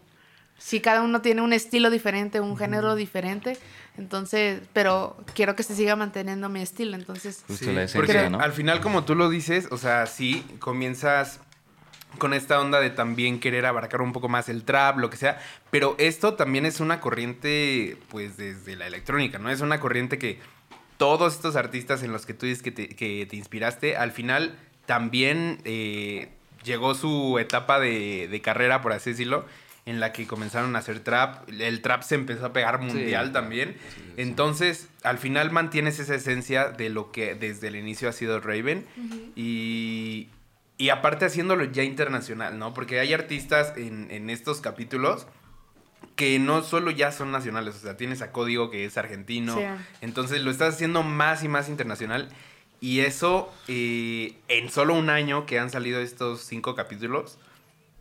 si 0.58 0.82
cada 0.82 1.02
uno 1.04 1.22
tiene 1.22 1.42
un 1.42 1.54
estilo 1.54 1.90
diferente, 1.90 2.40
un 2.42 2.58
género 2.58 2.96
diferente, 2.96 3.58
entonces, 3.98 4.62
pero 4.74 5.16
quiero 5.34 5.56
que 5.56 5.64
se 5.64 5.76
siga 5.76 5.96
manteniendo 5.96 6.50
mi 6.50 6.62
estilo, 6.62 6.96
entonces 6.96 7.44
Sí, 7.50 7.66
la 7.72 7.88
porque 7.94 8.30
¿no? 8.30 8.40
al 8.40 8.52
final, 8.52 8.82
como 8.82 9.06
tú 9.06 9.16
lo 9.16 9.30
dices, 9.30 9.68
o 9.72 9.78
sea, 9.78 10.06
sí, 10.08 10.44
comienzas 10.60 11.40
con 12.18 12.34
esta 12.34 12.60
onda 12.60 12.80
de 12.80 12.90
también 12.90 13.40
querer 13.40 13.66
abarcar 13.66 14.02
un 14.02 14.14
poco 14.14 14.30
más 14.30 14.50
el 14.50 14.64
trap, 14.64 14.98
lo 14.98 15.10
que 15.10 15.18
sea, 15.18 15.40
pero 15.70 15.96
esto 16.00 16.34
también 16.34 16.66
es 16.66 16.80
una 16.80 17.00
corriente, 17.00 17.98
pues, 18.10 18.38
desde 18.38 18.76
la 18.76 18.88
electrónica, 18.88 19.38
¿no? 19.38 19.52
Es 19.52 19.62
una 19.62 19.80
corriente 19.80 20.18
que 20.18 20.40
todos 20.98 21.36
estos 21.36 21.56
artistas 21.56 22.02
en 22.02 22.12
los 22.12 22.26
que 22.26 22.34
tú 22.34 22.48
dices 22.48 22.64
que 22.64 22.72
te, 22.72 22.90
que 22.90 23.28
te 23.30 23.36
inspiraste, 23.36 23.98
al 23.98 24.12
final 24.12 24.58
también 24.88 25.60
eh, 25.66 26.30
llegó 26.68 26.94
su 26.94 27.40
etapa 27.40 27.80
de, 27.80 28.28
de 28.30 28.42
carrera, 28.42 28.82
por 28.84 28.94
así 28.94 29.10
decirlo, 29.12 29.46
en 29.88 30.00
la 30.02 30.12
que 30.14 30.28
comenzaron 30.28 30.76
a 30.76 30.80
hacer 30.80 31.00
trap. 31.00 31.50
El 31.50 31.82
trap 31.82 32.04
se 32.04 32.16
empezó 32.16 32.46
a 32.48 32.54
pegar 32.54 32.80
mundial 32.82 33.28
Sí. 33.28 33.32
también. 33.34 33.78
Sí, 33.96 34.02
sí. 34.06 34.14
Entonces, 34.18 34.90
al 35.02 35.18
final 35.18 35.50
mantienes 35.52 35.98
esa 36.00 36.14
esencia 36.16 36.66
de 36.70 36.90
lo 36.90 37.12
que 37.12 37.34
desde 37.36 37.70
el 37.70 37.78
inicio 37.78 38.10
ha 38.10 38.12
sido 38.12 38.40
Raven. 38.42 38.86
y, 39.36 40.30
y 40.78 40.90
aparte 40.90 41.26
haciéndolo 41.26 41.64
ya 41.64 41.84
internacional, 41.84 42.60
¿no? 42.60 42.74
Porque 42.74 43.00
hay 43.00 43.14
artistas 43.14 43.74
en, 43.78 44.12
en 44.12 44.30
estos 44.30 44.62
capítulos 44.62 45.26
que 46.16 46.38
no 46.40 46.64
solo 46.64 46.92
ya 46.92 47.12
son 47.12 47.32
nacionales, 47.32 47.76
o 47.76 47.80
sea, 47.80 47.96
tienes 47.98 48.22
a 48.22 48.32
Código 48.32 48.70
que 48.72 48.86
es 48.86 48.98
argentino, 48.98 49.56
Sí. 49.56 49.64
entonces 50.02 50.42
lo 50.42 50.50
estás 50.52 50.76
haciendo 50.76 51.04
más 51.04 51.44
y 51.44 51.48
más 51.48 51.70
internacional. 51.70 52.30
Y 52.80 53.00
eso, 53.00 53.52
eh, 53.68 54.36
en 54.48 54.70
solo 54.70 54.94
un 54.94 55.10
año 55.10 55.46
que 55.46 55.58
han 55.60 55.70
salido 55.70 56.00
estos 56.00 56.42
cinco 56.42 56.76
capítulos, 56.76 57.38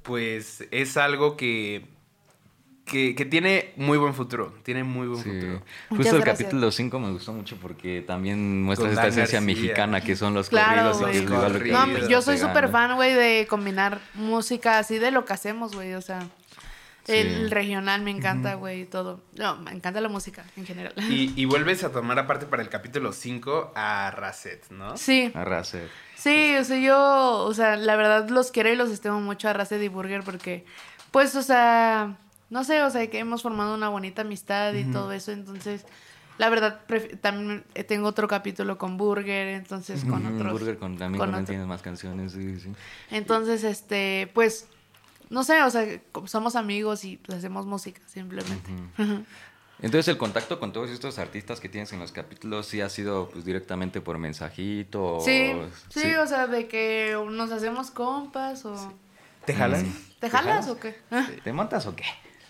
pues 0.03 0.67
es 0.71 0.97
algo 0.97 1.37
que, 1.37 1.87
que, 2.85 3.15
que 3.15 3.25
tiene 3.25 3.73
muy 3.77 3.99
buen 3.99 4.15
futuro. 4.15 4.55
Tiene 4.63 4.85
muy 4.85 5.09
buen 5.09 5.23
Sí. 5.23 5.31
futuro. 5.31 5.63
Muchas 5.91 5.97
Justo 5.97 6.17
el 6.17 6.23
gracias. 6.23 6.39
capítulo 6.49 6.71
5 6.71 7.01
me 7.01 7.11
gustó 7.11 7.33
mucho 7.33 7.57
porque 7.57 8.03
también 8.07 8.63
muestra 8.63 8.91
esta 8.91 9.09
esencia 9.09 9.41
mexicana 9.41 10.01
que 10.03 10.15
son 10.15 10.35
los 10.35 10.49
Claro, 10.51 10.93
corridos 10.93 11.01
y 11.01 11.05
que 11.13 11.19
es 11.19 11.23
igual 11.31 11.53
lo 11.55 11.59
que 11.59 11.73
No, 11.73 11.85
está 11.87 12.09
yo 12.09 12.23
soy 12.23 12.39
súper 12.39 12.69
fan, 12.69 12.95
güey, 12.95 13.15
de 13.15 13.47
combinar 13.49 14.01
música 14.15 14.79
así 14.79 14.99
de 14.99 15.11
lo 15.11 15.25
que 15.25 15.33
hacemos, 15.33 15.75
güey. 15.75 15.95
O 15.95 16.03
sea, 16.03 16.21
Sí. 17.07 17.13
el 17.15 17.51
regional 17.51 18.03
me 18.03 18.11
encanta, 18.11 18.55
güey, 18.55 18.83
y 18.83 18.85
todo. 18.85 19.21
No, 19.37 19.57
me 19.57 19.71
encanta 19.73 20.01
la 20.01 20.09
música 20.09 20.45
en 20.57 20.67
general. 20.67 20.93
Y, 21.09 21.33
y 21.41 21.45
vuelves 21.45 21.85
a 21.85 21.93
tomar 21.93 22.19
aparte 22.19 22.47
para 22.47 22.63
el 22.63 22.69
capítulo 22.69 23.13
5 23.13 23.73
a 23.75 24.11
Racet, 24.11 24.69
¿no? 24.71 24.97
Sí, 24.97 25.31
Arrase. 25.35 25.89
sí, 26.17 26.57
o 26.57 26.65
sea, 26.65 26.79
yo, 26.79 27.45
o 27.45 27.55
sea, 27.55 27.77
la 27.77 27.97
verdad 27.97 28.29
los 28.29 28.51
quiero 28.51 28.71
y 28.73 28.77
los 28.77 28.91
estimo 28.91 29.21
mucho 29.21 29.49
a 29.49 29.53
Raced 29.53 29.81
y 29.81 29.89
Burger 29.89 30.23
porque, 30.25 30.65
pues, 31.13 31.35
o 31.37 31.43
sea, 31.43 32.17
no 32.51 32.65
sé, 32.65 32.83
o 32.83 32.91
sea, 32.91 33.09
que 33.09 33.19
hemos 33.19 33.43
formado 33.43 33.75
una 33.75 33.89
bonita 33.89 34.23
amistad 34.23 34.75
y 34.75 34.85
todo 34.85 35.13
eso, 35.13 35.33
entonces, 35.33 35.85
la 36.39 36.49
verdad, 36.51 36.81
también 37.23 37.65
eh, 37.75 37.83
tengo 37.85 38.09
otro 38.09 38.29
capítulo 38.29 38.77
con 38.79 38.97
Burger, 38.99 39.49
entonces, 39.49 40.05
con 40.05 40.27
otros. 40.27 40.53
Burger 40.53 40.77
con, 40.79 40.99
también 40.99 41.19
con 41.19 41.29
con 41.31 41.35
él 41.37 41.43
otro. 41.43 41.53
tienes 41.53 41.67
más 41.67 41.83
canciones, 41.83 42.33
sí, 42.33 42.61
sí. 42.61 42.73
Entonces, 43.11 43.65
este, 43.65 44.31
pues, 44.35 44.69
no 45.31 45.45
sé, 45.45 45.63
o 45.63 45.71
sea, 45.71 45.87
somos 46.27 46.57
amigos 46.57 47.05
y 47.05 47.17
pues, 47.19 47.39
hacemos 47.39 47.67
música, 47.67 48.01
simplemente. 48.07 48.71
Entonces 49.83 50.09
el 50.09 50.17
contacto 50.17 50.59
con 50.59 50.73
todos 50.73 50.89
estos 50.89 51.19
artistas 51.19 51.61
que 51.61 51.69
tienes 51.69 51.93
en 51.93 51.99
los 51.99 52.11
capítulos 52.11 52.67
sí 52.67 52.81
ha 52.81 52.89
sido 52.89 53.29
pues 53.29 53.45
directamente 53.45 54.01
por 54.01 54.17
mensajito. 54.19 55.17
o- 55.19 55.21
Sí, 55.21 55.53
sí, 55.91 56.15
o 56.15 56.27
sea, 56.27 56.47
de 56.47 56.67
que 56.67 57.15
nos 57.31 57.53
hacemos 57.53 57.91
compas 57.91 58.65
o... 58.65 58.93
¿Te 59.45 59.55
jalas? 59.55 59.85
¿Te 60.19 60.31
jalas 60.31 60.67
jalas? 60.67 60.69
o 60.69 60.81
qué? 60.81 60.97
¿Te 61.45 61.53
montas 61.53 61.85
o 61.87 61.95
qué? 61.95 62.05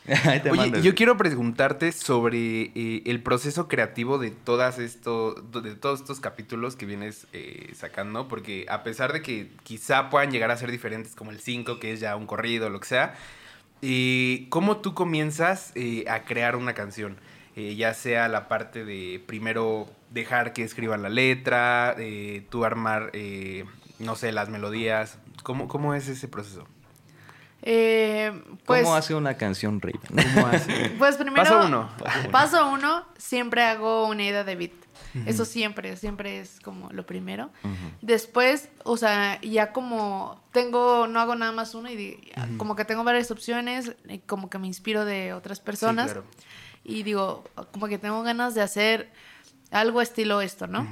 Te 0.43 0.51
Oye, 0.51 0.83
yo 0.83 0.95
quiero 0.95 1.17
preguntarte 1.17 1.91
sobre 1.91 2.71
eh, 2.75 3.03
el 3.07 3.21
proceso 3.23 3.67
creativo 3.67 4.19
de 4.19 4.31
todas 4.31 4.79
esto, 4.79 5.35
de 5.35 5.75
todos 5.75 6.01
estos 6.01 6.21
capítulos 6.21 6.77
que 6.77 6.87
vienes 6.87 7.27
eh, 7.33 7.73
sacando, 7.75 8.29
porque 8.29 8.67
a 8.69 8.85
pesar 8.85 9.13
de 9.13 9.23
que 9.23 9.51
quizá 9.65 10.09
puedan 10.09 10.31
llegar 10.31 10.53
a 10.53 10.57
ser 10.57 10.71
diferentes, 10.71 11.17
como 11.17 11.33
el 11.33 11.41
5, 11.41 11.81
que 11.81 11.93
es 11.93 11.99
ya 11.99 12.15
un 12.15 12.27
corrido, 12.27 12.71
lo 12.71 12.79
que 12.79 12.87
sea, 12.87 13.17
eh, 13.83 14.47
¿cómo 14.49 14.77
tú 14.77 14.95
comienzas 14.95 15.73
a 16.09 16.21
crear 16.25 16.55
una 16.55 16.75
canción? 16.75 17.17
Ya 17.57 17.95
sea 17.95 18.29
la 18.29 18.49
parte 18.49 18.85
de 18.85 19.21
primero 19.27 19.89
dejar 20.11 20.53
que 20.53 20.63
escriban 20.63 21.03
la 21.03 21.09
letra, 21.09 21.97
tú 22.51 22.65
armar, 22.65 23.13
no 23.99 24.15
sé, 24.15 24.31
las 24.31 24.51
melodías. 24.51 25.19
¿Cómo, 25.43 25.67
¿Cómo 25.67 25.95
es 25.95 26.07
ese 26.09 26.29
proceso? 26.29 26.69
Eh, 27.69 28.33
pues, 28.65 28.85
¿Cómo 28.85 28.95
hace 28.95 29.13
una 29.17 29.37
canción 29.37 29.81
Raven? 29.81 30.01
¿Cómo 30.35 30.47
hace? 30.47 30.91
pues 30.99 31.17
primero... 31.17 31.43
Paso 31.43 31.67
uno. 31.67 31.91
Paso 32.31 32.71
uno, 32.71 33.05
siempre 33.19 33.65
hago 33.65 34.07
una 34.07 34.23
idea 34.23 34.45
de 34.45 34.55
beat. 34.55 34.73
Eso 35.27 35.45
siempre, 35.45 35.97
siempre 35.97 36.39
es 36.39 36.61
como 36.61 36.91
lo 36.93 37.07
primero. 37.07 37.51
Después, 38.03 38.69
o 38.85 38.97
sea, 38.97 39.41
ya 39.41 39.73
como 39.73 40.41
tengo, 40.53 41.09
no 41.09 41.19
hago 41.19 41.35
nada 41.35 41.51
más 41.51 41.75
uno 41.75 41.91
y 41.91 42.31
como 42.57 42.77
que 42.77 42.85
tengo 42.85 43.03
varias 43.03 43.33
opciones, 43.33 43.97
y 44.09 44.19
como 44.19 44.49
que 44.49 44.59
me 44.59 44.69
inspiro 44.69 45.05
de 45.05 45.33
otras 45.33 45.59
personas. 45.59 46.11
Sí, 46.11 46.13
claro. 46.13 46.27
y 46.85 47.03
digo, 47.03 47.45
como 47.73 47.89
que 47.89 47.99
tengo 47.99 48.23
ganas 48.23 48.55
de 48.55 48.63
hacer 48.63 49.11
algo 49.73 50.01
estilo 50.03 50.41
esto, 50.41 50.69
¿no? 50.69 50.87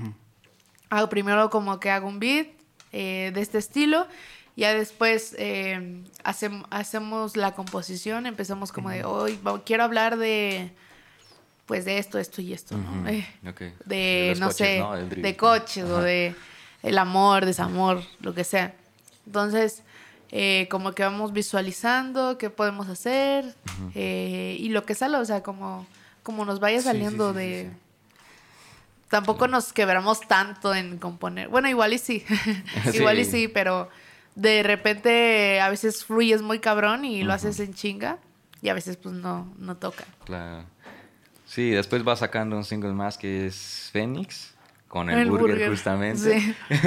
Hago 0.91 1.09
primero 1.09 1.51
como 1.51 1.79
que 1.79 1.91
hago 1.91 2.09
un 2.09 2.19
beat 2.19 2.49
eh, 2.93 3.31
de 3.33 3.41
este 3.41 3.59
estilo, 3.59 4.09
ya 4.57 4.73
después 4.75 5.35
eh, 5.39 6.03
hacem- 6.25 6.67
hacemos 6.71 7.37
la 7.37 7.53
composición, 7.55 8.27
empezamos 8.27 8.73
como 8.73 8.91
de, 8.91 9.05
hoy 9.05 9.39
quiero 9.65 9.85
hablar 9.85 10.17
de, 10.17 10.71
pues 11.67 11.85
de 11.85 11.99
esto, 11.99 12.19
esto 12.19 12.41
y 12.43 12.53
esto, 12.53 12.77
Eh, 13.07 13.27
de, 13.87 14.35
no 14.39 14.47
coches, 14.49 14.57
sé, 15.11 15.21
de 15.21 15.37
coches 15.37 15.85
o 15.85 16.01
de 16.01 16.35
el 16.83 16.99
amor, 16.99 17.47
desamor, 17.47 18.03
lo 18.21 18.35
que 18.35 18.45
sea. 18.45 18.75
Entonces, 19.27 19.83
eh, 20.31 20.69
como 20.71 20.93
que 20.93 21.03
vamos 21.03 21.33
visualizando 21.33 22.37
qué 22.39 22.51
podemos 22.51 22.89
hacer 22.89 23.55
eh, 23.95 24.57
y 24.61 24.69
lo 24.69 24.85
que 24.85 24.95
sale, 24.95 25.17
o 25.17 25.25
sea, 25.25 25.43
como, 25.43 25.87
como 26.23 26.45
nos 26.45 26.61
vaya 26.61 26.79
sí, 26.79 26.85
saliendo 26.85 27.33
sí, 27.33 27.39
sí, 27.39 27.45
de... 27.45 27.71
Tampoco 29.09 29.47
nos 29.49 29.73
quebramos 29.73 30.21
tanto 30.23 30.75
en 30.75 30.99
componer. 30.99 31.49
Bueno, 31.49 31.69
igual 31.69 31.93
y 31.93 31.99
sí. 31.99 32.25
igual 32.95 33.19
y 33.21 33.25
sí, 33.25 33.49
pero 33.49 33.89
de 34.35 34.63
repente 34.63 35.61
a 35.61 35.69
veces 35.69 36.05
fluyes 36.05 36.43
muy 36.43 36.59
cabrón 36.59 37.05
y 37.05 37.23
lo 37.23 37.33
haces 37.33 37.61
en 37.61 37.75
chinga 37.75 38.19
y 38.63 38.69
a 38.69 38.75
veces 38.75 38.97
pues 38.97 39.15
no, 39.15 39.53
no 39.59 39.77
toca. 39.77 40.05
Claro. 40.25 40.65
Sí, 41.47 41.71
después 41.71 42.07
va 42.07 42.17
sacando 42.17 42.57
un 42.57 42.65
single 42.65 42.93
más 42.93 43.17
que 43.19 43.47
es 43.47 43.91
Phoenix, 43.93 44.55
con 44.89 45.11
el, 45.11 45.19
El 45.21 45.31
burger, 45.31 45.51
burger, 45.51 45.71
justamente. 45.71 46.41
sí. 46.41 46.55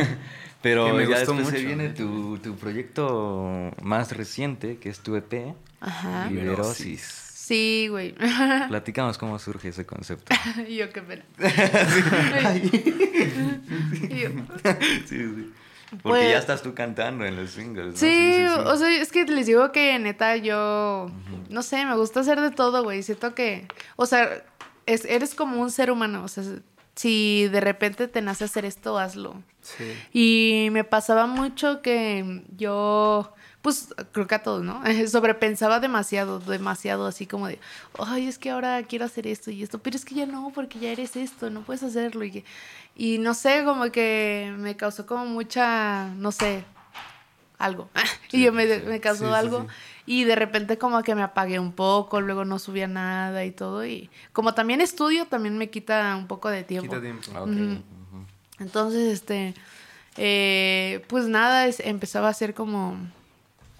Pero 0.61 0.87
Que 0.87 0.93
me 0.93 1.03
ya 1.07 1.19
gustó 1.19 1.33
después 1.33 1.47
se 1.49 1.53
mucho. 1.53 1.67
viene 1.67 1.89
tu, 1.89 2.39
tu 2.39 2.55
proyecto 2.55 3.71
más 3.83 4.11
reciente, 4.11 4.77
que 4.77 4.89
es 4.89 4.99
tu 4.99 5.15
EP, 5.15 5.53
Ajá. 5.79 6.27
Liberosis. 6.31 7.01
Sí, 7.01 7.87
güey. 7.89 8.15
Platicamos 8.67 9.17
cómo 9.19 9.37
surge 9.39 9.69
ese 9.69 9.85
concepto. 9.85 10.35
y 10.67 10.77
yo 10.77 10.89
qué 10.91 11.01
pena. 11.03 11.23
Yo, 14.09 14.29
sí, 15.05 15.17
sí. 15.17 15.53
Porque 15.89 16.01
Pues- 16.03 16.31
ya 16.31 16.37
estás 16.37 16.61
tú 16.61 16.73
cantando 16.73 17.25
en 17.25 17.35
los 17.35 17.51
singles, 17.51 17.87
¿no? 17.93 17.97
Sí, 17.97 18.45
o 18.65 18.75
sea, 18.75 18.89
es 19.01 19.11
que 19.11 19.23
les 19.25 19.45
digo 19.45 19.71
que 19.71 19.97
neta 19.99 20.35
yo, 20.35 21.09
no 21.49 21.61
sé, 21.63 21.85
me 21.85 21.95
gusta 21.95 22.19
hacer 22.19 22.41
de 22.41 22.51
todo, 22.51 22.83
güey. 22.83 23.03
Siento 23.03 23.33
que, 23.33 23.67
o 23.95 24.05
sea, 24.05 24.43
es, 24.85 25.05
eres 25.05 25.33
como 25.33 25.61
un 25.61 25.71
ser 25.71 25.89
humano, 25.91 26.23
o 26.23 26.27
sea, 26.27 26.43
si 26.95 27.47
de 27.47 27.61
repente 27.61 28.07
te 28.07 28.21
nace 28.21 28.43
hacer 28.45 28.65
esto, 28.65 28.97
hazlo. 28.97 29.41
Sí. 29.61 29.93
Y 30.13 30.69
me 30.71 30.83
pasaba 30.83 31.25
mucho 31.27 31.81
que 31.81 32.43
yo, 32.57 33.33
pues 33.61 33.89
creo 34.11 34.27
que 34.27 34.35
a 34.35 34.43
todos, 34.43 34.63
¿no? 34.63 34.81
Sobrepensaba 35.09 35.79
demasiado, 35.79 36.39
demasiado, 36.39 37.05
así 37.07 37.25
como 37.25 37.47
de, 37.47 37.59
ay, 37.99 38.27
es 38.27 38.37
que 38.37 38.49
ahora 38.51 38.81
quiero 38.83 39.05
hacer 39.05 39.27
esto 39.27 39.51
y 39.51 39.63
esto, 39.63 39.79
pero 39.79 39.95
es 39.95 40.05
que 40.05 40.15
ya 40.15 40.25
no, 40.25 40.51
porque 40.53 40.79
ya 40.79 40.89
eres 40.91 41.15
esto, 41.15 41.49
no 41.49 41.61
puedes 41.61 41.83
hacerlo. 41.83 42.23
Y, 42.25 42.43
y 42.95 43.17
no 43.19 43.33
sé, 43.33 43.63
como 43.65 43.91
que 43.91 44.53
me 44.57 44.75
causó 44.77 45.05
como 45.05 45.25
mucha, 45.25 46.07
no 46.15 46.31
sé, 46.31 46.63
algo. 47.57 47.89
y 48.31 48.43
yo 48.43 48.53
me, 48.53 48.65
me 48.79 48.99
causó 49.01 49.27
Sí, 49.29 49.33
algo. 49.33 49.61
sí. 49.63 49.67
Y 50.09 50.23
de 50.23 50.35
repente 50.37 50.77
como 50.77 51.03
que 51.03 51.15
me 51.15 51.23
apagué 51.23 51.59
un 51.59 51.73
poco, 51.73 52.21
luego 52.21 52.45
no 52.45 52.59
subía 52.59 52.87
nada 52.87 53.43
y 53.43 53.51
todo. 53.51 53.85
Y 53.85 54.09
como 54.31 54.53
también 54.53 54.79
estudio, 54.79 55.25
también 55.25 55.57
me 55.57 55.69
quita 55.69 56.15
un 56.15 56.27
poco 56.27 56.49
de 56.49 56.63
tiempo. 56.63 56.87
Quita 56.89 57.01
tiempo. 57.01 57.29
Ujú. 57.43 57.83
Entonces, 58.59 59.11
este, 59.13 59.53
eh, 60.15 61.03
pues 61.07 61.25
nada, 61.27 61.67
es- 61.67 61.81
empezaba 61.81 62.27
a 62.27 62.31
hacer 62.31 62.53
como, 62.53 62.97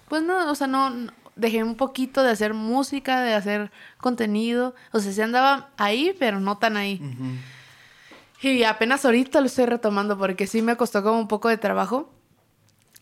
pues 0.08 0.22
no, 0.22 0.50
o 0.50 0.54
sea, 0.54 0.66
no, 0.66 0.90
no- 0.90 1.12
dejé 1.36 1.62
un 1.62 1.76
poquito 1.76 2.22
de 2.24 2.32
hacer 2.32 2.52
música, 2.54 3.22
de 3.22 3.34
hacer 3.34 3.70
contenido, 3.98 4.74
o 4.92 4.98
sea, 5.00 5.12
sí 5.12 5.20
andaba 5.20 5.70
ahí, 5.76 6.14
pero 6.18 6.40
no 6.40 6.58
tan 6.58 6.76
ahí. 6.76 7.00
Y 8.42 8.62
apenas 8.64 9.04
ahorita 9.04 9.40
lo 9.40 9.46
estoy 9.46 9.66
retomando 9.66 10.16
porque 10.18 10.46
sí 10.46 10.62
me 10.62 10.76
costó 10.76 11.02
como 11.02 11.18
un 11.18 11.28
poco 11.28 11.48
de 11.48 11.56
trabajo. 11.58 12.12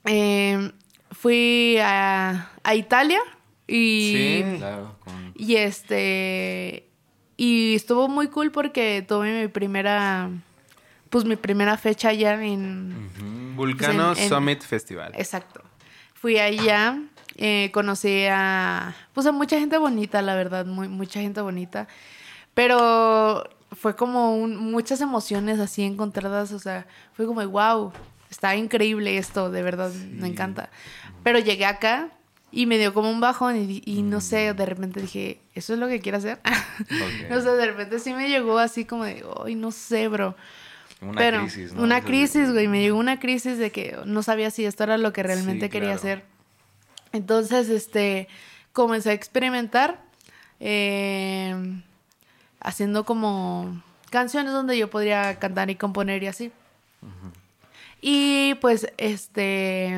Eh, 0.04 0.70
fui 1.10 1.76
a, 1.82 2.50
a 2.62 2.74
Italia 2.74 3.20
y... 3.66 4.12
Sí. 4.44 4.58
Claro, 4.58 4.96
con... 5.00 5.32
Y 5.34 5.56
este. 5.56 6.88
Y 7.36 7.74
estuvo 7.74 8.08
muy 8.08 8.28
cool 8.28 8.50
porque 8.50 9.04
tuve 9.06 9.42
mi 9.42 9.48
primera. 9.48 10.30
Pues 11.10 11.24
mi 11.26 11.36
primera 11.36 11.76
fecha 11.76 12.08
allá 12.08 12.42
en. 12.42 13.10
Vulcano 13.56 14.08
Pues 14.08 14.18
en- 14.18 14.24
en- 14.24 14.28
Summit 14.30 14.62
Festival. 14.62 15.12
Exacto. 15.16 15.62
Fui 16.20 16.38
allá. 16.38 16.98
eh, 17.38 17.70
conocí 17.72 18.24
a. 18.30 18.94
Pues 19.12 19.26
a 19.26 19.32
mucha 19.32 19.58
gente 19.58 19.76
bonita, 19.78 20.22
la 20.22 20.34
verdad. 20.34 20.64
Muy, 20.66 20.88
mucha 20.88 21.20
gente 21.20 21.40
bonita. 21.42 21.86
Pero 22.54 23.44
fue 23.72 23.94
como 23.96 24.36
un- 24.36 24.56
muchas 24.56 25.00
emociones 25.00 25.58
así 25.60 25.82
encontradas. 25.82 26.52
O 26.52 26.58
sea, 26.58 26.86
fue 27.12 27.26
como, 27.26 27.46
wow, 27.46 27.92
está 28.30 28.56
increíble 28.56 29.18
esto, 29.18 29.50
de 29.50 29.62
verdad, 29.62 29.92
me 29.92 30.28
encanta. 30.28 30.70
Pero 31.22 31.38
llegué 31.38 31.66
acá 31.66 32.08
y 32.50 32.64
me 32.66 32.78
dio 32.78 32.94
como 32.94 33.10
un 33.10 33.20
bajón 33.20 33.56
y, 33.70 33.82
y 33.84 34.00
no 34.02 34.20
sé, 34.22 34.54
de 34.54 34.64
repente 34.66 35.00
dije, 35.02 35.40
¿eso 35.54 35.74
es 35.74 35.78
lo 35.78 35.88
que 35.88 36.00
quiero 36.00 36.18
hacer? 36.18 36.40
Ok. 36.80 37.30
no 37.30 37.40
sé, 37.42 37.50
de 37.50 37.66
repente 37.66 37.98
sí 37.98 38.14
me 38.14 38.28
llegó 38.28 38.58
así 38.58 38.84
como 38.86 39.04
de, 39.04 39.24
ay, 39.44 39.54
no 39.54 39.70
sé, 39.72 40.08
bro. 40.08 40.34
Una 41.00 41.12
Pero 41.18 41.40
crisis, 41.42 41.72
¿no? 41.72 41.82
una 41.82 42.00
crisis, 42.00 42.50
güey, 42.52 42.68
me 42.68 42.80
llegó 42.80 42.98
una 42.98 43.20
crisis 43.20 43.58
de 43.58 43.70
que 43.70 43.96
no 44.06 44.22
sabía 44.22 44.50
si 44.50 44.64
esto 44.64 44.84
era 44.84 44.96
lo 44.96 45.12
que 45.12 45.22
realmente 45.22 45.66
Sí, 45.66 45.70
quería 45.70 45.88
claro. 45.90 46.00
hacer. 46.00 46.24
Entonces, 47.12 47.68
este, 47.68 48.28
comencé 48.72 49.10
a 49.10 49.12
experimentar, 49.12 50.02
eh, 50.60 51.54
haciendo 52.60 53.04
como 53.04 53.82
canciones 54.10 54.52
donde 54.52 54.78
yo 54.78 54.88
podría 54.90 55.38
cantar 55.38 55.68
y 55.70 55.76
componer 55.76 56.22
y 56.22 56.26
así. 56.28 56.52
Y 58.00 58.54
pues, 58.60 58.86
este, 58.98 59.94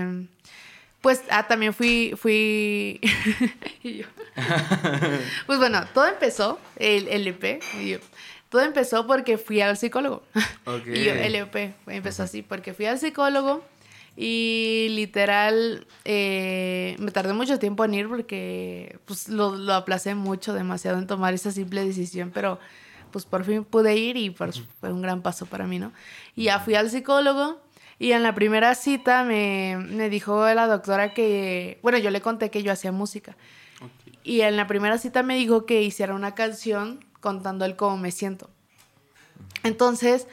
pues, 1.01 1.22
ah, 1.30 1.46
también 1.46 1.74
fui, 1.74 2.14
fui, 2.16 3.01
y 3.82 3.99
yo. 3.99 4.07
pues 5.46 5.59
bueno, 5.59 5.84
todo 5.94 6.07
empezó, 6.07 6.59
el, 6.76 7.09
el 7.09 7.26
EP, 7.26 7.61
y 7.80 7.90
yo, 7.90 7.99
todo 8.49 8.62
empezó 8.62 9.07
porque 9.07 9.38
fui 9.38 9.61
al 9.61 9.76
psicólogo. 9.76 10.22
Ok. 10.64 10.86
Y 10.86 11.05
yo, 11.05 11.12
el 11.12 11.34
EP 11.34 11.74
empezó 11.86 12.22
así, 12.22 12.42
porque 12.42 12.74
fui 12.74 12.86
al 12.86 12.99
psicólogo 12.99 13.64
y 14.16 14.88
literal 14.90 15.86
eh, 16.05 16.96
me 16.99 17.11
tardé 17.11 17.32
mucho 17.32 17.59
tiempo 17.59 17.84
en 17.84 17.94
ir 17.94 18.09
porque 18.09 18.99
pues 19.05 19.28
lo, 19.28 19.57
lo 19.57 19.74
aplacé 19.74 20.14
mucho, 20.14 20.53
demasiado 20.53 20.99
en 20.99 21.07
tomar 21.07 21.32
esa 21.34 21.53
simple 21.53 21.84
decisión, 21.84 22.32
pero 22.34 22.59
pues 23.11 23.24
por 23.24 23.44
fin 23.44 23.64
pude 23.64 23.96
ir 23.96 24.16
y 24.16 24.30
pues, 24.30 24.62
fue 24.80 24.92
un 24.92 25.03
gran 25.03 25.22
paso 25.22 25.46
para 25.46 25.66
mí, 25.66 25.78
¿no? 25.78 25.92
Y 26.34 26.44
ya 26.44 26.61
fui 26.61 26.74
al 26.74 26.90
psicólogo 26.90 27.61
y 27.99 28.12
en 28.12 28.22
la 28.22 28.34
primera 28.34 28.74
cita 28.74 29.24
me, 29.24 29.76
me 29.78 30.11
dijo 30.11 30.46
la 30.53 30.66
doctora 30.66 31.14
que, 31.14 31.78
bueno, 31.82 31.99
yo 31.99 32.11
le 32.11 32.20
conté 32.20 32.51
que 32.51 32.62
yo 32.62 32.72
hacía 32.72 32.92
música. 32.92 33.36
Y 34.22 34.42
en 34.42 34.57
la 34.57 34.66
primera 34.66 34.99
cita 34.99 35.22
me 35.22 35.36
dijo 35.36 35.64
que 35.64 35.82
hiciera 35.82 36.14
una 36.14 36.34
canción 36.34 37.05
contando 37.21 37.64
el 37.64 37.77
cómo 37.77 37.97
me 37.97 38.11
siento. 38.12 38.49
Entonces, 39.62 40.27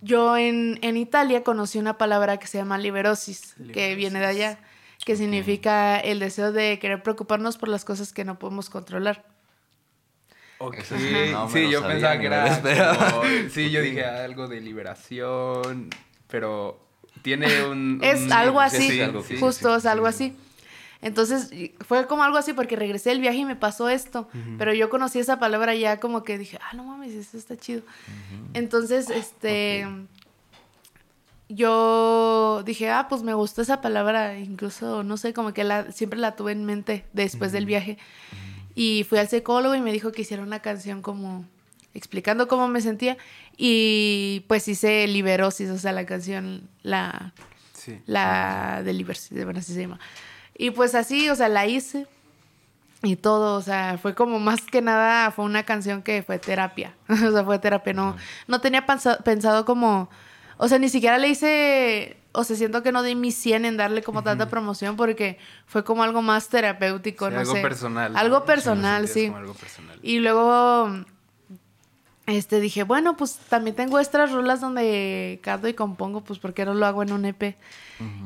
yo 0.00 0.36
en, 0.36 0.78
en 0.82 0.96
Italia 0.96 1.44
conocí 1.44 1.78
una 1.78 1.98
palabra 1.98 2.38
que 2.38 2.46
se 2.46 2.58
llama 2.58 2.78
liberosis, 2.78 3.54
que 3.72 3.94
viene 3.94 4.18
de 4.18 4.26
allá, 4.26 4.58
que 5.04 5.16
significa 5.16 5.98
el 5.98 6.18
deseo 6.18 6.52
de 6.52 6.78
querer 6.78 7.02
preocuparnos 7.02 7.56
por 7.58 7.68
las 7.68 7.84
cosas 7.84 8.12
que 8.12 8.24
no 8.24 8.38
podemos 8.38 8.70
controlar. 8.70 9.24
Ok. 10.58 10.78
Eso 10.78 10.96
sí, 10.96 11.12
no 11.32 11.48
sí, 11.48 11.68
yo 11.70 11.80
sabía, 11.80 11.88
pensaba 11.88 12.18
que 12.20 12.26
era. 12.26 13.10
como- 13.10 13.22
sí, 13.52 13.70
yo 13.70 13.82
dije 13.82 14.04
algo 14.04 14.46
de 14.46 14.60
liberación, 14.60 15.90
pero 16.28 16.80
tiene 17.22 17.64
un. 17.64 17.98
Es 18.02 18.22
un- 18.22 18.32
algo 18.32 18.60
sí, 18.60 18.66
así, 18.76 18.90
sí, 18.90 19.00
algo 19.00 19.24
que- 19.26 19.38
justo, 19.38 19.72
sí, 19.72 19.78
es 19.78 19.86
algo 19.86 20.06
sí, 20.12 20.26
así. 20.30 20.36
Entonces 21.02 21.50
fue 21.80 22.06
como 22.06 22.22
algo 22.22 22.38
así 22.38 22.52
porque 22.52 22.76
regresé 22.76 23.10
del 23.10 23.20
viaje 23.20 23.38
y 23.38 23.44
me 23.44 23.56
pasó 23.56 23.88
esto, 23.88 24.28
pero 24.56 24.72
yo 24.72 24.88
conocí 24.88 25.18
esa 25.18 25.38
palabra 25.40 25.74
ya 25.74 25.98
como 25.98 26.22
que 26.22 26.38
dije, 26.38 26.58
ah, 26.62 26.74
no 26.76 26.84
mames, 26.84 27.12
eso 27.12 27.36
está 27.36 27.56
chido. 27.56 27.82
Entonces, 28.54 29.10
este, 29.10 29.84
yo 31.48 32.62
dije, 32.64 32.88
ah, 32.90 33.06
pues 33.08 33.22
me 33.22 33.34
gustó 33.34 33.62
esa 33.62 33.80
palabra, 33.80 34.38
incluso, 34.38 35.02
no 35.02 35.16
sé, 35.16 35.34
como 35.34 35.52
que 35.52 35.64
la, 35.64 35.90
siempre 35.92 36.18
la 36.18 36.36
tuve 36.36 36.52
en 36.52 36.64
mente 36.64 37.04
después 37.12 37.52
del 37.52 37.66
viaje. 37.66 37.98
Y 38.74 39.04
fui 39.08 39.18
al 39.18 39.28
psicólogo 39.28 39.74
y 39.74 39.80
me 39.80 39.92
dijo 39.92 40.12
que 40.12 40.22
hiciera 40.22 40.42
una 40.42 40.60
canción 40.60 41.02
como 41.02 41.44
explicando 41.94 42.48
cómo 42.48 42.68
me 42.68 42.80
sentía 42.80 43.18
y 43.58 44.44
pues 44.48 44.66
hice 44.66 45.06
Liberosis, 45.08 45.68
o 45.68 45.78
sea, 45.78 45.92
la 45.92 46.06
canción, 46.06 46.68
la, 46.82 47.34
Sí. 47.74 47.98
la 48.06 48.80
de 48.84 48.92
Liberty, 48.92 49.42
bueno, 49.44 49.58
así 49.58 49.74
se 49.74 49.80
llama. 49.82 49.98
Y 50.56 50.70
pues 50.70 50.94
así, 50.94 51.28
o 51.30 51.34
sea, 51.34 51.48
la 51.48 51.66
hice 51.66 52.06
y 53.02 53.16
todo, 53.16 53.56
o 53.56 53.62
sea, 53.62 53.98
fue 54.00 54.14
como 54.14 54.38
más 54.38 54.60
que 54.62 54.80
nada, 54.82 55.30
fue 55.32 55.44
una 55.44 55.64
canción 55.64 56.02
que 56.02 56.22
fue 56.22 56.38
terapia, 56.38 56.94
o 57.08 57.16
sea, 57.32 57.44
fue 57.44 57.58
terapia, 57.58 57.92
no, 57.92 58.16
no 58.46 58.60
tenía 58.60 58.86
pensa- 58.86 59.18
pensado 59.24 59.64
como, 59.64 60.08
o 60.56 60.68
sea, 60.68 60.78
ni 60.78 60.88
siquiera 60.88 61.18
le 61.18 61.28
hice, 61.28 62.16
o 62.30 62.44
sea, 62.44 62.54
siento 62.56 62.82
que 62.84 62.92
no 62.92 63.02
di 63.02 63.14
mi 63.16 63.32
100 63.32 63.64
en 63.64 63.76
darle 63.76 64.02
como 64.02 64.22
tanta 64.22 64.48
promoción 64.48 64.96
porque 64.96 65.38
fue 65.66 65.82
como 65.82 66.04
algo 66.04 66.22
más 66.22 66.48
terapéutico, 66.48 67.26
Sí, 67.28 67.34
no 67.34 67.40
algo 67.40 67.52
sé. 67.54 67.60
personal. 67.62 68.16
Algo 68.16 68.44
personal, 68.44 69.08
sentías 69.08 69.32
sí. 69.32 69.36
algo 69.36 69.54
personal. 69.54 69.98
Y 70.02 70.20
luego 70.20 71.04
este, 72.26 72.60
dije, 72.60 72.84
bueno, 72.84 73.16
pues 73.16 73.36
también 73.48 73.74
tengo 73.74 73.98
estas 73.98 74.30
rolas 74.30 74.60
donde 74.60 75.40
canto 75.42 75.68
y 75.68 75.74
compongo, 75.74 76.20
pues 76.20 76.38
¿por 76.38 76.54
qué 76.54 76.64
no 76.64 76.74
lo 76.74 76.86
hago 76.86 77.02
en 77.02 77.12
un 77.12 77.24
EP? 77.24 77.56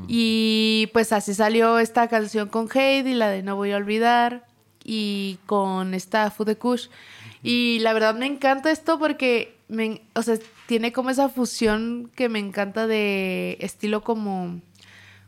Y 0.08 0.88
pues 0.92 1.12
así 1.12 1.34
salió 1.34 1.78
esta 1.78 2.08
canción 2.08 2.48
con 2.48 2.68
Heidi, 2.72 3.14
la 3.14 3.28
de 3.28 3.42
No 3.42 3.56
Voy 3.56 3.72
a 3.72 3.76
Olvidar, 3.76 4.46
y 4.84 5.38
con 5.46 5.94
esta 5.94 6.30
Food 6.30 6.46
de 6.46 6.56
Kush. 6.56 6.88
Y 7.42 7.78
la 7.80 7.92
verdad 7.92 8.14
me 8.14 8.26
encanta 8.26 8.70
esto 8.70 8.98
porque, 8.98 9.56
me, 9.68 10.02
o 10.14 10.22
sea, 10.22 10.36
tiene 10.66 10.92
como 10.92 11.10
esa 11.10 11.28
fusión 11.28 12.10
que 12.14 12.28
me 12.28 12.38
encanta 12.38 12.86
de 12.86 13.56
estilo 13.60 14.02
como 14.02 14.60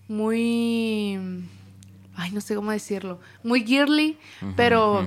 muy... 0.08 1.18
Ay, 2.14 2.32
no 2.32 2.40
sé 2.40 2.54
cómo 2.54 2.72
decirlo. 2.72 3.20
Muy 3.44 3.64
girly. 3.64 4.18
Pero 4.56 5.06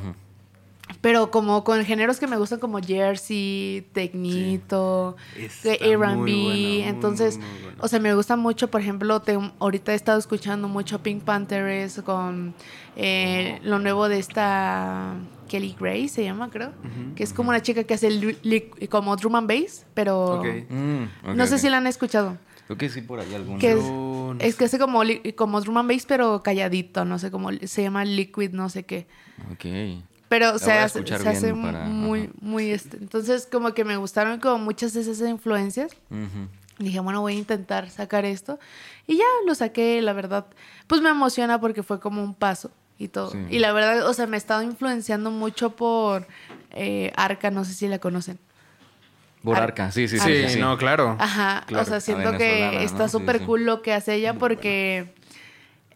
como 1.31 1.63
con 1.63 1.83
géneros 1.83 2.19
que 2.19 2.27
me 2.27 2.37
gustan 2.37 2.59
como 2.59 2.79
Jersey, 2.79 3.87
Tecnito, 3.93 5.15
de 5.63 5.69
muy 6.15 6.31
R&B, 6.31 6.87
entonces, 6.87 7.37
muy, 7.37 7.47
muy 7.47 7.61
bueno. 7.63 7.77
o 7.81 7.87
sea, 7.87 7.99
me 7.99 8.13
gusta 8.13 8.35
mucho, 8.35 8.69
por 8.69 8.81
ejemplo, 8.81 9.19
te- 9.21 9.37
ahorita 9.59 9.93
he 9.93 9.95
estado 9.95 10.19
escuchando 10.19 10.67
mucho 10.67 11.01
Pink 11.01 11.23
Panthers 11.23 12.01
con 12.03 12.53
eh, 12.95 13.59
lo 13.63 13.79
nuevo 13.79 14.09
de 14.09 14.19
esta 14.19 15.15
Kelly 15.49 15.75
Gray, 15.79 16.07
se 16.07 16.23
llama, 16.23 16.49
creo, 16.49 16.71
que 17.15 17.23
es 17.23 17.33
como 17.33 17.49
una 17.49 17.61
chica 17.61 17.83
que 17.83 17.93
hace 17.95 18.09
li- 18.11 18.37
li- 18.43 18.87
como 18.89 19.15
drum 19.15 19.35
and 19.35 19.47
bass, 19.47 19.85
pero 19.93 20.39
Ok. 20.39 20.45
Mm, 20.69 21.35
no 21.35 21.47
sé 21.47 21.57
si 21.57 21.69
la 21.69 21.77
han 21.77 21.87
escuchado. 21.87 22.37
Creo 22.67 22.77
que 22.77 22.89
sí, 22.89 23.01
por 23.01 23.19
ahí 23.19 23.33
algún. 23.33 23.57
Que 23.59 23.71
es, 23.73 23.79
Yo 23.79 24.33
no 24.35 24.39
es 24.39 24.55
que 24.55 24.65
hace 24.65 24.79
como, 24.79 25.03
li- 25.03 25.33
como 25.33 25.59
drum 25.61 25.77
and 25.77 25.89
bass, 25.91 26.05
pero 26.05 26.41
calladito, 26.43 27.03
no 27.05 27.17
sé 27.19 27.31
cómo, 27.31 27.49
se 27.63 27.81
llama 27.81 28.05
Liquid, 28.05 28.51
no 28.51 28.69
sé 28.69 28.83
qué. 28.83 29.07
Ok. 29.51 29.65
Pero 30.31 30.53
La 30.53 30.59
se 30.59 30.65
voy 30.65 30.73
a 30.73 30.83
hace, 30.85 30.99
escuchar 30.99 31.21
se 31.21 31.27
hace 31.29 31.53
para- 31.53 31.83
muy, 31.83 32.21
ajá. 32.21 32.29
muy 32.39 32.71
este. 32.71 32.95
Entonces, 32.95 33.45
como 33.51 33.73
que 33.73 33.83
me 33.83 33.97
gustaron 33.97 34.39
como 34.39 34.59
muchas 34.63 34.93
de 34.93 35.01
esas 35.01 35.19
influencias. 35.27 35.91
Dije, 36.79 36.99
bueno, 37.01 37.19
voy 37.19 37.33
a 37.35 37.37
intentar 37.37 37.89
sacar 37.89 38.23
esto. 38.23 38.57
Y 39.07 39.17
ya 39.17 39.25
lo 39.45 39.53
saqué, 39.55 40.01
la 40.01 40.13
verdad. 40.13 40.45
Pues 40.87 41.01
me 41.01 41.09
emociona 41.09 41.59
porque 41.59 41.83
fue 41.83 41.99
como 41.99 42.23
un 42.23 42.33
paso 42.33 42.71
y 42.97 43.09
todo. 43.09 43.31
Sí. 43.31 43.39
Y 43.49 43.59
la 43.59 43.73
verdad, 43.73 44.07
o 44.07 44.13
sea, 44.13 44.25
me 44.25 44.37
he 44.37 44.39
estado 44.39 44.63
influenciando 44.63 45.31
mucho 45.31 45.71
por 45.75 46.25
eh, 46.71 47.11
Arca, 47.17 47.51
no 47.51 47.65
sé 47.65 47.73
si 47.73 47.87
la 47.89 47.99
conocen. 47.99 48.39
Por 49.43 49.57
Ar- 49.57 49.63
Arca, 49.63 49.91
sí, 49.91 50.07
sí, 50.07 50.17
sí. 50.17 50.25
Sí, 50.25 50.43
sí, 50.47 50.53
sí. 50.53 50.59
no, 50.59 50.77
claro. 50.77 51.17
Ajá, 51.19 51.63
Claro. 51.67 51.83
o 51.83 51.85
sea, 51.85 51.99
siento 51.99 52.37
que 52.37 52.71
¿no? 52.73 52.79
está 52.79 53.09
Sí, 53.09 53.11
súper 53.11 53.39
sí. 53.39 53.45
cool 53.45 53.65
lo 53.65 53.81
que 53.81 53.91
hace 53.93 54.13
ella 54.15 54.35
porque, 54.35 55.13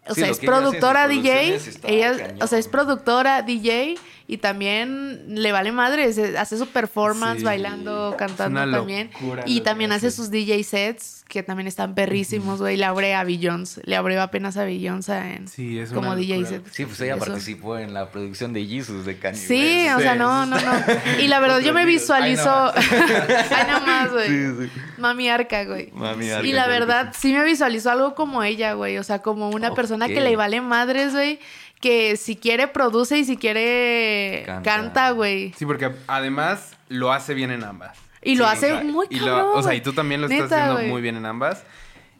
o 0.10 0.14
sea, 0.14 0.28
es 0.30 0.40
productora 0.40 1.08
DJ, 1.08 1.58
ella, 1.84 2.36
o 2.42 2.48
sea, 2.48 2.60
es 2.60 2.68
productora 2.68 3.42
DJ 3.44 3.96
y 4.28 4.38
también 4.38 5.24
le 5.42 5.52
vale 5.52 5.72
madre, 5.72 6.06
hace 6.38 6.58
su 6.58 6.68
performance 6.68 7.40
Sí. 7.40 7.46
bailando, 7.46 8.16
cantando 8.18 8.60
también 8.72 9.12
y 9.46 9.62
también 9.62 9.92
hace 9.92 10.10
sus 10.12 10.32
DJ 10.32 10.64
sets 10.64 11.24
que 11.28 11.42
también 11.44 11.68
están 11.68 11.96
perrísimos, 11.96 12.60
güey, 12.60 12.78
le 12.78 12.86
abre 12.86 13.14
a 13.16 13.24
Beyoncé, 13.24 13.82
le 13.86 13.96
abrió 13.96 14.22
apenas 14.22 14.58
a 14.58 14.64
Beyoncé 14.64 15.14
en 15.36 15.48
Sí, 15.48 15.80
es 15.80 15.92
como 15.92 16.16
DJ 16.16 16.38
locura. 16.38 16.50
set. 16.58 16.68
Sí, 16.72 16.86
pues 16.86 17.02
ella 17.02 17.16
Eso. 17.16 17.26
participó 17.26 17.78
en 17.78 17.94
la 17.94 18.10
producción 18.12 18.54
de 18.54 18.66
Jesus 18.66 19.06
de 19.06 19.18
Kanye 19.18 19.38
Sí, 19.40 19.84
West. 19.88 19.98
o 19.98 20.00
sea, 20.02 20.16
no, 20.16 20.46
no, 20.46 20.60
no. 20.60 20.72
Y 21.20 21.28
la 21.28 21.40
verdad, 21.40 21.60
yo 21.60 21.74
me 21.74 21.82
Otros 21.82 21.88
digas, 21.88 22.10
"Ay, 22.12 22.32
visualizo. 22.32 22.72
Ay, 22.76 23.68
no 23.72 23.82
más, 23.86 24.12
güey. 24.12 24.28
Sí, 24.28 24.46
sí. 24.62 24.82
Mami 24.98 25.30
Arca, 25.30 25.64
güey. 25.66 25.90
Mami 25.94 26.26
y 26.28 26.30
Arca, 26.32 26.48
la 26.48 26.52
claro 26.54 26.72
que 26.72 26.80
verdad, 26.80 27.14
sí 27.18 27.34
me 27.34 27.44
visualizo 27.44 27.90
algo 27.92 28.16
como 28.16 28.44
ella, 28.44 28.74
güey. 28.74 28.98
O 28.98 29.04
sea, 29.04 29.20
como 29.20 29.50
una 29.50 29.74
persona 29.74 30.08
que 30.08 30.22
le 30.22 30.36
vale 30.36 30.62
madres, 30.62 31.14
güey. 31.14 31.40
Que 31.82 32.18
si 32.18 32.36
quiere 32.36 32.68
produce 32.68 33.18
y 33.20 33.26
si 33.26 33.38
quiere 33.38 34.44
Canta. 34.64 35.12
güey. 35.12 35.54
Sí, 35.58 35.66
porque 35.66 35.92
además 36.08 36.76
lo 36.90 37.12
hace 37.12 37.34
bien 37.34 37.52
en 37.52 37.64
ambas. 37.64 37.98
Y 38.24 38.36
lo 38.36 38.46
Sí, 38.46 38.52
hace 38.54 38.84
muy 38.84 39.06
y 39.10 39.20
lo- 39.20 39.26
cabrón, 39.28 39.52
O 39.56 39.62
sea, 39.64 39.76
y 39.76 39.82
tú 39.82 39.94
también 39.94 40.22
lo 40.22 40.28
estás 40.28 40.52
haciendo 40.52 40.82
muy 40.92 41.02
bien 41.02 41.16
en 41.16 41.26
ambas. 41.26 41.64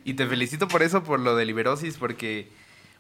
Y 0.04 0.14
te 0.14 0.28
felicito 0.28 0.68
por 0.68 0.84
eso, 0.84 1.04
por 1.04 1.20
lo 1.20 1.36
de 1.36 1.46
Liberosis, 1.46 1.98
porque 1.98 2.50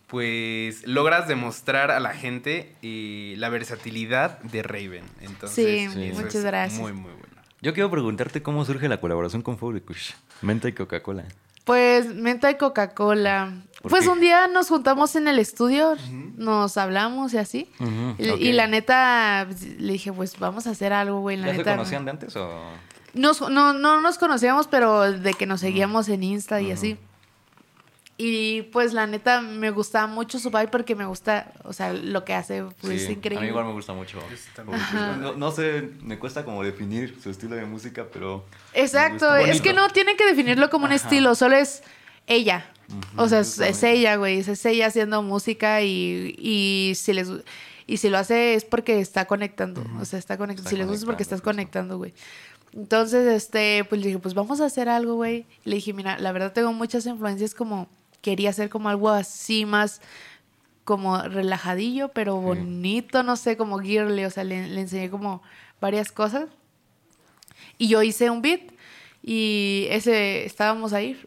pues 0.07 0.85
logras 0.87 1.27
demostrar 1.27 1.91
a 1.91 1.99
la 1.99 2.13
gente 2.13 2.73
eh, 2.81 3.35
la 3.37 3.49
versatilidad 3.49 4.39
de 4.39 4.63
Raven. 4.63 5.03
Entonces, 5.21 5.91
Sí, 5.93 6.03
eso 6.03 6.15
muchas 6.15 6.35
es 6.35 6.43
gracias. 6.43 6.79
Muy, 6.79 6.93
muy 6.93 7.11
bueno. 7.11 7.25
Yo 7.61 7.73
quiero 7.73 7.89
preguntarte 7.91 8.41
cómo 8.41 8.63
surge 8.65 8.87
la 8.87 8.99
colaboración 8.99 9.41
con 9.41 9.57
Fabrikush. 9.57 10.11
Menta 10.41 10.67
y 10.67 10.73
Coca-Cola. 10.73 11.25
Pues 11.66 12.13
menta 12.13 12.49
y 12.51 12.55
Coca-Cola. 12.55 13.51
¿Por 13.82 13.91
Pues 13.91 14.03
qué? 14.05 14.09
un 14.09 14.20
día 14.22 14.47
nos 14.47 14.70
juntamos 14.70 15.16
en 15.16 15.28
el 15.28 15.38
estudio, 15.39 15.95
nos 16.38 16.78
hablamos 16.78 17.34
y 17.34 17.38
así. 17.38 17.70
Y, 18.18 18.51
la 18.53 18.68
neta, 18.68 19.45
pues, 19.47 19.61
le 19.80 19.93
dije, 19.93 20.11
pues 20.13 20.39
vamos 20.39 20.66
a 20.68 20.72
hacer 20.72 20.93
algo, 20.93 21.20
güey. 21.20 21.38
La 21.38 21.47
¿Ya 21.47 21.51
se 21.53 21.57
neta. 21.59 21.72
conocían 21.72 22.05
de 22.05 22.11
antes 22.11 22.36
o...? 22.36 22.49
Nos- 23.13 23.41
no, 23.49 23.74
no 23.74 24.01
nos 24.01 24.18
conocíamos, 24.18 24.68
pero 24.68 25.11
de 25.11 25.34
que 25.34 25.45
nos 25.45 25.61
seguíamos 25.61 26.09
en 26.09 26.24
Insta 26.24 26.61
y 26.61 26.72
así. 26.72 26.97
Y 28.18 28.61
pues 28.63 28.93
la 28.93 29.07
neta 29.07 29.41
me 29.41 29.72
gusta 29.72 30.07
mucho 30.07 30.39
su 30.39 30.49
vibe 30.49 30.70
porque 30.70 30.95
me 30.95 31.05
gusta, 31.05 31.51
o 31.63 31.74
sea, 31.74 31.91
lo 31.91 32.24
que 32.24 32.34
hace 32.34 32.63
pues 32.80 33.01
Sí, 33.01 33.05
es 33.05 33.09
increíble. 33.09 33.39
A 33.39 33.41
mí 33.41 33.47
igual 33.49 33.66
me 33.66 33.74
gusta 33.74 33.91
mucho. 33.91 34.20
No, 35.20 35.34
no 35.34 35.51
sé, 35.51 35.89
me 36.01 36.18
cuesta 36.18 36.45
como 36.45 36.63
definir 36.63 37.20
su 37.22 37.30
estilo 37.30 37.57
de 37.57 37.66
música, 37.66 38.05
pero... 38.11 38.45
Exacto, 38.74 39.36
es 39.36 39.59
que 39.59 39.74
no 39.74 39.89
tienen 39.89 40.16
que 40.16 40.26
definirlo 40.26 40.70
como 40.70 40.86
un 40.86 40.93
estilo, 40.93 41.36
solo 41.36 41.57
es 41.57 41.84
ella. 42.28 42.72
o 43.18 43.28
sea, 43.28 43.41
es, 43.41 43.84
ella, 43.84 44.16
güey, 44.16 44.39
es 44.39 44.66
ella 44.66 44.88
haciendo 44.88 45.22
música 45.22 45.82
y, 45.82 46.36
y 46.38 46.93
si 46.95 47.11
les 47.11 47.30
y 47.88 47.97
si 47.97 48.09
lo 48.09 48.18
hace 48.18 48.55
es 48.55 48.66
porque 48.66 48.99
está 48.99 49.26
conectando, 49.26 49.84
o 50.01 50.05
sea, 50.05 50.18
está 50.18 50.38
conectando, 50.38 50.68
Está 50.68 50.70
si 50.72 50.78
les 50.78 50.88
gusta 50.88 51.01
es 51.01 51.05
porque 51.05 51.22
estás 51.22 51.41
conectando, 51.41 51.97
conectando, 51.97 51.97
güey. 51.97 52.13
Entonces, 52.74 53.28
este, 53.28 53.86
pues 53.88 54.01
le 54.01 54.07
dije, 54.07 54.20
pues 54.20 54.34
vamos 54.34 54.59
a 54.59 54.66
hacer 54.66 54.89
algo, 54.89 55.16
güey. 55.16 55.45
Le 55.63 55.76
dije, 55.76 55.93
mira, 55.93 56.18
la 56.18 56.32
verdad 56.32 56.51
tengo 56.51 56.74
muchas 56.74 57.05
influencias 57.05 57.53
como 57.53 57.88
quería 58.26 58.49
hacer 58.49 58.69
como 58.69 58.89
algo 58.89 59.09
así 59.09 59.67
más 59.67 60.01
como 60.84 61.21
relajadillo, 61.21 62.09
pero 62.09 62.38
bonito, 62.38 63.21
no 63.21 63.36
sé, 63.36 63.55
como 63.55 63.78
girly, 63.78 64.26
o 64.26 64.32
sea, 64.32 64.43
le, 64.43 64.67
le 64.67 64.82
enseñé 64.82 65.11
como 65.11 65.43
varias 65.80 66.11
cosas. 66.11 66.49
Y 67.78 67.88
yo 67.88 68.01
hice 68.01 68.32
un 68.32 68.41
beat 68.41 68.61
y 69.21 69.86
ese 69.91 70.43
estábamos 70.43 70.93
ahí 70.93 71.19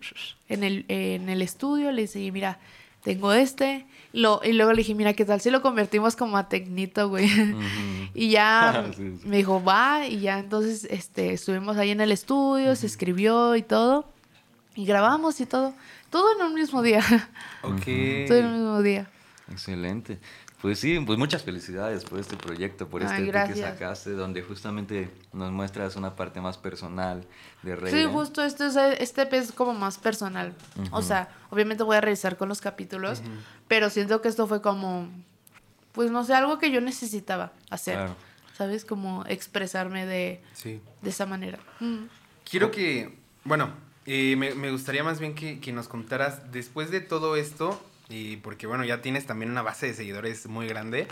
en 0.48 0.64
el, 0.64 0.84
en 0.88 1.28
el 1.28 1.40
estudio, 1.40 1.92
le 1.92 2.02
dije, 2.02 2.32
mira, 2.32 2.58
tengo 3.04 3.32
este. 3.32 3.86
Lo, 4.12 4.40
y 4.42 4.52
luego 4.54 4.72
le 4.72 4.78
dije, 4.78 4.94
mira, 4.96 5.12
¿qué 5.12 5.24
tal 5.24 5.40
si 5.40 5.50
lo 5.50 5.62
convertimos 5.62 6.16
como 6.16 6.36
a 6.36 6.48
tecnito, 6.48 7.08
güey? 7.08 7.28
y 8.14 8.30
ya 8.30 8.86
Sí, 8.96 9.18
sí. 9.20 9.28
me 9.28 9.36
dijo, 9.36 9.62
va, 9.62 10.04
y 10.08 10.18
ya 10.18 10.40
entonces 10.40 10.84
este, 10.90 11.32
estuvimos 11.34 11.76
ahí 11.76 11.90
en 11.90 12.00
el 12.00 12.10
estudio, 12.10 12.74
se 12.74 12.86
escribió 12.86 13.54
y 13.54 13.62
todo. 13.62 14.04
Y 14.74 14.84
grabamos 14.84 15.40
y 15.40 15.46
todo. 15.46 15.74
Todo 16.10 16.34
en 16.38 16.46
un 16.46 16.54
mismo 16.54 16.82
día. 16.82 17.00
Ok. 17.62 17.84
todo 18.28 18.38
en 18.38 18.46
un 18.46 18.52
mismo 18.54 18.82
día. 18.82 19.08
Excelente. 19.50 20.18
Pues 20.60 20.80
sí, 20.80 20.98
pues 21.00 21.18
muchas 21.18 21.44
felicidades 21.44 22.04
por 22.04 22.18
este 22.18 22.36
proyecto, 22.36 22.88
por 22.88 23.02
Ay, 23.02 23.06
este 23.08 23.16
EP 23.22 23.24
que 23.26 23.30
gracias. 23.32 23.58
sacaste, 23.60 24.10
donde 24.10 24.42
justamente 24.42 25.08
nos 25.32 25.52
muestras 25.52 25.94
una 25.94 26.16
parte 26.16 26.40
más 26.40 26.58
personal 26.58 27.24
de 27.62 27.76
Rey. 27.76 27.92
Sí, 27.92 28.08
justo 28.12 28.42
esto 28.44 28.66
es, 28.66 28.74
este 28.76 29.22
EP 29.22 29.34
es 29.34 29.52
como 29.52 29.72
más 29.72 29.98
personal. 29.98 30.54
O 30.90 31.00
sea, 31.02 31.28
obviamente 31.50 31.84
voy 31.84 31.96
a 31.96 32.00
revisar 32.00 32.36
con 32.36 32.48
los 32.48 32.60
capítulos, 32.60 33.22
pero 33.68 33.88
siento 33.88 34.20
que 34.20 34.26
esto 34.28 34.48
fue 34.48 34.60
como, 34.60 35.08
pues 35.92 36.10
no 36.10 36.24
sé, 36.24 36.34
algo 36.34 36.58
que 36.58 36.72
yo 36.72 36.80
necesitaba 36.80 37.52
hacer. 37.70 37.94
Claro. 37.94 38.16
¿Sabes? 38.56 38.84
Como 38.84 39.24
expresarme 39.26 40.06
de, 40.06 40.42
Sí. 40.54 40.80
de 41.02 41.10
esa 41.10 41.24
manera. 41.26 41.60
Mm. 41.78 42.06
Quiero 42.50 42.72
que, 42.72 43.16
bueno, 43.44 43.70
eh, 44.08 44.34
me, 44.36 44.54
me 44.54 44.70
gustaría 44.72 45.04
más 45.04 45.20
bien 45.20 45.34
que, 45.34 45.60
que 45.60 45.72
nos 45.72 45.86
contaras, 45.88 46.50
después 46.50 46.90
de 46.90 47.00
todo 47.00 47.36
esto, 47.36 47.80
y 48.08 48.36
porque 48.38 48.66
bueno, 48.66 48.84
ya 48.84 49.02
tienes 49.02 49.26
también 49.26 49.50
una 49.50 49.62
base 49.62 49.86
de 49.86 49.94
seguidores 49.94 50.46
muy 50.46 50.66
grande, 50.66 51.06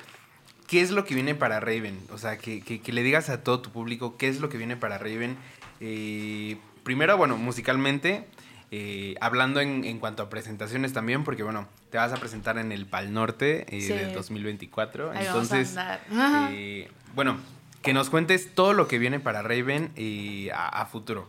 ¿qué 0.66 0.80
es 0.80 0.90
lo 0.90 1.05
que 1.05 1.14
viene 1.14 1.34
para 1.34 1.61
Raven? 1.61 1.99
O 2.11 2.18
sea, 2.18 2.38
que, 2.38 2.61
que- 2.62 2.80
que 2.80 2.92
le 2.92 3.03
digas 3.03 3.28
a 3.30 3.42
todo 3.44 3.61
tu 3.61 3.70
público 3.70 4.16
qué 4.16 4.28
es 4.28 4.40
lo 4.40 4.49
que 4.49 4.57
viene 4.59 4.76
para 4.76 4.99
Raven. 4.99 5.36
Eh, 5.80 6.57
primero, 6.82 7.16
bueno, 7.16 7.36
musicalmente, 7.36 8.24
eh, 8.70 9.14
hablando 9.20 9.61
en, 9.61 9.84
en 9.84 9.99
cuanto 9.99 10.22
a 10.24 10.28
presentaciones 10.30 10.92
también, 10.92 11.22
porque 11.22 11.42
bueno, 11.42 11.68
te 11.90 11.99
vas 11.99 12.12
a 12.12 12.16
presentar 12.16 12.59
en 12.59 12.72
el 12.72 12.86
Pal 12.86 13.12
Norte 13.12 13.66
eh, 13.68 13.80
Sí. 13.82 13.92
del 13.92 14.12
2024. 14.12 15.12
Ahí 15.12 15.26
vamos 15.26 15.53
a 15.53 15.57
Entonces. 15.59 15.76
Ajá. 15.76 16.49
eh, 16.51 16.90
bueno, 17.14 17.38
que 17.82 17.92
nos 17.92 18.11
cuentes 18.11 18.55
todo 18.55 18.72
lo 18.72 18.88
que 18.88 18.99
viene 18.99 19.20
para 19.20 19.42
Raven 19.42 19.92
eh, 19.97 20.51
a, 20.53 20.80
a 20.80 20.86
futuro. 20.86 21.28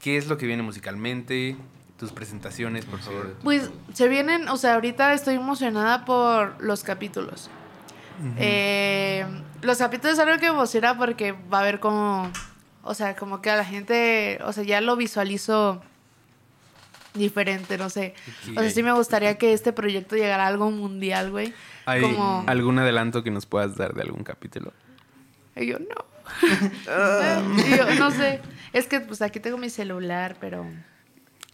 ¿Qué 0.00 0.16
es 0.16 0.28
lo 0.28 0.38
que 0.38 0.46
viene 0.46 0.62
musicalmente? 0.62 1.56
Tus 1.98 2.12
presentaciones, 2.12 2.84
por 2.84 3.00
favor. 3.00 3.34
Pues 3.42 3.70
se 3.94 4.08
vienen, 4.08 4.48
o 4.48 4.56
sea, 4.56 4.74
ahorita 4.74 5.14
estoy 5.14 5.36
emocionada 5.36 6.04
por 6.04 6.62
los 6.62 6.84
capítulos. 6.84 7.50
Eh, 8.38 9.26
los 9.62 9.78
capítulos 9.78 10.14
es 10.14 10.18
algo 10.18 10.36
que 10.36 10.46
me 10.46 10.52
emociona 10.52 10.96
porque 10.96 11.32
va 11.32 11.58
a 11.58 11.60
haber 11.62 11.80
como, 11.80 12.30
o 12.82 12.94
sea, 12.94 13.16
como 13.16 13.42
que 13.42 13.50
a 13.50 13.56
la 13.56 13.64
gente, 13.64 14.38
o 14.44 14.52
sea, 14.52 14.64
ya 14.64 14.80
lo 14.80 14.96
visualizo 14.96 15.82
diferente, 17.14 17.78
no 17.78 17.90
sé. 17.90 18.14
O 18.56 18.60
sea, 18.60 18.70
sí 18.70 18.82
me 18.82 18.92
gustaría 18.92 19.38
que 19.38 19.52
este 19.52 19.72
proyecto 19.72 20.16
llegara 20.16 20.44
a 20.44 20.48
algo 20.48 20.70
mundial, 20.70 21.30
güey. 21.30 21.52
¿Hay 21.86 22.02
Como... 22.02 22.44
algún 22.46 22.78
adelanto 22.78 23.22
que 23.22 23.30
nos 23.30 23.46
puedas 23.46 23.76
dar 23.76 23.94
de 23.94 24.02
algún 24.02 24.24
capítulo? 24.24 24.72
Y 25.54 25.66
yo, 25.66 25.78
no. 25.78 26.15
yo, 26.86 27.94
no 27.98 28.10
sé. 28.10 28.40
Es 28.72 28.86
que 28.86 29.00
pues 29.00 29.22
aquí 29.22 29.40
tengo 29.40 29.58
mi 29.58 29.70
celular, 29.70 30.36
pero. 30.40 30.66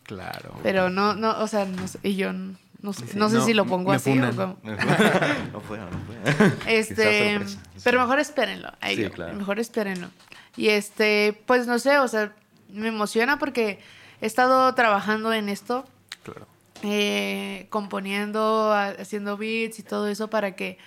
Claro. 0.05 0.59
Pero 0.63 0.91
no, 0.91 1.15
no, 1.15 1.39
o 1.41 1.47
sea, 1.47 1.65
no 1.65 1.87
sé. 1.89 1.99
Y 2.03 2.17
yo 2.17 2.33
no 2.33 2.93
sé, 2.93 3.07
Sí, 3.07 3.17
no 3.17 3.29
sé 3.29 3.37
no, 3.37 3.45
si 3.45 3.55
lo 3.55 3.65
pongo 3.67 3.91
me 3.91 3.97
así 3.97 4.11
o 4.11 4.15
funan. 4.15 4.35
cómo. 4.37 4.59
no 5.53 5.61
fue, 5.61 5.79
no 5.79 5.89
fue. 5.89 6.53
Este, 6.79 7.41
pero 7.85 8.01
mejor 8.01 8.19
espérenlo. 8.19 8.73
Ahí 8.81 8.97
Sí, 8.97 9.03
yo, 9.03 9.11
claro. 9.13 9.35
Mejor 9.35 9.59
espérenlo. 9.61 10.09
Y 10.57 10.69
este, 10.69 11.41
pues 11.47 11.67
no 11.67 11.79
sé, 11.79 11.99
o 11.99 12.09
sea, 12.09 12.33
me 12.69 12.89
emociona 12.89 13.39
porque 13.39 13.81
he 14.21 14.27
estado 14.27 14.75
trabajando 14.75 15.33
en 15.33 15.49
esto, 15.49 15.87
Claro. 16.25 16.47
eh, 16.83 17.67
componiendo, 17.71 18.73
ha- 18.73 18.89
haciendo 19.01 19.37
beats 19.37 19.79
y 19.79 19.83
todo 19.83 20.09
eso 20.09 20.29
para 20.29 20.55
que, 20.57 20.79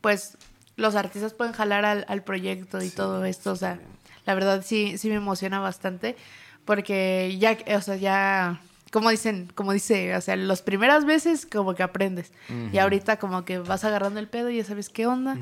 pues, 0.00 0.36
los 0.76 0.94
artistas 0.94 1.34
puedan 1.34 1.52
jalar 1.54 1.84
al, 1.84 2.04
al 2.08 2.22
proyecto 2.22 2.82
y 2.82 2.90
todo 2.90 3.24
esto. 3.24 3.52
O 3.52 3.56
sea, 3.56 3.78
la 4.26 4.34
verdad 4.34 4.62
sí, 4.64 4.98
sí 4.98 5.08
me 5.08 5.16
emociona 5.16 5.58
bastante 5.60 6.16
porque 6.64 7.36
ya, 7.38 7.56
o 7.76 7.80
sea, 7.80 7.96
ya, 7.96 8.60
como 8.92 9.10
dicen, 9.10 9.50
como 9.54 9.72
dice, 9.72 10.14
o 10.16 10.20
sea, 10.20 10.36
las 10.36 10.62
primeras 10.62 11.04
veces 11.04 11.44
como 11.46 11.74
que 11.74 11.82
aprendes 11.82 12.30
y 12.72 12.78
ahorita 12.78 13.16
como 13.18 13.44
que 13.44 13.58
vas 13.58 13.84
agarrando 13.84 14.20
el 14.20 14.28
pedo 14.28 14.48
y 14.50 14.58
ya 14.58 14.64
sabes 14.64 14.88
qué 14.90 15.06
onda 15.06 15.36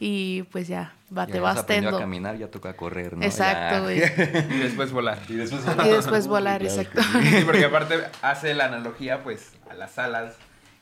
y 0.00 0.42
pues 0.50 0.66
ya, 0.66 0.94
va, 1.16 1.26
Ya 1.26 1.32
te 1.34 1.40
vas 1.40 1.64
tendo. 1.66 1.96
a 1.96 2.00
caminar, 2.00 2.38
ya 2.38 2.48
toca 2.50 2.74
correr, 2.76 3.16
¿no? 3.16 3.24
Exacto, 3.24 3.84
güey. 3.84 4.00
Y 4.50 4.58
después 4.58 4.90
volar. 4.90 5.18
Y 5.28 5.34
después, 5.34 5.62
Y 5.84 5.88
después 5.90 6.26
volar, 6.26 6.62
exacto. 6.62 7.02
Sí, 7.02 7.42
porque 7.44 7.64
aparte 7.66 8.02
hace 8.22 8.52
la 8.54 8.64
analogía, 8.66 9.22
pues, 9.22 9.52
a 9.70 9.74
las 9.74 9.96
alas 9.98 10.34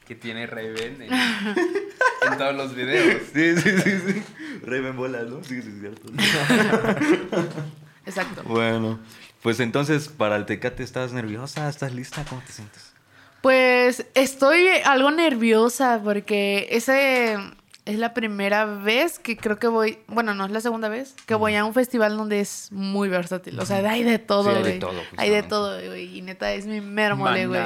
que 0.06 0.14
tiene 0.14 0.46
Raven 0.46 1.02
en, 1.02 1.10
en 2.30 2.38
todos 2.38 2.54
los 2.54 2.74
videos. 2.74 3.22
Sí, 3.32 3.56
sí, 3.56 3.70
sí, 3.82 3.90
sí. 4.06 4.22
Raven 4.64 4.96
bola, 4.96 5.22
¿no? 5.22 5.42
Sí, 5.42 5.60
sí, 5.62 5.68
es 5.74 5.80
cierto. 5.80 6.12
Exacto. 8.06 8.42
bueno, 8.44 8.98
pues 9.42 9.60
entonces, 9.60 10.08
para 10.08 10.36
el 10.36 10.46
Tecate, 10.46 10.82
¿estás 10.82 11.12
nerviosa? 11.12 11.68
¿Estás 11.68 11.94
lista? 11.94 12.24
¿Cómo 12.28 12.42
te 12.46 12.52
sientes? 12.52 12.92
Pues 13.40 14.06
estoy 14.14 14.68
algo 14.84 15.10
nerviosa 15.10 16.00
porque 16.02 16.68
ese 16.70 17.36
es 17.84 17.98
la 17.98 18.14
primera 18.14 18.64
vez 18.64 19.18
que 19.18 19.36
creo 19.36 19.58
que 19.58 19.66
voy, 19.66 19.98
bueno, 20.06 20.34
no 20.34 20.44
es 20.46 20.52
la 20.52 20.60
segunda 20.60 20.88
vez, 20.88 21.14
que 21.26 21.34
voy 21.34 21.56
a 21.56 21.64
un 21.64 21.74
festival 21.74 22.16
donde 22.16 22.38
es 22.40 22.68
muy 22.70 23.08
versátil. 23.08 23.58
O 23.58 23.66
sea, 23.66 23.78
hay 23.90 24.04
de 24.04 24.18
todo, 24.20 24.44
Sí, 24.44 24.56
hay 24.56 24.62
de 24.62 24.68
güey. 24.68 24.78
todo, 24.78 25.00
hay 25.16 25.30
de 25.30 25.42
todo, 25.42 25.76
güey. 25.86 26.18
Y 26.18 26.22
neta, 26.22 26.52
es 26.52 26.66
mi 26.66 26.80
mérmole, 26.80 27.46
güey. 27.48 27.60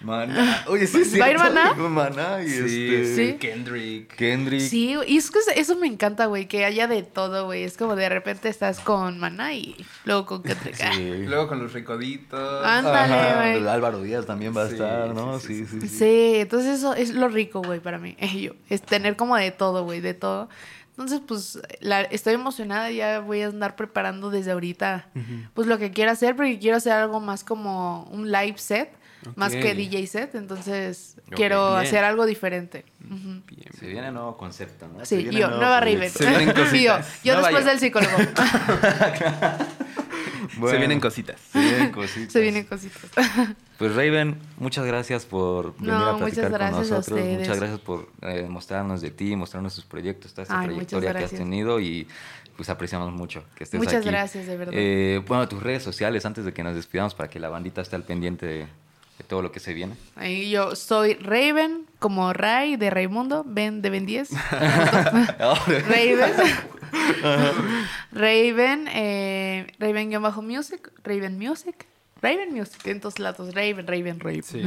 Maná. 0.00 0.64
Oye, 0.68 0.86
sí, 0.86 1.00
es 1.00 1.20
¿Va 1.20 1.24
a 1.26 1.30
ir. 1.30 1.38
Maná? 1.38 1.74
Maná 1.74 2.42
y 2.42 2.48
Sí, 2.48 2.94
este... 2.94 3.16
Sí. 3.16 3.32
Kendrick. 3.38 4.14
Kendrick. 4.16 4.60
Sí, 4.60 4.94
y 5.06 5.16
es 5.16 5.30
que 5.30 5.38
eso 5.56 5.76
me 5.76 5.86
encanta, 5.86 6.26
güey, 6.26 6.46
que 6.46 6.64
haya 6.64 6.86
de 6.86 7.02
todo, 7.02 7.46
güey. 7.46 7.64
Es 7.64 7.76
como 7.76 7.96
de 7.96 8.08
repente 8.08 8.48
estás 8.48 8.80
con 8.80 9.18
Maná 9.18 9.54
y 9.54 9.76
luego 10.04 10.26
con 10.26 10.42
Kendrick. 10.42 10.74
Sí. 10.76 11.24
Luego 11.26 11.48
con 11.48 11.62
los. 11.62 11.72
Ah, 12.32 12.78
Ándale, 12.78 13.58
güey. 13.58 13.68
Álvaro 13.68 14.00
Díaz 14.02 14.26
también 14.26 14.56
va 14.56 14.62
a 14.64 14.66
Sí, 14.68 14.74
estar, 14.74 15.08
sí, 15.08 15.14
¿no? 15.14 15.38
sí, 15.40 15.46
Sí, 15.46 15.66
sí, 15.66 15.80
sí. 15.82 15.88
Sí, 15.88 16.32
entonces 16.40 16.78
eso 16.78 16.94
es 16.94 17.10
lo 17.14 17.28
rico, 17.28 17.62
güey, 17.62 17.80
para 17.80 17.98
mí. 17.98 18.16
Es 18.68 18.82
tener 18.82 19.16
como 19.16 19.36
de 19.36 19.50
todo, 19.50 19.84
güey, 19.84 20.00
de 20.00 20.14
todo. 20.14 20.48
Entonces, 20.90 21.20
pues, 21.26 21.60
la- 21.80 22.02
estoy 22.02 22.34
emocionada, 22.34 22.90
ya 22.90 23.20
voy 23.20 23.42
a 23.42 23.46
andar 23.46 23.76
preparando 23.76 24.30
desde 24.30 24.50
ahorita, 24.50 25.08
pues, 25.54 25.68
lo 25.68 25.78
que 25.78 25.92
quiero 25.92 26.10
hacer, 26.10 26.34
porque 26.34 26.58
quiero 26.58 26.76
hacer 26.76 26.92
algo 26.92 27.20
más 27.20 27.44
como 27.44 28.04
un 28.10 28.32
live 28.32 28.58
set, 28.58 28.90
más 29.36 29.52
que 29.52 29.74
DJ 29.74 30.06
set, 30.06 30.34
entonces 30.34 31.16
quiero 31.30 31.74
bien. 31.74 31.86
hacer 31.86 32.04
algo 32.04 32.26
diferente. 32.26 32.84
Bien, 33.00 33.42
Se 33.78 33.86
viene 33.86 34.10
nuevo 34.12 34.36
concepto, 34.36 34.88
¿no? 34.88 35.04
Sí, 35.04 35.24
yo, 35.24 35.30
nuevo 35.48 35.56
nueva. 35.56 35.80
Raven. 35.80 36.10
Se 36.10 36.26
vienen 36.28 36.48
yo, 36.54 36.54
cositas. 36.64 37.22
yo 37.24 37.36
después 37.40 37.64
yo. 37.64 37.70
del 37.70 37.78
psicólogo. 37.80 38.16
Bueno, 40.56 40.70
Se 40.72 40.78
vienen 40.78 41.00
cositas. 41.00 41.40
Se 41.52 41.58
vienen 41.60 41.92
cositas. 41.92 42.32
Se 42.32 42.40
vienen 42.40 42.64
cositas. 42.64 43.10
Pues 43.76 43.94
Raven, 43.94 44.38
muchas 44.56 44.84
gracias 44.86 45.24
por 45.26 45.74
venir 45.76 45.90
No, 45.92 46.08
a 46.08 46.12
muchas 46.14 46.38
platicar 46.38 46.70
con 46.70 46.80
nosotros. 46.80 47.08
ustedes. 47.08 47.38
Muchas 47.40 47.58
gracias 47.58 47.80
por 47.80 48.08
eh, 48.22 48.46
mostrarnos 48.48 49.00
de 49.00 49.10
ti, 49.10 49.36
mostrarnos 49.36 49.74
tus 49.74 49.84
proyectos, 49.84 50.32
toda 50.32 50.44
esta 50.44 50.58
Ay, 50.60 50.68
muchas 50.70 50.88
trayectoria 50.88 51.14
que 51.18 51.24
has 51.24 51.30
tenido 51.32 51.78
y 51.80 52.08
pues 52.56 52.68
apreciamos 52.70 53.12
mucho 53.12 53.44
que 53.54 53.64
estés 53.64 53.78
Muchas 53.78 53.96
aquí. 53.96 54.08
gracias, 54.08 54.46
de 54.46 54.56
verdad. 54.56 54.74
Eh, 54.76 55.22
bueno, 55.28 55.48
tus 55.48 55.62
redes 55.62 55.82
sociales 55.82 56.24
antes 56.26 56.44
de 56.44 56.52
que 56.52 56.62
nos 56.64 56.74
despidamos 56.74 57.14
para 57.14 57.28
que 57.28 57.38
la 57.38 57.48
bandita 57.50 57.80
esté 57.82 57.94
al 57.96 58.04
pendiente 58.04 58.46
de, 58.46 58.66
de 59.18 59.24
todo 59.24 59.42
lo 59.42 59.50
que 59.52 59.60
se 59.60 59.74
viene. 59.74 59.94
Ahí 60.16 60.48
yo 60.50 60.74
soy 60.76 61.14
Raven, 61.14 61.86
como 61.98 62.32
Ray 62.32 62.76
de 62.76 62.88
Raimundo, 62.90 63.44
Ben 63.46 63.82
de 63.82 63.90
Ben 63.90 64.06
10. 64.06 64.30
Raven. 65.40 66.32
Raven, 68.12 68.88
eh, 68.92 69.66
Raven-Music, 69.78 70.90
Raven 71.04 71.38
Music, 71.38 71.86
Raven 72.22 72.52
Music, 72.52 72.86
en 72.86 73.00
todos 73.00 73.18
lados, 73.18 73.54
Raven, 73.54 73.86
Raven, 73.86 74.20
Raven. 74.20 74.42
Sí. 74.42 74.62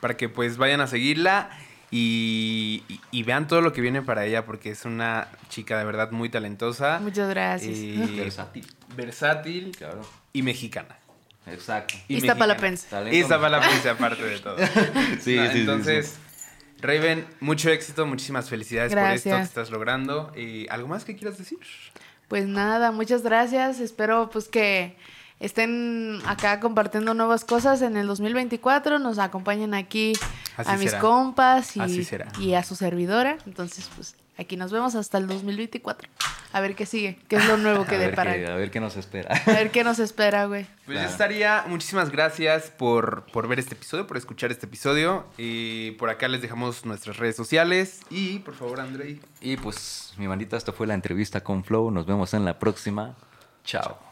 Para 0.00 0.16
que 0.16 0.28
pues 0.28 0.56
vayan 0.56 0.80
a 0.80 0.86
seguirla 0.86 1.50
y, 1.90 2.82
y- 2.88 3.00
y 3.10 3.22
vean 3.22 3.46
todo 3.46 3.60
lo 3.60 3.72
que 3.72 3.80
viene 3.80 4.02
para 4.02 4.24
ella 4.24 4.44
porque 4.44 4.70
es 4.70 4.84
una 4.84 5.28
chica 5.48 5.78
de 5.78 5.84
verdad 5.84 6.10
muy 6.10 6.28
talentosa. 6.28 6.98
Muchas 7.00 7.28
gracias. 7.28 7.76
eh, 7.78 8.06
Versátil. 8.16 8.66
versátil 8.96 9.72
Claro. 9.76 10.02
y 10.32 10.42
mexicana. 10.42 10.96
Exacto. 11.46 11.94
Y 12.08 12.16
Iztapalapense. 12.16 12.86
Talento 12.88 13.16
Y 13.16 13.20
Iztapalapense, 13.20 13.88
aparte 13.90 14.22
de 14.24 14.38
todo. 14.38 14.56
Sí, 15.20 15.36
No, 15.36 15.46
sí, 15.46 15.52
sí, 15.52 15.60
Entonces, 15.60 16.18
Raven, 16.80 17.26
mucho 17.40 17.70
éxito, 17.70 18.04
muchísimas 18.06 18.48
felicidades 18.50 18.92
por 18.92 19.02
esto 19.04 19.30
que 19.30 19.40
estás 19.42 19.70
logrando. 19.70 20.32
Y 20.36 20.68
¿Algo 20.68 20.88
más 20.88 21.04
que 21.04 21.16
quieras 21.16 21.38
decir? 21.38 21.58
Pues 22.28 22.46
nada, 22.46 22.90
muchas 22.92 23.22
gracias. 23.22 23.80
Espero 23.80 24.28
pues 24.30 24.48
que 24.48 24.96
estén 25.40 26.18
acá 26.26 26.60
compartiendo 26.60 27.14
nuevas 27.14 27.44
cosas 27.44 27.80
en 27.82 27.96
el 27.96 28.06
2024. 28.06 28.98
Nos 28.98 29.18
acompañen 29.18 29.74
aquí 29.74 30.12
Así 30.56 30.70
a 30.70 30.76
mis 30.76 30.90
será. 30.90 31.00
compas 31.00 31.76
Así 31.76 32.00
y, 32.00 32.04
será. 32.04 32.32
y 32.40 32.54
a 32.54 32.62
su 32.64 32.74
servidora. 32.74 33.38
Entonces, 33.46 33.88
pues 33.94 34.16
aquí 34.38 34.56
nos 34.56 34.72
vemos 34.72 34.94
hasta 34.94 35.18
el 35.18 35.26
2024. 35.26 36.08
A 36.52 36.60
ver 36.60 36.74
qué 36.74 36.86
sigue, 36.86 37.18
qué 37.28 37.36
es 37.36 37.46
lo 37.46 37.56
nuevo 37.56 37.84
que 37.84 37.98
depara. 37.98 38.32
a 38.32 38.56
ver 38.56 38.70
qué 38.70 38.80
nos 38.80 38.96
espera. 38.96 39.34
A 39.46 39.50
ver 39.52 39.70
qué 39.70 39.84
nos 39.84 39.98
espera, 39.98 40.46
güey. 40.46 40.64
Pues 40.86 40.96
Claro. 40.96 41.00
ya 41.02 41.12
estaría. 41.12 41.64
Muchísimas 41.68 42.10
gracias 42.10 42.70
por, 42.70 43.24
por 43.32 43.48
ver 43.48 43.58
este 43.58 43.74
episodio, 43.74 44.06
por 44.06 44.16
escuchar 44.16 44.50
este 44.52 44.66
episodio. 44.66 45.26
Y 45.36 45.90
por 45.92 46.08
acá 46.10 46.28
les 46.28 46.40
dejamos 46.42 46.84
nuestras 46.86 47.16
redes 47.18 47.36
sociales. 47.36 48.00
Y 48.10 48.38
por 48.38 48.54
favor, 48.54 48.80
Andrei. 48.80 49.20
Y 49.40 49.56
pues, 49.56 50.14
mi 50.16 50.26
bandita, 50.26 50.56
esto 50.56 50.72
fue 50.72 50.86
la 50.86 50.94
entrevista 50.94 51.42
con 51.42 51.64
Flow. 51.64 51.90
Nos 51.90 52.06
vemos 52.06 52.32
en 52.34 52.44
la 52.44 52.58
próxima. 52.58 53.16
Chao. 53.64 54.05